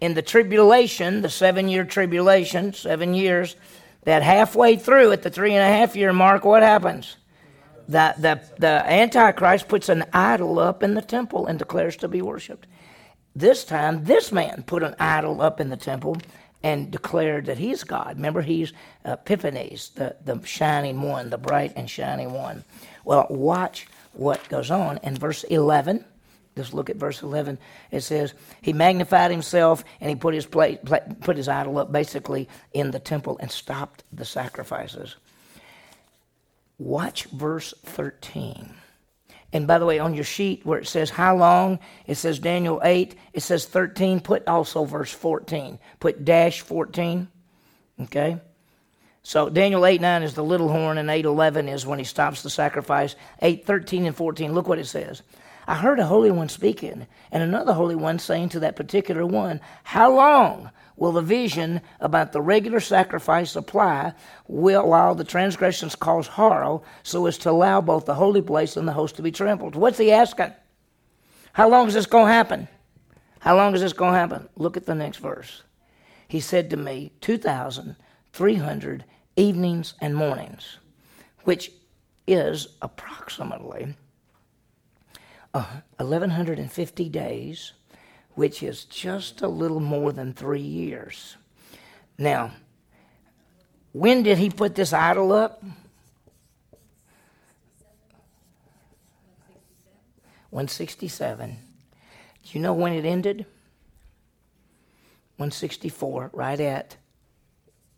in 0.00 0.14
the 0.14 0.20
tribulation, 0.20 1.22
the 1.22 1.28
seven 1.28 1.68
year 1.68 1.84
tribulation, 1.84 2.72
seven 2.72 3.14
years, 3.14 3.54
that 4.02 4.24
halfway 4.24 4.74
through 4.74 5.12
at 5.12 5.22
the 5.22 5.30
three 5.30 5.54
and 5.54 5.62
a 5.62 5.78
half 5.78 5.94
year 5.94 6.12
mark, 6.12 6.44
what 6.44 6.64
happens? 6.64 7.16
The, 7.86 8.16
the, 8.18 8.40
the 8.58 8.84
Antichrist 8.84 9.68
puts 9.68 9.90
an 9.90 10.06
idol 10.12 10.58
up 10.58 10.82
in 10.82 10.94
the 10.94 11.02
temple 11.02 11.46
and 11.46 11.56
declares 11.56 11.96
to 11.98 12.08
be 12.08 12.20
worshiped. 12.20 12.66
This 13.36 13.62
time, 13.62 14.02
this 14.02 14.32
man 14.32 14.64
put 14.66 14.82
an 14.82 14.96
idol 14.98 15.40
up 15.40 15.60
in 15.60 15.68
the 15.68 15.76
temple 15.76 16.16
and 16.62 16.90
declared 16.90 17.46
that 17.46 17.58
he's 17.58 17.84
God. 17.84 18.16
Remember, 18.16 18.42
he's 18.42 18.72
uh, 19.04 19.12
Epiphanes, 19.12 19.90
the, 19.90 20.16
the 20.24 20.40
shining 20.44 21.02
one, 21.02 21.30
the 21.30 21.38
bright 21.38 21.72
and 21.76 21.88
shining 21.88 22.32
one. 22.32 22.64
Well, 23.04 23.26
watch 23.30 23.86
what 24.12 24.48
goes 24.48 24.70
on 24.70 24.98
in 25.02 25.16
verse 25.16 25.44
11. 25.44 26.04
Just 26.56 26.74
look 26.74 26.90
at 26.90 26.96
verse 26.96 27.22
11. 27.22 27.58
It 27.90 28.02
says, 28.02 28.34
He 28.60 28.72
magnified 28.72 29.30
himself 29.30 29.84
and 30.00 30.10
he 30.10 30.16
put 30.16 30.34
his, 30.34 30.46
put 30.46 31.36
his 31.36 31.48
idol 31.48 31.78
up 31.78 31.90
basically 31.90 32.48
in 32.72 32.90
the 32.90 32.98
temple 32.98 33.38
and 33.40 33.50
stopped 33.50 34.04
the 34.12 34.24
sacrifices. 34.24 35.16
Watch 36.78 37.24
verse 37.24 37.72
13. 37.84 38.74
And 39.52 39.66
by 39.66 39.78
the 39.78 39.86
way, 39.86 39.98
on 39.98 40.14
your 40.14 40.24
sheet 40.24 40.64
where 40.64 40.78
it 40.78 40.88
says 40.88 41.10
how 41.10 41.36
long, 41.36 41.78
it 42.06 42.14
says 42.14 42.38
Daniel 42.38 42.80
8, 42.82 43.14
it 43.34 43.40
says 43.40 43.66
13. 43.66 44.20
Put 44.20 44.48
also 44.48 44.84
verse 44.84 45.12
14. 45.12 45.78
Put 46.00 46.24
dash 46.24 46.62
14. 46.62 47.28
Okay? 48.00 48.40
So 49.22 49.48
Daniel 49.48 49.86
8 49.86 50.00
9 50.00 50.22
is 50.22 50.34
the 50.34 50.42
little 50.42 50.68
horn, 50.68 50.98
and 50.98 51.10
8 51.10 51.24
11 51.24 51.68
is 51.68 51.86
when 51.86 51.98
he 51.98 52.04
stops 52.04 52.42
the 52.42 52.50
sacrifice. 52.50 53.14
8 53.40 53.64
13 53.64 54.06
and 54.06 54.16
14, 54.16 54.52
look 54.52 54.68
what 54.68 54.78
it 54.78 54.86
says. 54.86 55.22
I 55.66 55.76
heard 55.76 56.00
a 56.00 56.06
holy 56.06 56.32
one 56.32 56.48
speaking, 56.48 57.06
and 57.30 57.42
another 57.42 57.72
holy 57.72 57.94
one 57.94 58.18
saying 58.18 58.48
to 58.50 58.60
that 58.60 58.74
particular 58.74 59.24
one, 59.24 59.60
How 59.84 60.12
long 60.12 60.70
will 60.96 61.12
the 61.12 61.22
vision 61.22 61.80
about 62.00 62.32
the 62.32 62.40
regular 62.40 62.80
sacrifice 62.80 63.56
apply 63.56 64.12
will 64.46 64.88
while 64.88 65.14
the 65.14 65.24
transgressions 65.24 65.94
cause 65.94 66.26
horror 66.26 66.80
so 67.02 67.26
as 67.26 67.38
to 67.38 67.50
allow 67.50 67.80
both 67.80 68.06
the 68.06 68.14
holy 68.14 68.42
place 68.42 68.76
and 68.76 68.86
the 68.86 68.92
host 68.92 69.16
to 69.16 69.22
be 69.22 69.32
trampled? 69.32 69.74
What's 69.74 69.98
he 69.98 70.12
asking? 70.12 70.52
How 71.52 71.68
long 71.68 71.88
is 71.88 71.94
this 71.94 72.06
going 72.06 72.26
to 72.26 72.32
happen? 72.32 72.68
How 73.40 73.56
long 73.56 73.74
is 73.74 73.80
this 73.80 73.92
going 73.92 74.12
to 74.12 74.18
happen? 74.18 74.48
Look 74.56 74.76
at 74.76 74.86
the 74.86 74.94
next 74.94 75.18
verse. 75.18 75.62
He 76.28 76.40
said 76.40 76.70
to 76.70 76.76
me, 76.76 77.12
2,300 77.20 79.04
evenings 79.36 79.94
and 80.00 80.14
mornings, 80.14 80.78
which 81.44 81.72
is 82.26 82.68
approximately 82.80 83.94
uh, 85.54 85.66
1,150 85.98 87.08
days 87.08 87.72
which 88.34 88.62
is 88.62 88.84
just 88.84 89.42
a 89.42 89.48
little 89.48 89.80
more 89.80 90.12
than 90.12 90.32
three 90.32 90.60
years. 90.60 91.36
Now, 92.18 92.52
when 93.92 94.22
did 94.22 94.38
he 94.38 94.50
put 94.50 94.74
this 94.74 94.92
idol 94.92 95.32
up? 95.32 95.62
167. 100.52 101.50
Do 101.50 102.50
you 102.52 102.60
know 102.60 102.74
when 102.74 102.92
it 102.92 103.06
ended? 103.06 103.46
164, 105.36 106.30
right 106.34 106.60
at 106.60 106.96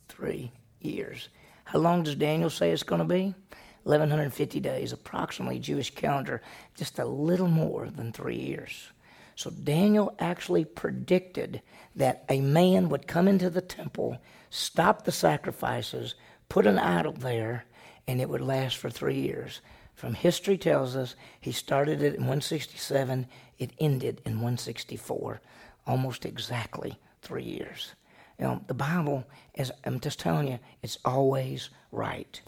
three 0.09 0.53
years. 0.81 1.29
How 1.65 1.81
long 1.81 2.05
does 2.05 2.15
Daniel 2.15 2.51
say 2.51 2.71
it's 2.71 2.85
going 2.85 3.01
to 3.01 3.05
be? 3.05 3.35
1150 3.83 4.61
days, 4.61 4.93
approximately 4.93 5.59
Jewish 5.59 5.95
calendar, 5.95 6.43
just 6.77 7.01
a 7.01 7.05
little 7.05 7.49
more 7.49 7.89
than 7.91 8.13
three 8.13 8.37
years. 8.37 8.91
So 9.37 9.51
Daniel 9.51 10.15
actually 10.19 10.65
predicted 10.65 11.61
that 11.97 12.25
a 12.29 12.41
man 12.41 12.89
would 12.89 13.07
come 13.07 13.29
into 13.29 13.51
the 13.51 13.61
temple, 13.61 14.19
stop 14.51 15.05
the 15.05 15.13
sacrifices, 15.13 16.15
put 16.49 16.67
an 16.67 16.79
idol 16.79 17.13
there, 17.13 17.65
and 18.07 18.21
it 18.21 18.29
would 18.29 18.41
last 18.41 18.77
for 18.77 18.91
three 18.91 19.21
years. 19.21 19.61
From 19.95 20.15
history 20.15 20.59
tells 20.59 20.97
us 20.97 21.17
he 21.41 21.53
started 21.53 22.03
it 22.03 22.15
in 22.15 22.23
167, 22.23 23.27
it 23.59 23.71
ended 23.79 24.21
in 24.25 24.35
164, 24.35 25.41
almost 25.87 26.27
exactly 26.27 26.99
three 27.23 27.45
years. 27.45 27.95
Know, 28.39 28.61
the 28.67 28.75
Bible, 28.75 29.25
as 29.55 29.71
I'm 29.85 30.01
just 30.01 30.19
telling 30.19 30.49
you, 30.49 30.59
it's 30.83 30.99
always 31.05 31.71
right. 31.93 32.41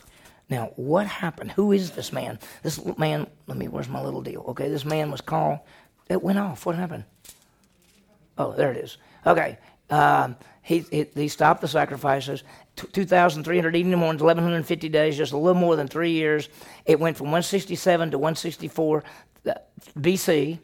Now, 0.48 0.72
what 0.76 1.06
happened? 1.06 1.52
Who 1.52 1.72
is 1.72 1.92
this 1.92 2.12
man? 2.12 2.38
This 2.62 2.84
man, 2.98 3.28
let 3.46 3.56
me, 3.56 3.68
where's 3.68 3.88
my 3.88 4.02
little 4.02 4.22
deal? 4.22 4.44
Okay, 4.48 4.68
this 4.68 4.84
man 4.84 5.10
was 5.10 5.20
called 5.20 5.60
it 6.08 6.22
went 6.22 6.38
off. 6.38 6.66
What 6.66 6.76
happened? 6.76 7.04
Oh, 8.38 8.52
there 8.52 8.70
it 8.70 8.78
is. 8.78 8.98
Okay. 9.26 9.58
Um, 9.90 10.36
he, 10.62 10.80
he, 10.90 11.06
he 11.14 11.28
stopped 11.28 11.60
the 11.60 11.68
sacrifices. 11.68 12.42
2,300 12.76 13.76
evening 13.76 13.98
mornings, 13.98 14.22
1,150 14.22 14.88
days, 14.88 15.16
just 15.16 15.32
a 15.32 15.36
little 15.36 15.58
more 15.58 15.76
than 15.76 15.88
three 15.88 16.10
years. 16.10 16.48
It 16.84 17.00
went 17.00 17.16
from 17.16 17.26
167 17.26 18.10
to 18.10 18.18
164 18.18 19.04
uh, 19.46 19.52
BC. 19.98 20.58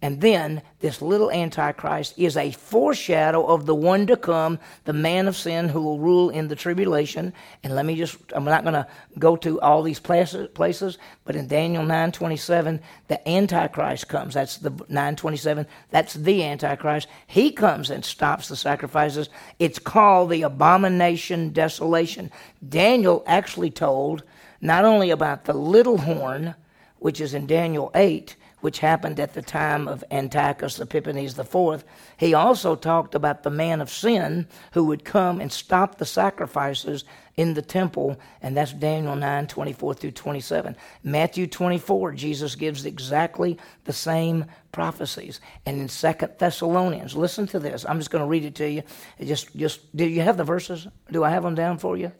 And 0.00 0.20
then 0.20 0.62
this 0.78 1.02
little 1.02 1.28
Antichrist 1.32 2.14
is 2.16 2.36
a 2.36 2.52
foreshadow 2.52 3.44
of 3.44 3.66
the 3.66 3.74
one 3.74 4.06
to 4.06 4.16
come, 4.16 4.60
the 4.84 4.92
man 4.92 5.26
of 5.26 5.36
sin 5.36 5.68
who 5.68 5.82
will 5.82 5.98
rule 5.98 6.30
in 6.30 6.46
the 6.46 6.54
tribulation. 6.54 7.32
And 7.64 7.74
let 7.74 7.84
me 7.84 7.96
just, 7.96 8.16
I'm 8.32 8.44
not 8.44 8.62
going 8.62 8.74
to 8.74 8.86
go 9.18 9.34
to 9.36 9.60
all 9.60 9.82
these 9.82 9.98
places, 9.98 10.98
but 11.24 11.34
in 11.34 11.48
Daniel 11.48 11.82
9.27, 11.82 12.80
the 13.08 13.28
Antichrist 13.28 14.06
comes. 14.06 14.34
That's 14.34 14.58
the 14.58 14.70
9.27. 14.70 15.66
That's 15.90 16.14
the 16.14 16.44
Antichrist. 16.44 17.08
He 17.26 17.50
comes 17.50 17.90
and 17.90 18.04
stops 18.04 18.46
the 18.46 18.56
sacrifices. 18.56 19.28
It's 19.58 19.80
called 19.80 20.30
the 20.30 20.42
abomination 20.42 21.50
desolation. 21.50 22.30
Daniel 22.68 23.24
actually 23.26 23.72
told 23.72 24.22
not 24.60 24.84
only 24.84 25.10
about 25.10 25.44
the 25.44 25.54
little 25.54 25.98
horn, 25.98 26.54
which 27.00 27.20
is 27.20 27.34
in 27.34 27.46
Daniel 27.46 27.90
8, 27.96 28.36
which 28.60 28.78
happened 28.78 29.20
at 29.20 29.34
the 29.34 29.42
time 29.42 29.86
of 29.86 30.04
Antiochus 30.10 30.80
Epiphanes 30.80 31.38
IV, 31.38 31.84
he 32.16 32.34
also 32.34 32.74
talked 32.74 33.14
about 33.14 33.42
the 33.42 33.50
man 33.50 33.80
of 33.80 33.90
sin 33.90 34.46
who 34.72 34.84
would 34.84 35.04
come 35.04 35.40
and 35.40 35.52
stop 35.52 35.98
the 35.98 36.04
sacrifices 36.04 37.04
in 37.36 37.54
the 37.54 37.62
temple, 37.62 38.18
and 38.42 38.56
that's 38.56 38.72
Daniel 38.72 39.14
9 39.14 39.46
24 39.46 39.94
through 39.94 40.10
27. 40.10 40.74
Matthew 41.04 41.46
24, 41.46 42.12
Jesus 42.12 42.56
gives 42.56 42.84
exactly 42.84 43.56
the 43.84 43.92
same 43.92 44.44
prophecies. 44.72 45.40
And 45.64 45.80
in 45.80 45.88
Second 45.88 46.32
Thessalonians, 46.38 47.16
listen 47.16 47.46
to 47.48 47.60
this. 47.60 47.86
I'm 47.88 47.98
just 47.98 48.10
going 48.10 48.24
to 48.24 48.28
read 48.28 48.44
it 48.44 48.56
to 48.56 48.68
you. 48.68 48.82
Just, 49.22 49.56
just, 49.56 49.96
do 49.96 50.04
you 50.04 50.22
have 50.22 50.36
the 50.36 50.42
verses? 50.42 50.88
Do 51.12 51.22
I 51.22 51.30
have 51.30 51.44
them 51.44 51.54
down 51.54 51.78
for 51.78 51.96
you? 51.96 52.10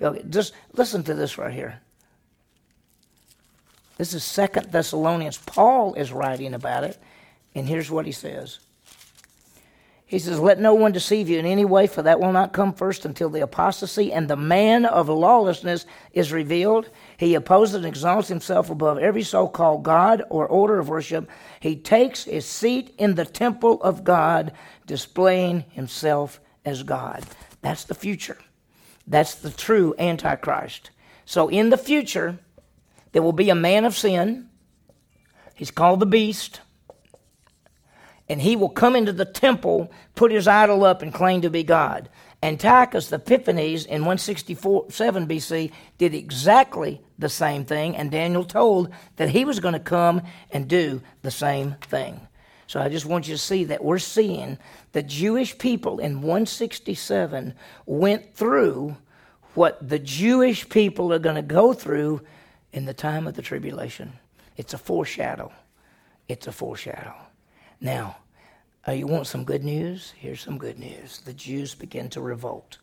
Okay, 0.00 0.22
just 0.30 0.54
listen 0.74 1.02
to 1.04 1.14
this 1.14 1.38
right 1.38 1.52
here. 1.52 1.80
This 3.98 4.14
is 4.14 4.24
Second 4.24 4.72
Thessalonians. 4.72 5.38
Paul 5.38 5.94
is 5.94 6.12
writing 6.12 6.54
about 6.54 6.84
it, 6.84 6.98
and 7.54 7.68
here's 7.68 7.90
what 7.90 8.06
he 8.06 8.12
says. 8.12 8.58
He 10.12 10.18
says, 10.18 10.38
Let 10.38 10.60
no 10.60 10.74
one 10.74 10.92
deceive 10.92 11.30
you 11.30 11.38
in 11.38 11.46
any 11.46 11.64
way, 11.64 11.86
for 11.86 12.02
that 12.02 12.20
will 12.20 12.32
not 12.32 12.52
come 12.52 12.74
first 12.74 13.06
until 13.06 13.30
the 13.30 13.40
apostasy 13.40 14.12
and 14.12 14.28
the 14.28 14.36
man 14.36 14.84
of 14.84 15.08
lawlessness 15.08 15.86
is 16.12 16.30
revealed. 16.30 16.90
He 17.16 17.34
opposes 17.34 17.76
and 17.76 17.86
exalts 17.86 18.28
himself 18.28 18.68
above 18.68 18.98
every 18.98 19.22
so 19.22 19.48
called 19.48 19.84
God 19.84 20.22
or 20.28 20.46
order 20.46 20.78
of 20.78 20.90
worship. 20.90 21.30
He 21.60 21.76
takes 21.76 22.24
his 22.24 22.44
seat 22.44 22.94
in 22.98 23.14
the 23.14 23.24
temple 23.24 23.82
of 23.82 24.04
God, 24.04 24.52
displaying 24.86 25.64
himself 25.70 26.42
as 26.62 26.82
God. 26.82 27.24
That's 27.62 27.84
the 27.84 27.94
future. 27.94 28.36
That's 29.06 29.34
the 29.34 29.50
true 29.50 29.94
Antichrist. 29.98 30.90
So 31.24 31.48
in 31.48 31.70
the 31.70 31.78
future, 31.78 32.38
there 33.12 33.22
will 33.22 33.32
be 33.32 33.50
a 33.50 33.54
man 33.54 33.84
of 33.84 33.96
sin. 33.96 34.48
He's 35.54 35.70
called 35.70 36.00
the 36.00 36.06
beast. 36.06 36.60
And 38.28 38.40
he 38.40 38.56
will 38.56 38.70
come 38.70 38.96
into 38.96 39.12
the 39.12 39.24
temple, 39.24 39.92
put 40.14 40.32
his 40.32 40.48
idol 40.48 40.84
up, 40.84 41.02
and 41.02 41.12
claim 41.12 41.42
to 41.42 41.50
be 41.50 41.62
God. 41.62 42.08
Antiochus 42.42 43.08
the 43.08 43.16
Epiphanes 43.16 43.84
in 43.84 44.00
167 44.02 45.26
BC 45.28 45.70
did 45.98 46.14
exactly 46.14 47.00
the 47.18 47.28
same 47.28 47.64
thing, 47.64 47.96
and 47.96 48.10
Daniel 48.10 48.44
told 48.44 48.90
that 49.16 49.30
he 49.30 49.44
was 49.44 49.60
going 49.60 49.74
to 49.74 49.80
come 49.80 50.22
and 50.50 50.66
do 50.66 51.00
the 51.22 51.30
same 51.30 51.76
thing. 51.82 52.26
So 52.66 52.80
I 52.80 52.88
just 52.88 53.06
want 53.06 53.28
you 53.28 53.34
to 53.34 53.40
see 53.40 53.64
that 53.64 53.84
we're 53.84 53.98
seeing 53.98 54.58
the 54.92 55.02
Jewish 55.02 55.56
people 55.58 55.98
in 55.98 56.22
167 56.22 57.54
went 57.86 58.34
through 58.34 58.96
what 59.54 59.86
the 59.86 59.98
Jewish 59.98 60.68
people 60.68 61.12
are 61.12 61.18
going 61.18 61.36
to 61.36 61.42
go 61.42 61.74
through 61.74 62.22
in 62.72 62.84
the 62.84 62.94
time 62.94 63.26
of 63.26 63.34
the 63.34 63.42
tribulation. 63.42 64.12
It's 64.56 64.74
a 64.74 64.78
foreshadow. 64.78 65.52
It's 66.28 66.46
a 66.46 66.52
foreshadow. 66.52 67.14
Now, 67.80 68.16
uh, 68.86 68.92
you 68.92 69.06
want 69.06 69.26
some 69.26 69.44
good 69.44 69.64
news? 69.64 70.12
Here's 70.16 70.40
some 70.40 70.58
good 70.58 70.78
news. 70.78 71.20
The 71.24 71.32
Jews 71.32 71.74
begin 71.74 72.08
to 72.10 72.20
revolt. 72.20 72.78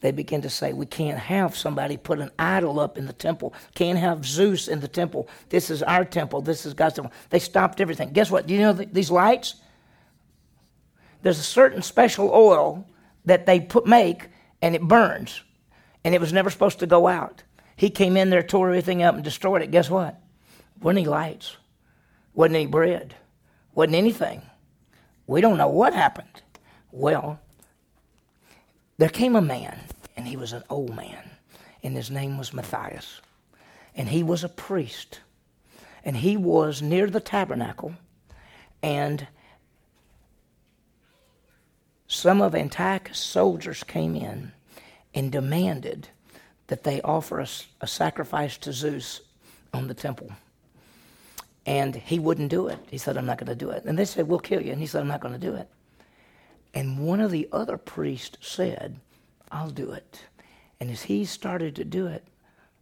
They 0.00 0.12
begin 0.12 0.42
to 0.42 0.50
say, 0.50 0.72
We 0.72 0.86
can't 0.86 1.18
have 1.18 1.56
somebody 1.56 1.96
put 1.96 2.18
an 2.18 2.30
idol 2.38 2.78
up 2.78 2.98
in 2.98 3.06
the 3.06 3.12
temple. 3.12 3.54
Can't 3.74 3.98
have 3.98 4.26
Zeus 4.26 4.68
in 4.68 4.80
the 4.80 4.88
temple. 4.88 5.28
This 5.48 5.70
is 5.70 5.82
our 5.82 6.04
temple. 6.04 6.42
This 6.42 6.66
is 6.66 6.74
God's 6.74 6.96
temple. 6.96 7.12
They 7.30 7.38
stopped 7.38 7.80
everything. 7.80 8.12
Guess 8.12 8.30
what? 8.30 8.46
Do 8.46 8.54
you 8.54 8.60
know 8.60 8.74
th- 8.74 8.90
these 8.92 9.10
lights? 9.10 9.54
There's 11.22 11.38
a 11.38 11.42
certain 11.44 11.80
special 11.80 12.30
oil 12.30 12.86
that 13.24 13.46
they 13.46 13.60
put 13.60 13.86
make, 13.86 14.28
and 14.60 14.74
it 14.74 14.82
burns. 14.82 15.42
And 16.04 16.14
it 16.14 16.20
was 16.20 16.34
never 16.34 16.50
supposed 16.50 16.80
to 16.80 16.86
go 16.86 17.06
out. 17.06 17.42
He 17.76 17.90
came 17.90 18.16
in 18.16 18.30
there, 18.30 18.42
tore 18.42 18.68
everything 18.68 19.02
up, 19.02 19.14
and 19.14 19.24
destroyed 19.24 19.62
it. 19.62 19.70
Guess 19.70 19.90
what? 19.90 20.20
Wasn't 20.80 20.98
any 20.98 21.08
lights, 21.08 21.56
wasn't 22.34 22.56
any 22.56 22.66
bread, 22.66 23.14
wasn't 23.74 23.96
anything. 23.96 24.42
We 25.26 25.40
don't 25.40 25.58
know 25.58 25.68
what 25.68 25.94
happened. 25.94 26.42
Well, 26.92 27.40
there 28.98 29.08
came 29.08 29.34
a 29.34 29.40
man, 29.40 29.78
and 30.16 30.26
he 30.26 30.36
was 30.36 30.52
an 30.52 30.62
old 30.70 30.94
man, 30.94 31.30
and 31.82 31.96
his 31.96 32.10
name 32.10 32.38
was 32.38 32.52
Matthias. 32.52 33.20
And 33.96 34.08
he 34.08 34.22
was 34.22 34.44
a 34.44 34.48
priest. 34.48 35.20
And 36.04 36.18
he 36.18 36.36
was 36.36 36.82
near 36.82 37.08
the 37.08 37.20
tabernacle, 37.20 37.94
and 38.82 39.26
some 42.06 42.42
of 42.42 42.54
Antiochus' 42.54 43.18
soldiers 43.18 43.82
came 43.82 44.14
in 44.14 44.52
and 45.14 45.32
demanded 45.32 46.08
that 46.68 46.84
they 46.84 47.00
offer 47.02 47.40
a, 47.40 47.48
a 47.80 47.86
sacrifice 47.86 48.56
to 48.58 48.72
Zeus 48.72 49.20
on 49.72 49.88
the 49.88 49.94
temple. 49.94 50.30
And 51.66 51.94
he 51.94 52.18
wouldn't 52.18 52.50
do 52.50 52.68
it. 52.68 52.78
He 52.90 52.98
said, 52.98 53.16
I'm 53.16 53.26
not 53.26 53.38
going 53.38 53.48
to 53.48 53.54
do 53.54 53.70
it. 53.70 53.84
And 53.84 53.98
they 53.98 54.04
said, 54.04 54.28
We'll 54.28 54.38
kill 54.38 54.60
you. 54.60 54.72
And 54.72 54.80
he 54.80 54.86
said, 54.86 55.00
I'm 55.00 55.08
not 55.08 55.20
going 55.20 55.34
to 55.34 55.40
do 55.40 55.54
it. 55.54 55.68
And 56.74 57.06
one 57.06 57.20
of 57.20 57.30
the 57.30 57.48
other 57.52 57.78
priests 57.78 58.36
said, 58.46 58.98
I'll 59.50 59.70
do 59.70 59.92
it. 59.92 60.20
And 60.80 60.90
as 60.90 61.02
he 61.02 61.24
started 61.24 61.76
to 61.76 61.84
do 61.84 62.06
it, 62.06 62.24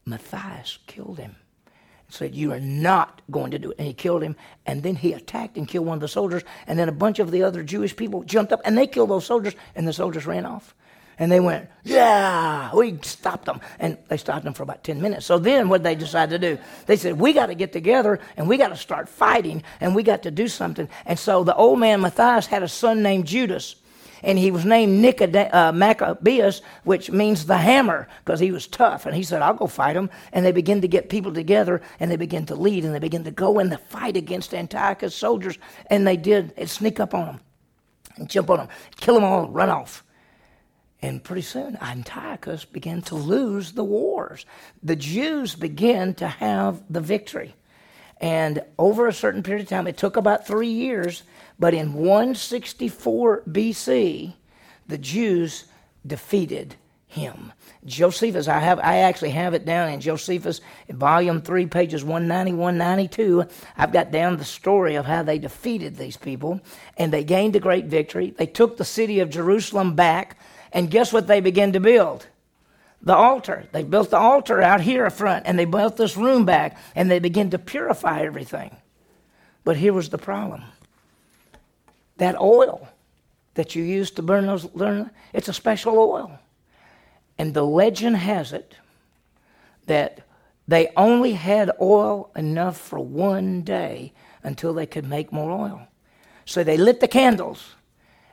Matthias 0.05 0.78
killed 0.87 1.18
him. 1.18 1.37
And 1.66 2.14
said, 2.14 2.35
You 2.35 2.53
are 2.53 2.61
not 2.61 3.22
going 3.30 3.53
to 3.53 3.59
do 3.59 3.70
it. 3.70 3.78
And 3.78 3.87
he 3.87 3.95
killed 3.95 4.22
him. 4.22 4.35
And 4.66 4.83
then 4.83 4.97
he 4.97 5.12
attacked 5.12 5.57
and 5.57 5.68
killed 5.68 5.87
one 5.87 5.97
of 5.97 6.01
the 6.01 6.09
soldiers. 6.09 6.43
And 6.66 6.78
then 6.78 6.89
a 6.89 6.93
bunch 6.93 7.18
of 7.18 7.30
the 7.30 7.43
other 7.43 7.62
Jewish 7.62 7.95
people 7.95 8.24
jumped 8.24 8.53
up 8.53 8.62
and 8.64 8.76
they 8.76 8.87
killed 8.87 9.11
those 9.11 9.26
soldiers. 9.26 9.55
And 9.76 9.87
the 9.87 9.93
soldiers 9.93 10.26
ran 10.26 10.47
off. 10.47 10.74
And 11.19 11.31
they 11.31 11.41
went, 11.41 11.69
Yeah, 11.85 12.75
we 12.75 12.99
stopped 13.03 13.47
them. 13.47 13.61
And 13.79 13.99
they 14.09 14.17
stopped 14.17 14.45
them 14.45 14.55
for 14.55 14.63
about 14.63 14.85
10 14.85 15.01
minutes. 15.01 15.27
So 15.27 15.39
then 15.39 15.69
what 15.69 15.83
they 15.83 15.95
decided 15.95 16.41
to 16.41 16.57
do? 16.57 16.63
They 16.87 16.97
said, 16.97 17.19
We 17.19 17.33
got 17.33 17.47
to 17.47 17.55
get 17.55 17.73
together 17.73 18.21
and 18.37 18.49
we 18.49 18.57
got 18.57 18.69
to 18.69 18.77
start 18.77 19.09
fighting 19.09 19.63
and 19.81 19.95
we 19.95 20.03
got 20.03 20.23
to 20.25 20.31
do 20.31 20.49
something. 20.49 20.89
And 21.07 21.19
so 21.19 21.45
the 21.45 21.55
old 21.55 21.79
man 21.79 22.01
Matthias 22.01 22.47
had 22.47 22.63
a 22.63 22.69
son 22.69 23.03
named 23.03 23.27
Judas. 23.27 23.77
And 24.25 24.39
he 24.39 24.53
was 24.53 24.65
named 24.65 25.05
Nicod- 25.05 25.53
uh, 25.53 25.73
Maccabeus, 25.73 26.63
which 26.85 27.11
means 27.11 27.47
the 27.47 27.57
hammer, 27.57 28.07
because 28.25 28.39
he 28.39 28.53
was 28.53 28.69
tough. 28.69 29.05
And 29.05 29.17
he 29.17 29.25
said, 29.25 29.43
I'll 29.43 29.53
go 29.53 29.67
fight 29.67 29.95
them. 29.95 30.11
And 30.33 30.47
they 30.47 30.53
begin 30.53 30.81
to 30.81 30.89
get 30.89 31.09
people 31.09 31.35
together 31.35 31.83
and 31.99 32.09
they 32.09 32.17
begin 32.17 32.47
to 32.47 32.55
lead 32.55 32.85
and 32.85 32.95
they 32.95 33.01
begin 33.01 33.25
to 33.25 33.33
go 33.33 33.59
in 33.59 33.69
the 33.69 33.79
fight 33.79 34.17
against 34.17 34.55
Antiochus 34.55 35.15
soldiers. 35.17 35.59
And 35.89 36.07
they 36.07 36.17
did 36.17 36.55
sneak 36.69 37.01
up 37.01 37.15
on 37.15 37.27
them 37.27 37.41
and 38.17 38.31
jump 38.31 38.51
on 38.51 38.59
them, 38.59 38.69
kill 38.97 39.15
them 39.15 39.25
all, 39.25 39.49
run 39.49 39.69
off. 39.71 40.05
And 41.03 41.23
pretty 41.23 41.43
soon, 41.43 41.77
Antiochus 41.83 42.65
began 42.65 43.03
to 43.03 43.17
lose 43.17 43.73
the 43.73 43.83
wars. 43.83 44.47
The 44.85 44.95
Jews 44.95 45.57
began 45.57 46.15
to 46.15 46.29
have 46.29 46.81
the 46.89 47.01
victory. 47.01 47.57
And 48.21 48.63
over 48.79 49.09
a 49.09 49.13
certain 49.13 49.43
period 49.43 49.65
of 49.65 49.69
time, 49.69 49.89
it 49.89 49.97
took 49.97 50.17
about 50.17 50.47
three 50.47 50.71
years, 50.71 51.25
but 51.59 51.75
in 51.75 51.95
164 51.95 53.43
BC, 53.49 54.35
the 54.87 54.99
Jews 54.99 55.65
defeated 56.07 56.77
him. 57.09 57.53
Josephus, 57.85 58.49
I 58.49 58.61
have 58.61 58.79
I 58.79 58.99
actually 58.99 59.31
have 59.31 59.53
it 59.53 59.67
down 59.67 59.91
in 59.91 60.01
Josephus 60.01 60.63
volume 60.89 61.43
3 61.43 61.67
pages 61.67 62.03
190 62.03 62.53
192. 62.53 63.45
I've 63.77 63.93
got 63.93 64.11
down 64.13 64.39
the 64.39 64.45
story 64.45 64.95
of 64.95 65.05
how 65.05 65.23
they 65.23 65.39
defeated 65.39 65.97
these 65.97 66.17
people 66.17 66.61
and 66.97 67.13
they 67.13 67.23
gained 67.23 67.55
a 67.55 67.61
great 67.61 67.85
victory. 67.85 68.31
They 68.31 68.47
took 68.47 68.79
the 68.79 68.85
city 68.85 69.21
of 69.21 69.29
Jerusalem 69.29 69.95
back 69.95 70.39
and 70.73 70.91
guess 70.91 71.12
what 71.12 71.27
they 71.27 71.41
began 71.41 71.73
to 71.73 71.81
build? 71.81 72.27
The 73.03 73.14
altar. 73.14 73.66
They 73.73 73.83
built 73.83 74.11
the 74.11 74.18
altar 74.18 74.62
out 74.62 74.81
here 74.81 75.07
up 75.07 75.12
front, 75.12 75.47
and 75.47 75.59
they 75.59 75.64
built 75.64 75.97
this 75.97 76.16
room 76.16 76.45
back, 76.45 76.79
and 76.95 77.11
they 77.11 77.18
began 77.18 77.51
to 77.51 77.59
purify 77.59 78.23
everything. 78.23 78.77
But 79.64 79.77
here 79.77 79.93
was 79.93 80.09
the 80.09 80.18
problem 80.18 80.62
that 82.16 82.41
oil 82.41 82.89
that 83.55 83.75
you 83.75 83.83
use 83.83 84.11
to 84.12 84.23
burn 84.23 84.47
those, 84.47 84.66
it's 85.33 85.49
a 85.49 85.53
special 85.53 85.99
oil. 85.99 86.39
And 87.39 87.55
the 87.55 87.64
legend 87.64 88.16
has 88.16 88.53
it 88.53 88.77
that 89.87 90.20
they 90.68 90.91
only 90.97 91.33
had 91.33 91.70
oil 91.81 92.31
enough 92.37 92.79
for 92.79 92.99
one 92.99 93.62
day 93.62 94.12
until 94.43 94.73
they 94.73 94.87
could 94.87 95.05
make 95.05 95.33
more 95.33 95.51
oil. 95.51 95.89
So 96.45 96.62
they 96.62 96.77
lit 96.77 97.01
the 97.01 97.09
candles 97.09 97.75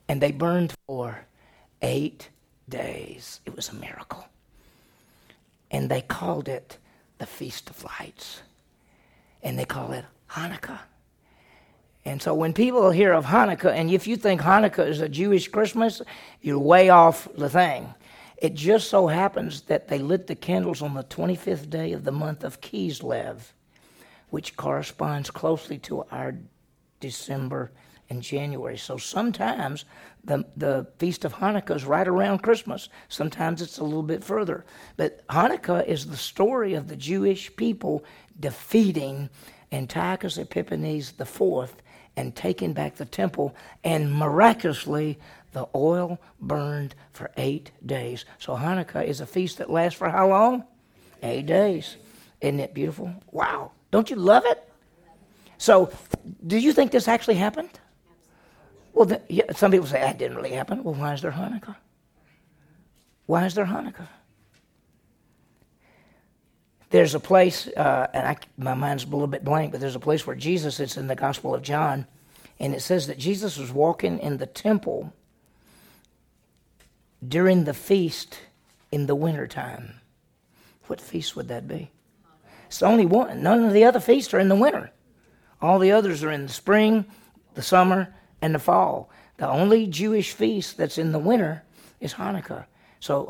and 0.08 0.22
they 0.22 0.32
burned 0.32 0.74
for 0.86 1.26
eight 1.82 2.30
days. 2.68 3.42
It 3.46 3.56
was 3.56 3.70
a 3.70 3.76
miracle. 3.76 4.26
And 5.72 5.90
they 5.90 6.02
called 6.02 6.48
it 6.48 6.78
the 7.18 7.26
Feast 7.26 7.70
of 7.70 7.84
Lights. 7.84 8.42
And 9.44 9.58
they 9.58 9.66
call 9.66 9.92
it 9.92 10.06
Hanukkah. 10.32 10.80
And 12.06 12.22
so 12.22 12.34
when 12.34 12.54
people 12.54 12.92
hear 12.92 13.14
of 13.14 13.26
Hanukkah, 13.26 13.72
and 13.74 13.92
if 13.92 14.08
you 14.08 14.16
think 14.16 14.42
Hanukkah 14.42 14.88
is 14.88 15.02
a 15.02 15.10
Jewish 15.10 15.48
Christmas, 15.48 16.02
you're 16.42 16.60
way 16.60 16.90
off 16.90 17.28
the 17.36 17.50
thing. 17.50 17.94
It 18.38 18.56
just 18.56 18.90
so 18.90 19.08
happens 19.08 19.62
that 19.64 19.90
they 19.90 20.00
lit 20.00 20.28
the 20.28 20.36
candles 20.36 20.82
on 20.82 20.94
the 20.94 21.04
25th 21.04 21.70
day 21.70 21.92
of 21.92 22.06
the 22.06 22.12
month 22.12 22.44
of 22.44 22.62
Kislev, 22.62 23.52
which 24.30 24.56
corresponds 24.56 25.30
closely 25.30 25.78
to 25.80 26.06
our 26.10 26.36
December 27.02 27.72
and 28.10 28.24
January. 28.24 28.78
So 28.78 28.98
sometimes 28.98 29.86
the, 30.24 30.46
the 30.58 30.88
Feast 30.98 31.26
of 31.26 31.34
Hanukkah 31.34 31.76
is 31.76 31.86
right 31.86 32.08
around 32.08 32.40
Christmas. 32.40 32.90
Sometimes 33.08 33.62
it's 33.62 33.78
a 33.78 33.84
little 33.84 34.04
bit 34.04 34.24
further. 34.24 34.66
But 34.98 35.26
Hanukkah 35.28 35.86
is 35.88 36.08
the 36.08 36.18
story 36.18 36.74
of 36.74 36.88
the 36.88 36.96
Jewish 36.96 37.56
people 37.56 38.04
defeating 38.40 39.30
Antiochus 39.72 40.38
Epiphanes 40.38 41.14
IV 41.20 41.74
and 42.16 42.36
taking 42.36 42.74
back 42.74 42.96
the 42.96 43.06
temple, 43.06 43.56
and 43.84 44.14
miraculously, 44.14 45.18
the 45.54 45.68
oil 45.74 46.20
burned 46.42 46.94
for 47.12 47.32
eight 47.38 47.72
days. 47.86 48.26
So 48.40 48.56
Hanukkah 48.56 49.06
is 49.06 49.22
a 49.22 49.26
feast 49.26 49.58
that 49.60 49.70
lasts 49.70 49.98
for 49.98 50.10
how 50.10 50.28
long? 50.28 50.66
Eight 51.24 51.46
days. 51.46 51.96
Isn't 52.42 52.60
it 52.60 52.74
beautiful? 52.74 53.14
Wow. 53.32 53.72
Don't 53.92 54.10
you 54.10 54.16
love 54.16 54.44
it? 54.46 54.64
So, 55.58 55.92
do 56.46 56.58
you 56.58 56.72
think 56.72 56.92
this 56.92 57.08
actually 57.08 57.36
happened? 57.36 57.70
Well, 58.94 59.06
the, 59.06 59.22
yeah, 59.30 59.52
some 59.56 59.72
people 59.72 59.88
say 59.88 60.00
that 60.00 60.18
didn't 60.18 60.38
really 60.38 60.52
happen. 60.52 60.84
Well, 60.84 60.94
why 60.94 61.14
is 61.14 61.22
there 61.22 61.32
Hanukkah? 61.32 61.76
Why 63.26 63.46
is 63.46 63.54
there 63.54 63.66
Hanukkah? 63.66 64.08
There's 66.90 67.14
a 67.14 67.20
place, 67.20 67.68
uh, 67.68 68.08
and 68.14 68.28
I, 68.28 68.38
my 68.58 68.74
mind's 68.74 69.04
a 69.04 69.08
little 69.08 69.28
bit 69.28 69.44
blank, 69.44 69.72
but 69.72 69.80
there's 69.80 69.96
a 69.96 70.00
place 70.00 70.26
where 70.26 70.36
Jesus, 70.36 70.80
it's 70.80 70.98
in 70.98 71.08
the 71.08 71.16
Gospel 71.16 71.54
of 71.54 71.62
John, 71.62 72.08
and 72.60 72.74
it 72.74 72.82
says 72.82 73.08
that 73.08 73.20
Jesus 73.20 73.58
was 73.58 73.72
walking 73.72 74.18
in 74.20 74.38
the 74.38 74.48
temple 74.48 75.14
during 77.26 77.66
the 77.66 77.74
feast 77.74 78.40
in 78.92 79.06
the 79.06 79.16
wintertime. 79.16 80.02
What 80.88 81.00
feast 81.00 81.36
would 81.36 81.50
that 81.50 81.68
be? 81.68 81.92
It's 82.68 82.82
only 82.82 83.06
one. 83.06 83.44
None 83.44 83.64
of 83.64 83.74
the 83.74 83.84
other 83.84 84.00
feasts 84.00 84.34
are 84.34 84.40
in 84.40 84.50
the 84.50 84.56
winter. 84.56 84.92
All 85.62 85.78
the 85.78 85.92
others 85.92 86.24
are 86.24 86.32
in 86.32 86.48
the 86.48 86.54
spring, 86.54 87.06
the 87.54 87.62
summer, 87.62 88.14
and 88.42 88.56
the 88.56 88.60
fall. 88.60 89.10
The 89.38 89.48
only 89.48 89.88
Jewish 89.88 90.34
feast 90.34 90.78
that's 90.78 90.98
in 90.98 91.12
the 91.12 91.20
winter 91.20 91.64
is 92.00 92.14
Hanukkah. 92.14 92.66
So 93.00 93.28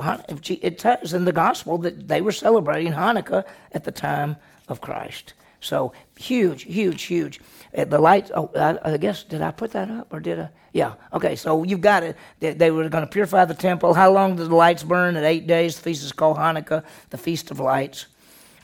it 0.49 0.79
tells 0.79 1.13
in 1.13 1.25
the 1.25 1.31
gospel 1.31 1.77
that 1.79 2.07
they 2.07 2.21
were 2.21 2.31
celebrating 2.31 2.93
Hanukkah 2.93 3.45
at 3.71 3.83
the 3.83 3.91
time 3.91 4.37
of 4.67 4.81
Christ. 4.81 5.33
So 5.61 5.93
huge, 6.17 6.63
huge, 6.63 7.03
huge. 7.03 7.39
Uh, 7.77 7.85
the 7.85 7.99
lights. 7.99 8.31
Oh, 8.33 8.49
I, 8.55 8.97
guess 8.97 9.23
did 9.23 9.41
I 9.41 9.51
put 9.51 9.71
that 9.71 9.91
up 9.91 10.13
or 10.13 10.19
did 10.19 10.39
I? 10.39 10.49
Yeah. 10.71 10.93
Okay. 11.13 11.35
So 11.35 11.63
you've 11.63 11.81
got 11.81 12.03
it. 12.03 12.15
They, 12.39 12.53
they 12.53 12.71
were 12.71 12.87
going 12.89 13.03
to 13.03 13.09
purify 13.09 13.45
the 13.45 13.53
temple. 13.53 13.93
How 13.93 14.11
long 14.11 14.37
did 14.37 14.47
the 14.49 14.55
lights 14.55 14.83
burn? 14.83 15.17
At 15.17 15.23
eight 15.23 15.47
days. 15.47 15.75
The 15.75 15.81
feast 15.81 16.03
is 16.03 16.11
called 16.11 16.37
Hanukkah, 16.37 16.83
the 17.09 17.17
Feast 17.17 17.51
of 17.51 17.59
Lights. 17.59 18.05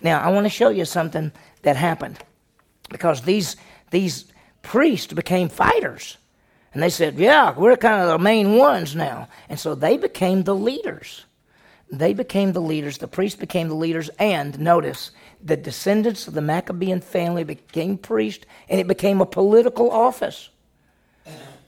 Now 0.01 0.21
I 0.21 0.29
want 0.29 0.45
to 0.45 0.49
show 0.49 0.69
you 0.69 0.85
something 0.85 1.31
that 1.63 1.75
happened 1.75 2.19
because 2.89 3.21
these 3.21 3.57
these 3.91 4.25
priests 4.61 5.13
became 5.13 5.49
fighters. 5.49 6.17
And 6.75 6.83
they 6.83 6.89
said, 6.89 7.17
Yeah, 7.17 7.53
we're 7.57 7.77
kind 7.77 8.01
of 8.01 8.09
the 8.09 8.19
main 8.19 8.57
ones 8.57 8.97
now. 8.97 9.29
And 9.47 9.57
so 9.57 9.75
they 9.75 9.95
became 9.95 10.43
the 10.43 10.53
leaders. 10.53 11.23
They 11.89 12.13
became 12.13 12.51
the 12.51 12.59
leaders. 12.59 12.97
The 12.97 13.07
priests 13.07 13.39
became 13.39 13.69
the 13.69 13.75
leaders. 13.75 14.09
And 14.19 14.59
notice, 14.59 15.11
the 15.41 15.55
descendants 15.55 16.27
of 16.27 16.33
the 16.33 16.41
Maccabean 16.41 16.99
family 16.99 17.45
became 17.45 17.97
priests, 17.97 18.45
and 18.67 18.77
it 18.77 18.87
became 18.87 19.21
a 19.21 19.25
political 19.25 19.89
office. 19.89 20.49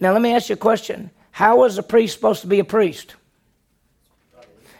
Now, 0.02 0.12
let 0.12 0.22
me 0.22 0.34
ask 0.34 0.50
you 0.50 0.56
a 0.56 0.58
question 0.58 1.10
How 1.32 1.60
was 1.60 1.78
a 1.78 1.84
priest 1.84 2.16
supposed 2.16 2.42
to 2.42 2.48
be 2.48 2.60
a 2.60 2.66
priest? 2.66 3.16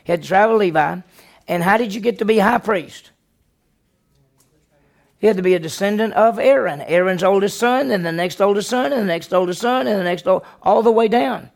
He 0.04 0.12
had 0.12 0.24
to 0.24 0.28
travel 0.28 0.58
Levi. 0.58 1.00
And 1.48 1.64
how 1.64 1.78
did 1.78 1.94
you 1.94 2.02
get 2.02 2.20
to 2.20 2.26
be 2.26 2.38
high 2.38 2.58
priest? 2.58 3.12
He 5.20 5.28
had 5.28 5.38
to 5.38 5.44
be 5.44 5.56
a 5.56 5.60
descendant 5.60 6.14
of 6.14 6.38
Aaron, 6.38 6.82
Aaron's 6.82 7.24
oldest 7.24 7.58
son, 7.58 7.90
and 7.90 8.06
the 8.06 8.12
next 8.12 8.40
oldest 8.40 8.70
son, 8.70 8.92
and 8.92 9.02
the 9.02 9.06
next 9.06 9.34
oldest 9.34 9.62
son, 9.62 9.88
and 9.88 10.00
the 10.00 10.04
next, 10.04 10.28
old, 10.28 10.44
all 10.62 10.84
the 10.84 10.92
way 10.92 11.08
down. 11.08 11.50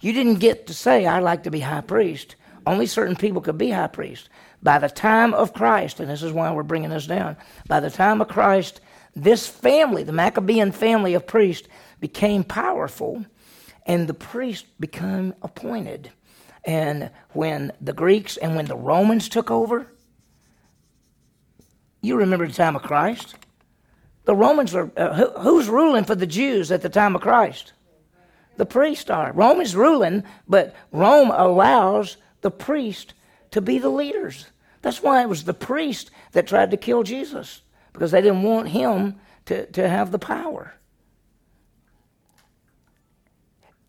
You 0.00 0.12
didn't 0.12 0.40
get 0.40 0.66
to 0.68 0.74
say, 0.74 1.06
I'd 1.06 1.22
like 1.22 1.42
to 1.42 1.50
be 1.50 1.60
high 1.60 1.82
priest. 1.82 2.36
Only 2.66 2.86
certain 2.86 3.16
people 3.16 3.42
could 3.42 3.58
be 3.58 3.70
high 3.70 3.88
priest. 3.88 4.28
By 4.62 4.78
the 4.78 4.88
time 4.88 5.34
of 5.34 5.52
Christ, 5.52 6.00
and 6.00 6.08
this 6.08 6.22
is 6.22 6.32
why 6.32 6.50
we're 6.52 6.62
bringing 6.62 6.90
this 6.90 7.06
down, 7.06 7.36
by 7.66 7.80
the 7.80 7.90
time 7.90 8.20
of 8.20 8.28
Christ, 8.28 8.80
this 9.14 9.46
family, 9.46 10.04
the 10.04 10.12
Maccabean 10.12 10.72
family 10.72 11.14
of 11.14 11.26
priests, 11.26 11.68
became 12.00 12.44
powerful, 12.44 13.26
and 13.84 14.08
the 14.08 14.14
priest 14.14 14.66
became 14.80 15.34
appointed. 15.42 16.10
And 16.64 17.10
when 17.30 17.72
the 17.80 17.92
Greeks 17.92 18.36
and 18.36 18.56
when 18.56 18.66
the 18.66 18.76
Romans 18.76 19.28
took 19.28 19.50
over, 19.50 19.92
you 22.02 22.16
remember 22.16 22.46
the 22.46 22.52
time 22.52 22.76
of 22.76 22.82
Christ. 22.82 23.36
The 24.24 24.34
Romans 24.34 24.74
are, 24.74 24.90
uh, 24.96 25.14
who, 25.14 25.30
who's 25.40 25.68
ruling 25.68 26.04
for 26.04 26.14
the 26.14 26.26
Jews 26.26 26.70
at 26.70 26.82
the 26.82 26.88
time 26.88 27.16
of 27.16 27.22
Christ? 27.22 27.72
The 28.56 28.66
priests 28.66 29.08
are. 29.08 29.32
Rome 29.32 29.60
is 29.60 29.74
ruling, 29.74 30.24
but 30.46 30.74
Rome 30.92 31.30
allows 31.30 32.18
the 32.42 32.50
priest 32.50 33.14
to 33.52 33.60
be 33.60 33.78
the 33.78 33.88
leaders. 33.88 34.46
That's 34.82 35.02
why 35.02 35.22
it 35.22 35.28
was 35.28 35.44
the 35.44 35.54
priest 35.54 36.10
that 36.32 36.46
tried 36.46 36.70
to 36.72 36.76
kill 36.76 37.02
Jesus, 37.02 37.62
because 37.92 38.10
they 38.10 38.20
didn't 38.20 38.42
want 38.42 38.68
him 38.68 39.16
to, 39.46 39.66
to 39.72 39.88
have 39.88 40.10
the 40.10 40.18
power. 40.18 40.74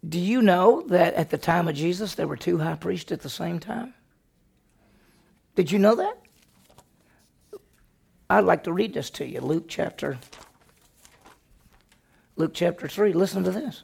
Do 0.07 0.19
you 0.19 0.41
know 0.41 0.83
that 0.87 1.13
at 1.13 1.29
the 1.29 1.37
time 1.37 1.67
of 1.67 1.75
Jesus 1.75 2.15
there 2.15 2.27
were 2.27 2.37
two 2.37 2.57
high 2.57 2.75
priests 2.75 3.11
at 3.11 3.21
the 3.21 3.29
same 3.29 3.59
time? 3.59 3.93
Did 5.55 5.71
you 5.71 5.79
know 5.79 5.95
that? 5.95 6.17
I'd 8.37 8.45
like 8.45 8.63
to 8.63 8.73
read 8.73 8.93
this 8.93 9.09
to 9.11 9.25
you. 9.25 9.41
Luke 9.41 9.65
chapter 9.67 10.17
Luke 12.35 12.53
chapter 12.53 12.87
3. 12.87 13.13
Listen 13.13 13.43
to 13.43 13.51
this. 13.51 13.83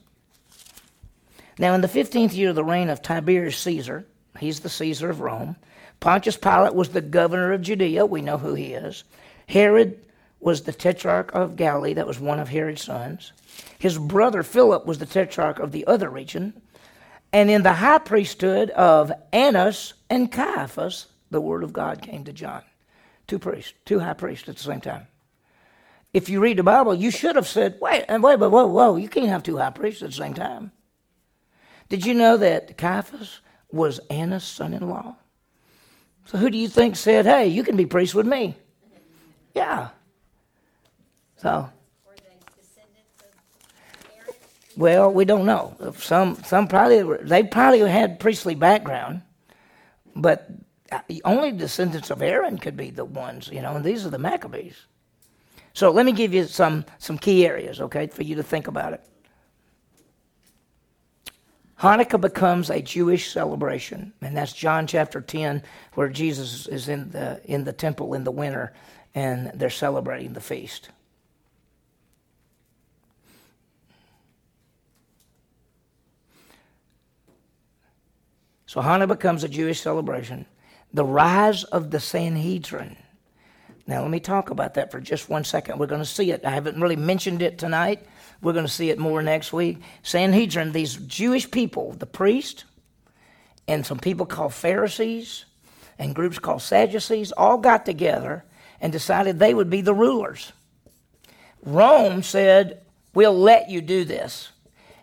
Now, 1.59 1.75
in 1.75 1.81
the 1.81 1.87
15th 1.87 2.35
year 2.35 2.49
of 2.49 2.55
the 2.55 2.63
reign 2.63 2.89
of 2.89 3.01
Tiberius 3.01 3.57
Caesar, 3.59 4.05
he's 4.39 4.61
the 4.61 4.69
Caesar 4.69 5.09
of 5.09 5.19
Rome, 5.19 5.55
Pontius 5.99 6.37
Pilate 6.37 6.73
was 6.73 6.89
the 6.89 7.01
governor 7.01 7.51
of 7.51 7.61
Judea. 7.61 8.05
We 8.05 8.21
know 8.21 8.37
who 8.37 8.53
he 8.53 8.73
is. 8.73 9.03
Herod 9.47 9.99
was 10.39 10.61
the 10.61 10.71
tetrarch 10.71 11.31
of 11.33 11.57
Galilee. 11.57 11.93
That 11.93 12.07
was 12.07 12.19
one 12.19 12.39
of 12.39 12.47
Herod's 12.47 12.83
sons. 12.83 13.33
His 13.77 13.97
brother 13.97 14.43
Philip 14.43 14.85
was 14.85 14.99
the 14.99 15.05
tetrarch 15.05 15.59
of 15.59 15.71
the 15.71 15.85
other 15.87 16.09
region. 16.09 16.61
And 17.33 17.49
in 17.49 17.63
the 17.63 17.73
high 17.73 17.97
priesthood 17.99 18.69
of 18.71 19.11
Annas 19.33 19.93
and 20.09 20.31
Caiaphas, 20.31 21.07
the 21.29 21.41
word 21.41 21.63
of 21.63 21.73
God 21.73 22.01
came 22.01 22.23
to 22.23 22.33
John. 22.33 22.63
Two 23.29 23.37
priests, 23.37 23.73
two 23.85 23.99
high 23.99 24.13
priests 24.13 24.49
at 24.49 24.57
the 24.57 24.63
same 24.63 24.81
time. 24.81 25.05
If 26.13 26.29
you 26.29 26.39
read 26.39 26.57
the 26.57 26.63
Bible, 26.63 26.95
you 26.95 27.11
should 27.11 27.35
have 27.35 27.47
said, 27.47 27.77
wait, 27.79 28.05
wait, 28.09 28.21
wait, 28.21 28.37
whoa, 28.37 28.65
whoa, 28.65 28.95
you 28.95 29.07
can't 29.07 29.27
have 29.27 29.43
two 29.43 29.57
high 29.57 29.69
priests 29.69 30.01
at 30.01 30.09
the 30.09 30.15
same 30.15 30.33
time. 30.33 30.71
Did 31.89 32.07
you 32.07 32.15
know 32.15 32.37
that 32.37 32.75
Caiaphas 32.75 33.41
was 33.71 33.99
Annas' 34.09 34.43
son 34.43 34.73
in 34.73 34.89
law? 34.89 35.15
So 36.25 36.39
who 36.39 36.49
do 36.49 36.57
you 36.57 36.67
think 36.67 36.95
said, 36.95 37.27
hey, 37.27 37.45
you 37.47 37.63
can 37.63 37.77
be 37.77 37.85
priest 37.85 38.15
with 38.15 38.25
me? 38.25 38.57
Yeah. 39.53 39.89
So. 41.37 41.69
Well, 44.75 45.11
we 45.11 45.25
don't 45.25 45.45
know. 45.45 45.75
Some, 45.97 46.41
some 46.43 46.67
probably 46.67 47.17
they 47.21 47.43
probably 47.43 47.81
had 47.81 48.19
priestly 48.19 48.55
background, 48.55 49.21
but 50.15 50.49
Uh, 50.91 51.01
only 51.25 51.51
descendants 51.51 52.09
of 52.09 52.21
Aaron 52.21 52.57
could 52.57 52.75
be 52.75 52.89
the 52.89 53.05
ones, 53.05 53.49
you 53.51 53.61
know, 53.61 53.75
and 53.75 53.85
these 53.85 54.05
are 54.05 54.09
the 54.09 54.17
Maccabees. 54.17 54.85
So 55.73 55.91
let 55.91 56.05
me 56.05 56.11
give 56.11 56.33
you 56.33 56.45
some, 56.45 56.85
some 56.97 57.17
key 57.17 57.45
areas, 57.45 57.79
okay, 57.79 58.07
for 58.07 58.23
you 58.23 58.35
to 58.35 58.43
think 58.43 58.67
about 58.67 58.93
it. 58.93 59.05
Hanukkah 61.79 62.19
becomes 62.19 62.69
a 62.69 62.81
Jewish 62.81 63.31
celebration, 63.31 64.11
and 64.21 64.35
that's 64.35 64.51
John 64.51 64.85
chapter 64.85 65.21
10, 65.21 65.63
where 65.93 66.09
Jesus 66.09 66.67
is 66.67 66.89
in 66.89 67.09
the, 67.11 67.39
in 67.45 67.63
the 67.63 67.71
temple 67.71 68.13
in 68.15 68.23
the 68.25 68.31
winter 68.31 68.73
and 69.15 69.51
they're 69.55 69.69
celebrating 69.69 70.33
the 70.33 70.41
feast. 70.41 70.89
So 78.65 78.81
Hanukkah 78.81 79.07
becomes 79.07 79.43
a 79.43 79.47
Jewish 79.47 79.81
celebration 79.81 80.45
the 80.93 81.05
rise 81.05 81.63
of 81.65 81.91
the 81.91 81.99
Sanhedrin. 81.99 82.95
Now, 83.87 84.01
let 84.01 84.11
me 84.11 84.19
talk 84.19 84.51
about 84.51 84.75
that 84.75 84.91
for 84.91 84.99
just 84.99 85.29
one 85.29 85.43
second. 85.43 85.79
We're 85.79 85.87
going 85.87 86.01
to 86.01 86.05
see 86.05 86.31
it. 86.31 86.45
I 86.45 86.51
haven't 86.51 86.79
really 86.79 86.95
mentioned 86.95 87.41
it 87.41 87.57
tonight. 87.57 88.05
We're 88.41 88.53
going 88.53 88.65
to 88.65 88.71
see 88.71 88.89
it 88.89 88.99
more 88.99 89.21
next 89.21 89.51
week. 89.51 89.79
Sanhedrin, 90.03 90.71
these 90.71 90.95
Jewish 90.95 91.49
people, 91.49 91.93
the 91.93 92.05
priest 92.05 92.65
and 93.67 93.85
some 93.85 93.99
people 93.99 94.25
called 94.25 94.53
Pharisees 94.53 95.45
and 95.99 96.15
groups 96.15 96.39
called 96.39 96.61
Sadducees 96.61 97.31
all 97.33 97.57
got 97.57 97.85
together 97.85 98.43
and 98.81 98.91
decided 98.91 99.37
they 99.37 99.53
would 99.53 99.69
be 99.69 99.81
the 99.81 99.93
rulers. 99.93 100.53
Rome 101.63 102.23
said, 102.23 102.81
We'll 103.13 103.37
let 103.37 103.69
you 103.69 103.81
do 103.81 104.05
this. 104.05 104.49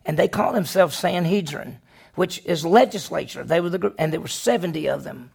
And 0.05 0.17
they 0.17 0.29
called 0.29 0.55
themselves 0.55 0.97
Sanhedrin, 0.97 1.79
which 2.15 2.45
is 2.45 2.65
legislature. 2.65 3.45
They 3.45 3.61
were 3.61 3.69
the 3.69 3.79
group, 3.79 3.97
and 3.99 4.13
there 4.13 4.21
were 4.21 4.29
70 4.29 4.89
of 4.89 5.05
them. 5.05 5.31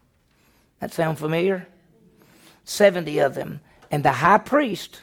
That 0.81 0.91
sound 0.91 1.19
familiar? 1.19 1.67
70 2.65 3.19
of 3.19 3.35
them. 3.35 3.61
And 3.89 4.03
the 4.03 4.11
high 4.11 4.39
priest 4.39 5.01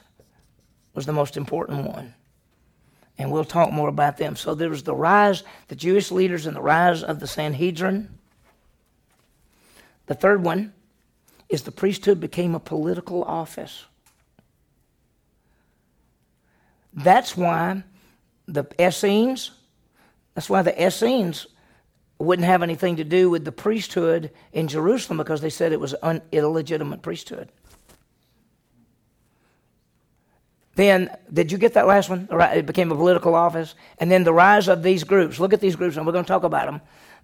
was 0.92 1.06
the 1.06 1.12
most 1.12 1.36
important 1.36 1.86
one. 1.86 2.14
And 3.16 3.32
we'll 3.32 3.44
talk 3.44 3.72
more 3.72 3.88
about 3.88 4.16
them. 4.16 4.36
So 4.36 4.54
there 4.54 4.68
was 4.68 4.82
the 4.82 4.94
rise, 4.94 5.42
the 5.68 5.76
Jewish 5.76 6.10
leaders, 6.10 6.46
and 6.46 6.54
the 6.54 6.60
rise 6.60 7.02
of 7.02 7.20
the 7.20 7.26
Sanhedrin. 7.26 8.18
The 10.06 10.14
third 10.14 10.42
one 10.42 10.72
is 11.48 11.62
the 11.62 11.72
priesthood 11.72 12.20
became 12.20 12.54
a 12.54 12.60
political 12.60 13.22
office. 13.24 13.84
That's 16.92 17.36
why 17.36 17.84
the 18.46 18.64
Essenes, 18.80 19.52
that's 20.34 20.50
why 20.50 20.62
the 20.62 20.86
Essenes 20.86 21.46
wouldn't 22.18 22.46
have 22.46 22.62
anything 22.62 22.96
to 22.96 23.04
do 23.04 23.30
with 23.30 23.44
the 23.44 23.52
priesthood 23.52 24.30
in 24.52 24.68
Jerusalem 24.68 25.18
because 25.18 25.40
they 25.40 25.50
said 25.50 25.72
it 25.72 25.80
was 25.80 25.94
an 26.02 26.20
illegitimate 26.32 27.02
priesthood. 27.02 27.48
Then, 30.74 31.10
did 31.32 31.50
you 31.50 31.58
get 31.58 31.74
that 31.74 31.88
last 31.88 32.08
one? 32.08 32.28
It 32.30 32.66
became 32.66 32.92
a 32.92 32.94
political 32.94 33.34
office. 33.34 33.74
And 33.98 34.10
then 34.10 34.22
the 34.22 34.32
rise 34.32 34.68
of 34.68 34.84
these 34.84 35.02
groups. 35.02 35.40
Look 35.40 35.52
at 35.52 35.60
these 35.60 35.74
groups, 35.74 35.96
and 35.96 36.06
we're 36.06 36.12
going 36.12 36.24
to 36.24 36.28
talk 36.28 36.44
about 36.44 36.66
them. 36.66 36.80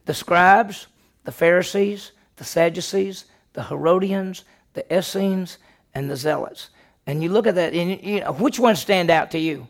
The 0.07 0.14
scribes, 0.14 0.88
the 1.22 1.30
Pharisees, 1.30 2.11
the 2.36 2.45
Sadducees, 2.45 3.26
the 3.53 3.62
Herodians, 3.62 4.45
the 4.72 4.84
Essenes, 4.97 5.59
and 5.95 6.11
the 6.11 6.16
Zealots. 6.16 6.70
And 7.07 7.22
you 7.22 7.28
look 7.28 7.47
at 7.47 7.55
that, 7.55 7.74
and 7.74 8.03
you 8.03 8.20
know, 8.20 8.32
which 8.32 8.59
ones 8.59 8.80
stand 8.80 9.09
out 9.09 9.30
to 9.32 9.38
you? 9.38 9.68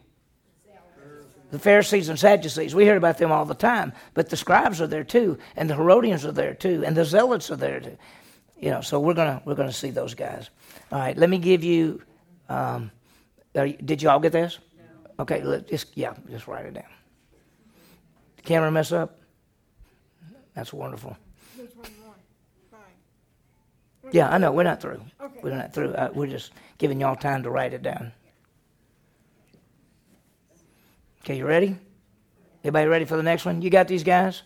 The 1.54 1.60
Pharisees 1.60 2.08
and 2.08 2.18
Sadducees. 2.18 2.74
We 2.74 2.82
hear 2.82 2.96
about 2.96 3.18
them 3.18 3.30
all 3.30 3.44
the 3.44 3.54
time, 3.54 3.92
but 4.12 4.28
the 4.28 4.36
scribes 4.36 4.80
are 4.80 4.88
there 4.88 5.04
too, 5.04 5.38
and 5.54 5.70
the 5.70 5.76
Herodians 5.76 6.26
are 6.26 6.32
there 6.32 6.52
too, 6.52 6.82
and 6.84 6.96
the 6.96 7.04
Zealots 7.04 7.48
are 7.48 7.54
there 7.54 7.78
too. 7.78 7.96
You 8.58 8.70
know, 8.70 8.80
so 8.80 8.98
we're 8.98 9.14
gonna 9.14 9.40
we're 9.44 9.54
gonna 9.54 9.70
see 9.70 9.90
those 9.90 10.14
guys. 10.14 10.50
All 10.90 10.98
right, 10.98 11.16
let 11.16 11.30
me 11.30 11.38
give 11.38 11.62
you. 11.62 12.02
Um, 12.48 12.90
did 13.52 14.02
you 14.02 14.10
all 14.10 14.18
get 14.18 14.32
this? 14.32 14.58
No. 14.76 15.22
Okay, 15.22 15.44
let, 15.44 15.68
just 15.68 15.96
yeah, 15.96 16.14
just 16.28 16.48
write 16.48 16.66
it 16.66 16.74
down. 16.74 16.90
The 18.38 18.42
camera 18.42 18.72
mess 18.72 18.90
up. 18.90 19.20
That's 20.56 20.72
wonderful. 20.72 21.16
Yeah, 24.10 24.28
I 24.28 24.38
know. 24.38 24.50
We're 24.50 24.64
not 24.64 24.80
through. 24.80 25.00
Okay. 25.20 25.40
We're 25.40 25.54
not 25.54 25.72
through. 25.72 25.94
Uh, 25.94 26.10
we're 26.12 26.26
just 26.26 26.50
giving 26.78 27.00
y'all 27.00 27.14
time 27.14 27.44
to 27.44 27.50
write 27.50 27.74
it 27.74 27.84
down. 27.84 28.10
Okay, 31.24 31.38
you 31.38 31.46
ready? 31.46 31.74
Everybody 32.64 32.86
ready 32.86 33.04
for 33.06 33.16
the 33.16 33.22
next 33.22 33.46
one? 33.46 33.62
You 33.62 33.70
got 33.70 33.88
these 33.88 34.04
guys? 34.04 34.42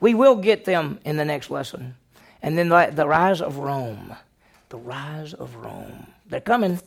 We 0.00 0.14
will 0.14 0.36
get 0.36 0.64
them 0.64 0.98
in 1.04 1.18
the 1.18 1.26
next 1.26 1.50
lesson. 1.50 1.94
And 2.40 2.56
then 2.56 2.70
the, 2.70 2.90
the 2.90 3.06
rise 3.06 3.42
of 3.42 3.58
Rome. 3.58 4.16
The 4.70 4.78
rise 4.78 5.34
of 5.34 5.54
Rome. 5.56 6.06
They're 6.30 6.40
coming. 6.40 6.80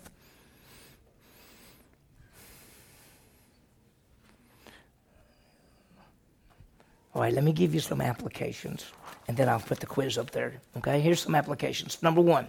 All 7.13 7.21
right, 7.21 7.31
let 7.31 7.43
me 7.43 7.53
give 7.53 7.75
you 7.75 7.79
some 7.81 8.01
applications 8.01 8.83
and 9.27 9.37
then 9.37 9.47
I'll 9.47 9.59
put 9.59 9.79
the 9.79 9.85
quiz 9.85 10.17
up 10.17 10.31
there. 10.31 10.55
Okay, 10.77 10.99
here's 10.99 11.21
some 11.21 11.35
applications. 11.35 12.01
Number 12.01 12.21
one, 12.21 12.47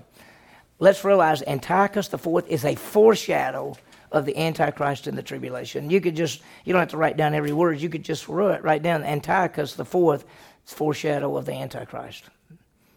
let's 0.79 1.05
realize 1.05 1.43
Antiochus 1.43 2.09
fourth 2.09 2.49
is 2.49 2.65
a 2.65 2.75
foreshadow 2.75 3.77
of 4.13 4.25
the 4.25 4.37
Antichrist 4.37 5.07
in 5.07 5.17
the 5.17 5.23
tribulation. 5.23 5.91
You 5.91 6.01
could 6.01 6.17
just, 6.17 6.43
you 6.65 6.73
don't 6.73 6.81
have 6.81 6.91
to 6.91 6.97
write 6.97 7.17
down 7.17 7.35
every 7.35 7.53
word, 7.53 7.81
you 7.81 7.89
could 7.89 8.03
just 8.03 8.29
write 8.29 8.83
down 8.83 9.03
Antiochus 9.03 9.75
the 9.75 9.85
fourth 9.85 10.25
foreshadow 10.65 11.37
of 11.37 11.47
the 11.47 11.53
Antichrist. 11.53 12.25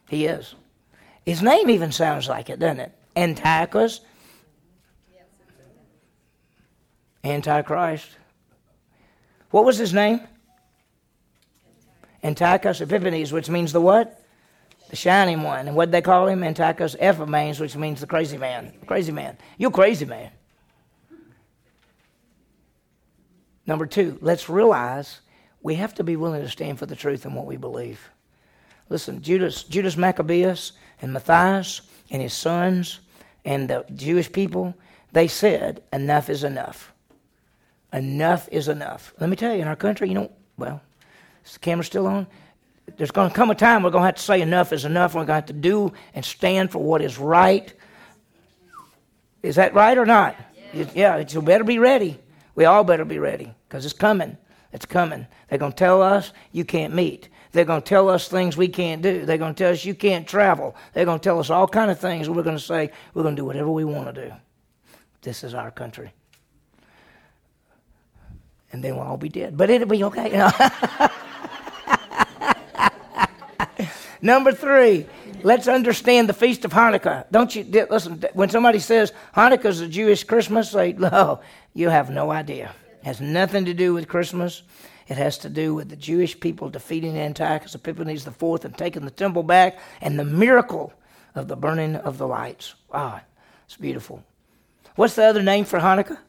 He 0.09 0.25
is. 0.25 0.55
His 1.25 1.41
name 1.41 1.69
even 1.69 1.91
sounds 1.91 2.27
like 2.27 2.49
it, 2.49 2.59
doesn't 2.59 2.79
it? 2.79 2.91
Antiochus. 3.15 4.01
Antichrist. 7.23 8.07
What 9.51 9.65
was 9.65 9.77
his 9.77 9.93
name? 9.93 10.21
Antiochus 12.23 12.81
Epiphanes, 12.81 13.31
which 13.31 13.49
means 13.49 13.71
the 13.71 13.81
what? 13.81 14.23
The 14.89 14.95
shining 14.95 15.43
one. 15.43 15.67
And 15.67 15.75
what 15.75 15.91
they 15.91 16.01
call 16.01 16.27
him? 16.27 16.43
Antiochus 16.43 16.95
Epimanes, 16.95 17.59
which 17.59 17.75
means 17.75 18.01
the 18.01 18.07
crazy 18.07 18.37
man. 18.37 18.73
Crazy 18.87 19.11
man. 19.11 19.37
You 19.57 19.69
crazy 19.69 20.05
man. 20.05 20.31
Number 23.69 23.85
two, 23.85 24.17
let's 24.19 24.49
realize 24.49 25.19
we 25.61 25.75
have 25.75 25.93
to 25.93 26.03
be 26.03 26.15
willing 26.15 26.41
to 26.41 26.49
stand 26.49 26.79
for 26.79 26.87
the 26.87 26.95
truth 26.95 27.25
and 27.25 27.35
what 27.35 27.45
we 27.45 27.55
believe. 27.55 28.09
Listen, 28.89 29.21
Judas, 29.21 29.61
Judas 29.61 29.95
Maccabeus 29.95 30.71
and 31.03 31.13
Matthias 31.13 31.81
and 32.09 32.19
his 32.19 32.33
sons 32.33 32.99
and 33.45 33.69
the 33.69 33.85
Jewish 33.93 34.31
people, 34.31 34.73
they 35.11 35.27
said, 35.27 35.83
enough 35.93 36.31
is 36.31 36.43
enough. 36.43 36.91
Enough 37.93 38.49
is 38.51 38.69
enough. 38.69 39.13
Let 39.19 39.29
me 39.29 39.35
tell 39.35 39.53
you, 39.53 39.61
in 39.61 39.67
our 39.67 39.75
country, 39.75 40.07
you 40.07 40.15
know, 40.15 40.31
well, 40.57 40.81
is 41.45 41.53
the 41.53 41.59
camera 41.59 41.85
still 41.85 42.07
on? 42.07 42.25
There's 42.97 43.11
going 43.11 43.29
to 43.29 43.35
come 43.35 43.51
a 43.51 43.55
time 43.55 43.83
we're 43.83 43.91
going 43.91 44.01
to 44.01 44.07
have 44.07 44.15
to 44.15 44.23
say 44.23 44.41
enough 44.41 44.73
is 44.73 44.83
enough. 44.83 45.13
We're 45.13 45.19
going 45.19 45.27
to 45.27 45.33
have 45.33 45.45
to 45.45 45.53
do 45.53 45.93
and 46.15 46.25
stand 46.25 46.71
for 46.71 46.79
what 46.81 47.03
is 47.03 47.19
right. 47.19 47.71
Is 49.43 49.57
that 49.57 49.75
right 49.75 49.95
or 49.95 50.07
not? 50.07 50.35
Yeah, 50.73 50.85
yeah 50.95 51.17
you 51.19 51.43
better 51.43 51.63
be 51.63 51.77
ready. 51.77 52.17
We 52.55 52.65
all 52.65 52.83
better 52.83 53.05
be 53.05 53.19
ready 53.19 53.53
because 53.69 53.85
it's 53.85 53.93
coming. 53.93 54.35
It's 54.73 54.85
coming. 54.85 55.27
They're 55.47 55.59
going 55.59 55.71
to 55.71 55.77
tell 55.77 56.01
us 56.01 56.33
you 56.51 56.65
can't 56.65 56.93
meet. 56.93 57.29
They're 57.51 57.65
going 57.65 57.81
to 57.81 57.87
tell 57.87 58.09
us 58.09 58.27
things 58.27 58.57
we 58.57 58.67
can't 58.67 59.01
do. 59.01 59.25
They're 59.25 59.37
going 59.37 59.53
to 59.53 59.63
tell 59.63 59.71
us 59.71 59.85
you 59.85 59.95
can't 59.95 60.27
travel. 60.27 60.75
They're 60.93 61.05
going 61.05 61.19
to 61.19 61.23
tell 61.23 61.39
us 61.39 61.49
all 61.49 61.67
kind 61.67 61.89
of 61.89 61.99
things. 61.99 62.29
We're 62.29 62.43
going 62.43 62.57
to 62.57 62.63
say 62.63 62.91
we're 63.13 63.23
going 63.23 63.35
to 63.35 63.41
do 63.41 63.45
whatever 63.45 63.71
we 63.71 63.85
want 63.85 64.13
to 64.13 64.27
do. 64.27 64.33
This 65.21 65.43
is 65.43 65.53
our 65.53 65.71
country. 65.71 66.11
And 68.71 68.83
then 68.83 68.95
we'll 68.95 69.05
all 69.05 69.17
be 69.17 69.29
dead. 69.29 69.57
But 69.57 69.69
it'll 69.69 69.87
be 69.87 70.03
okay. 70.03 70.29
Number 74.21 74.51
three, 74.51 75.07
let's 75.43 75.67
understand 75.67 76.29
the 76.29 76.33
Feast 76.33 76.65
of 76.65 76.73
Hanukkah. 76.73 77.25
Don't 77.31 77.55
you 77.55 77.63
listen? 77.89 78.23
When 78.33 78.49
somebody 78.49 78.79
says 78.79 79.13
Hanukkah 79.35 79.65
is 79.65 79.79
a 79.79 79.87
Jewish 79.87 80.23
Christmas, 80.23 80.71
say, 80.71 80.93
no, 80.93 81.39
you 81.73 81.89
have 81.89 82.09
no 82.09 82.29
idea. 82.29 82.75
Has 83.03 83.21
nothing 83.21 83.65
to 83.65 83.73
do 83.73 83.93
with 83.93 84.07
Christmas. 84.07 84.63
It 85.07 85.17
has 85.17 85.37
to 85.39 85.49
do 85.49 85.73
with 85.73 85.89
the 85.89 85.95
Jewish 85.95 86.39
people 86.39 86.69
defeating 86.69 87.17
Antiochus 87.17 87.73
Epiphanes 87.73 88.27
IV 88.27 88.65
and 88.65 88.77
taking 88.77 89.05
the 89.05 89.11
temple 89.11 89.43
back 89.43 89.79
and 90.01 90.19
the 90.19 90.25
miracle 90.25 90.93
of 91.33 91.47
the 91.47 91.55
burning 91.55 91.95
of 91.95 92.17
the 92.17 92.27
lights. 92.27 92.75
Wow, 92.93 93.21
it's 93.65 93.77
beautiful. 93.77 94.23
What's 94.95 95.15
the 95.15 95.23
other 95.23 95.41
name 95.41 95.65
for 95.65 95.79
Hanukkah? 95.79 96.19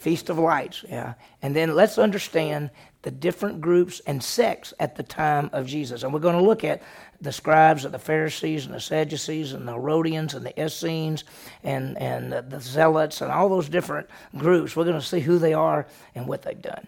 Feast 0.00 0.30
of 0.30 0.38
Lights, 0.38 0.84
yeah. 0.88 1.14
And 1.42 1.54
then 1.54 1.74
let's 1.74 1.98
understand 1.98 2.70
the 3.02 3.10
different 3.10 3.60
groups 3.60 4.00
and 4.06 4.22
sects 4.22 4.74
at 4.80 4.96
the 4.96 5.02
time 5.02 5.50
of 5.52 5.66
Jesus. 5.66 6.02
And 6.02 6.12
we're 6.12 6.20
going 6.20 6.36
to 6.36 6.42
look 6.42 6.64
at 6.64 6.82
the 7.20 7.32
scribes 7.32 7.84
and 7.84 7.94
the 7.94 7.98
Pharisees 7.98 8.66
and 8.66 8.74
the 8.74 8.80
Sadducees 8.80 9.52
and 9.52 9.66
the 9.66 9.72
Herodians 9.72 10.34
and 10.34 10.44
the 10.44 10.62
Essenes 10.62 11.24
and, 11.62 11.96
and 11.98 12.32
the, 12.32 12.42
the 12.42 12.60
Zealots 12.60 13.20
and 13.20 13.30
all 13.30 13.48
those 13.48 13.68
different 13.68 14.08
groups. 14.36 14.74
We're 14.74 14.84
going 14.84 15.00
to 15.00 15.06
see 15.06 15.20
who 15.20 15.38
they 15.38 15.54
are 15.54 15.86
and 16.14 16.26
what 16.26 16.42
they've 16.42 16.60
done 16.60 16.86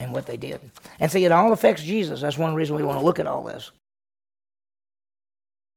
and 0.00 0.12
what 0.12 0.26
they 0.26 0.36
did. 0.36 0.60
And 1.00 1.10
see, 1.10 1.24
it 1.24 1.32
all 1.32 1.52
affects 1.52 1.82
Jesus. 1.82 2.20
That's 2.20 2.38
one 2.38 2.54
reason 2.54 2.76
we 2.76 2.82
want 2.82 2.98
to 2.98 3.04
look 3.04 3.18
at 3.18 3.26
all 3.26 3.44
this. 3.44 3.70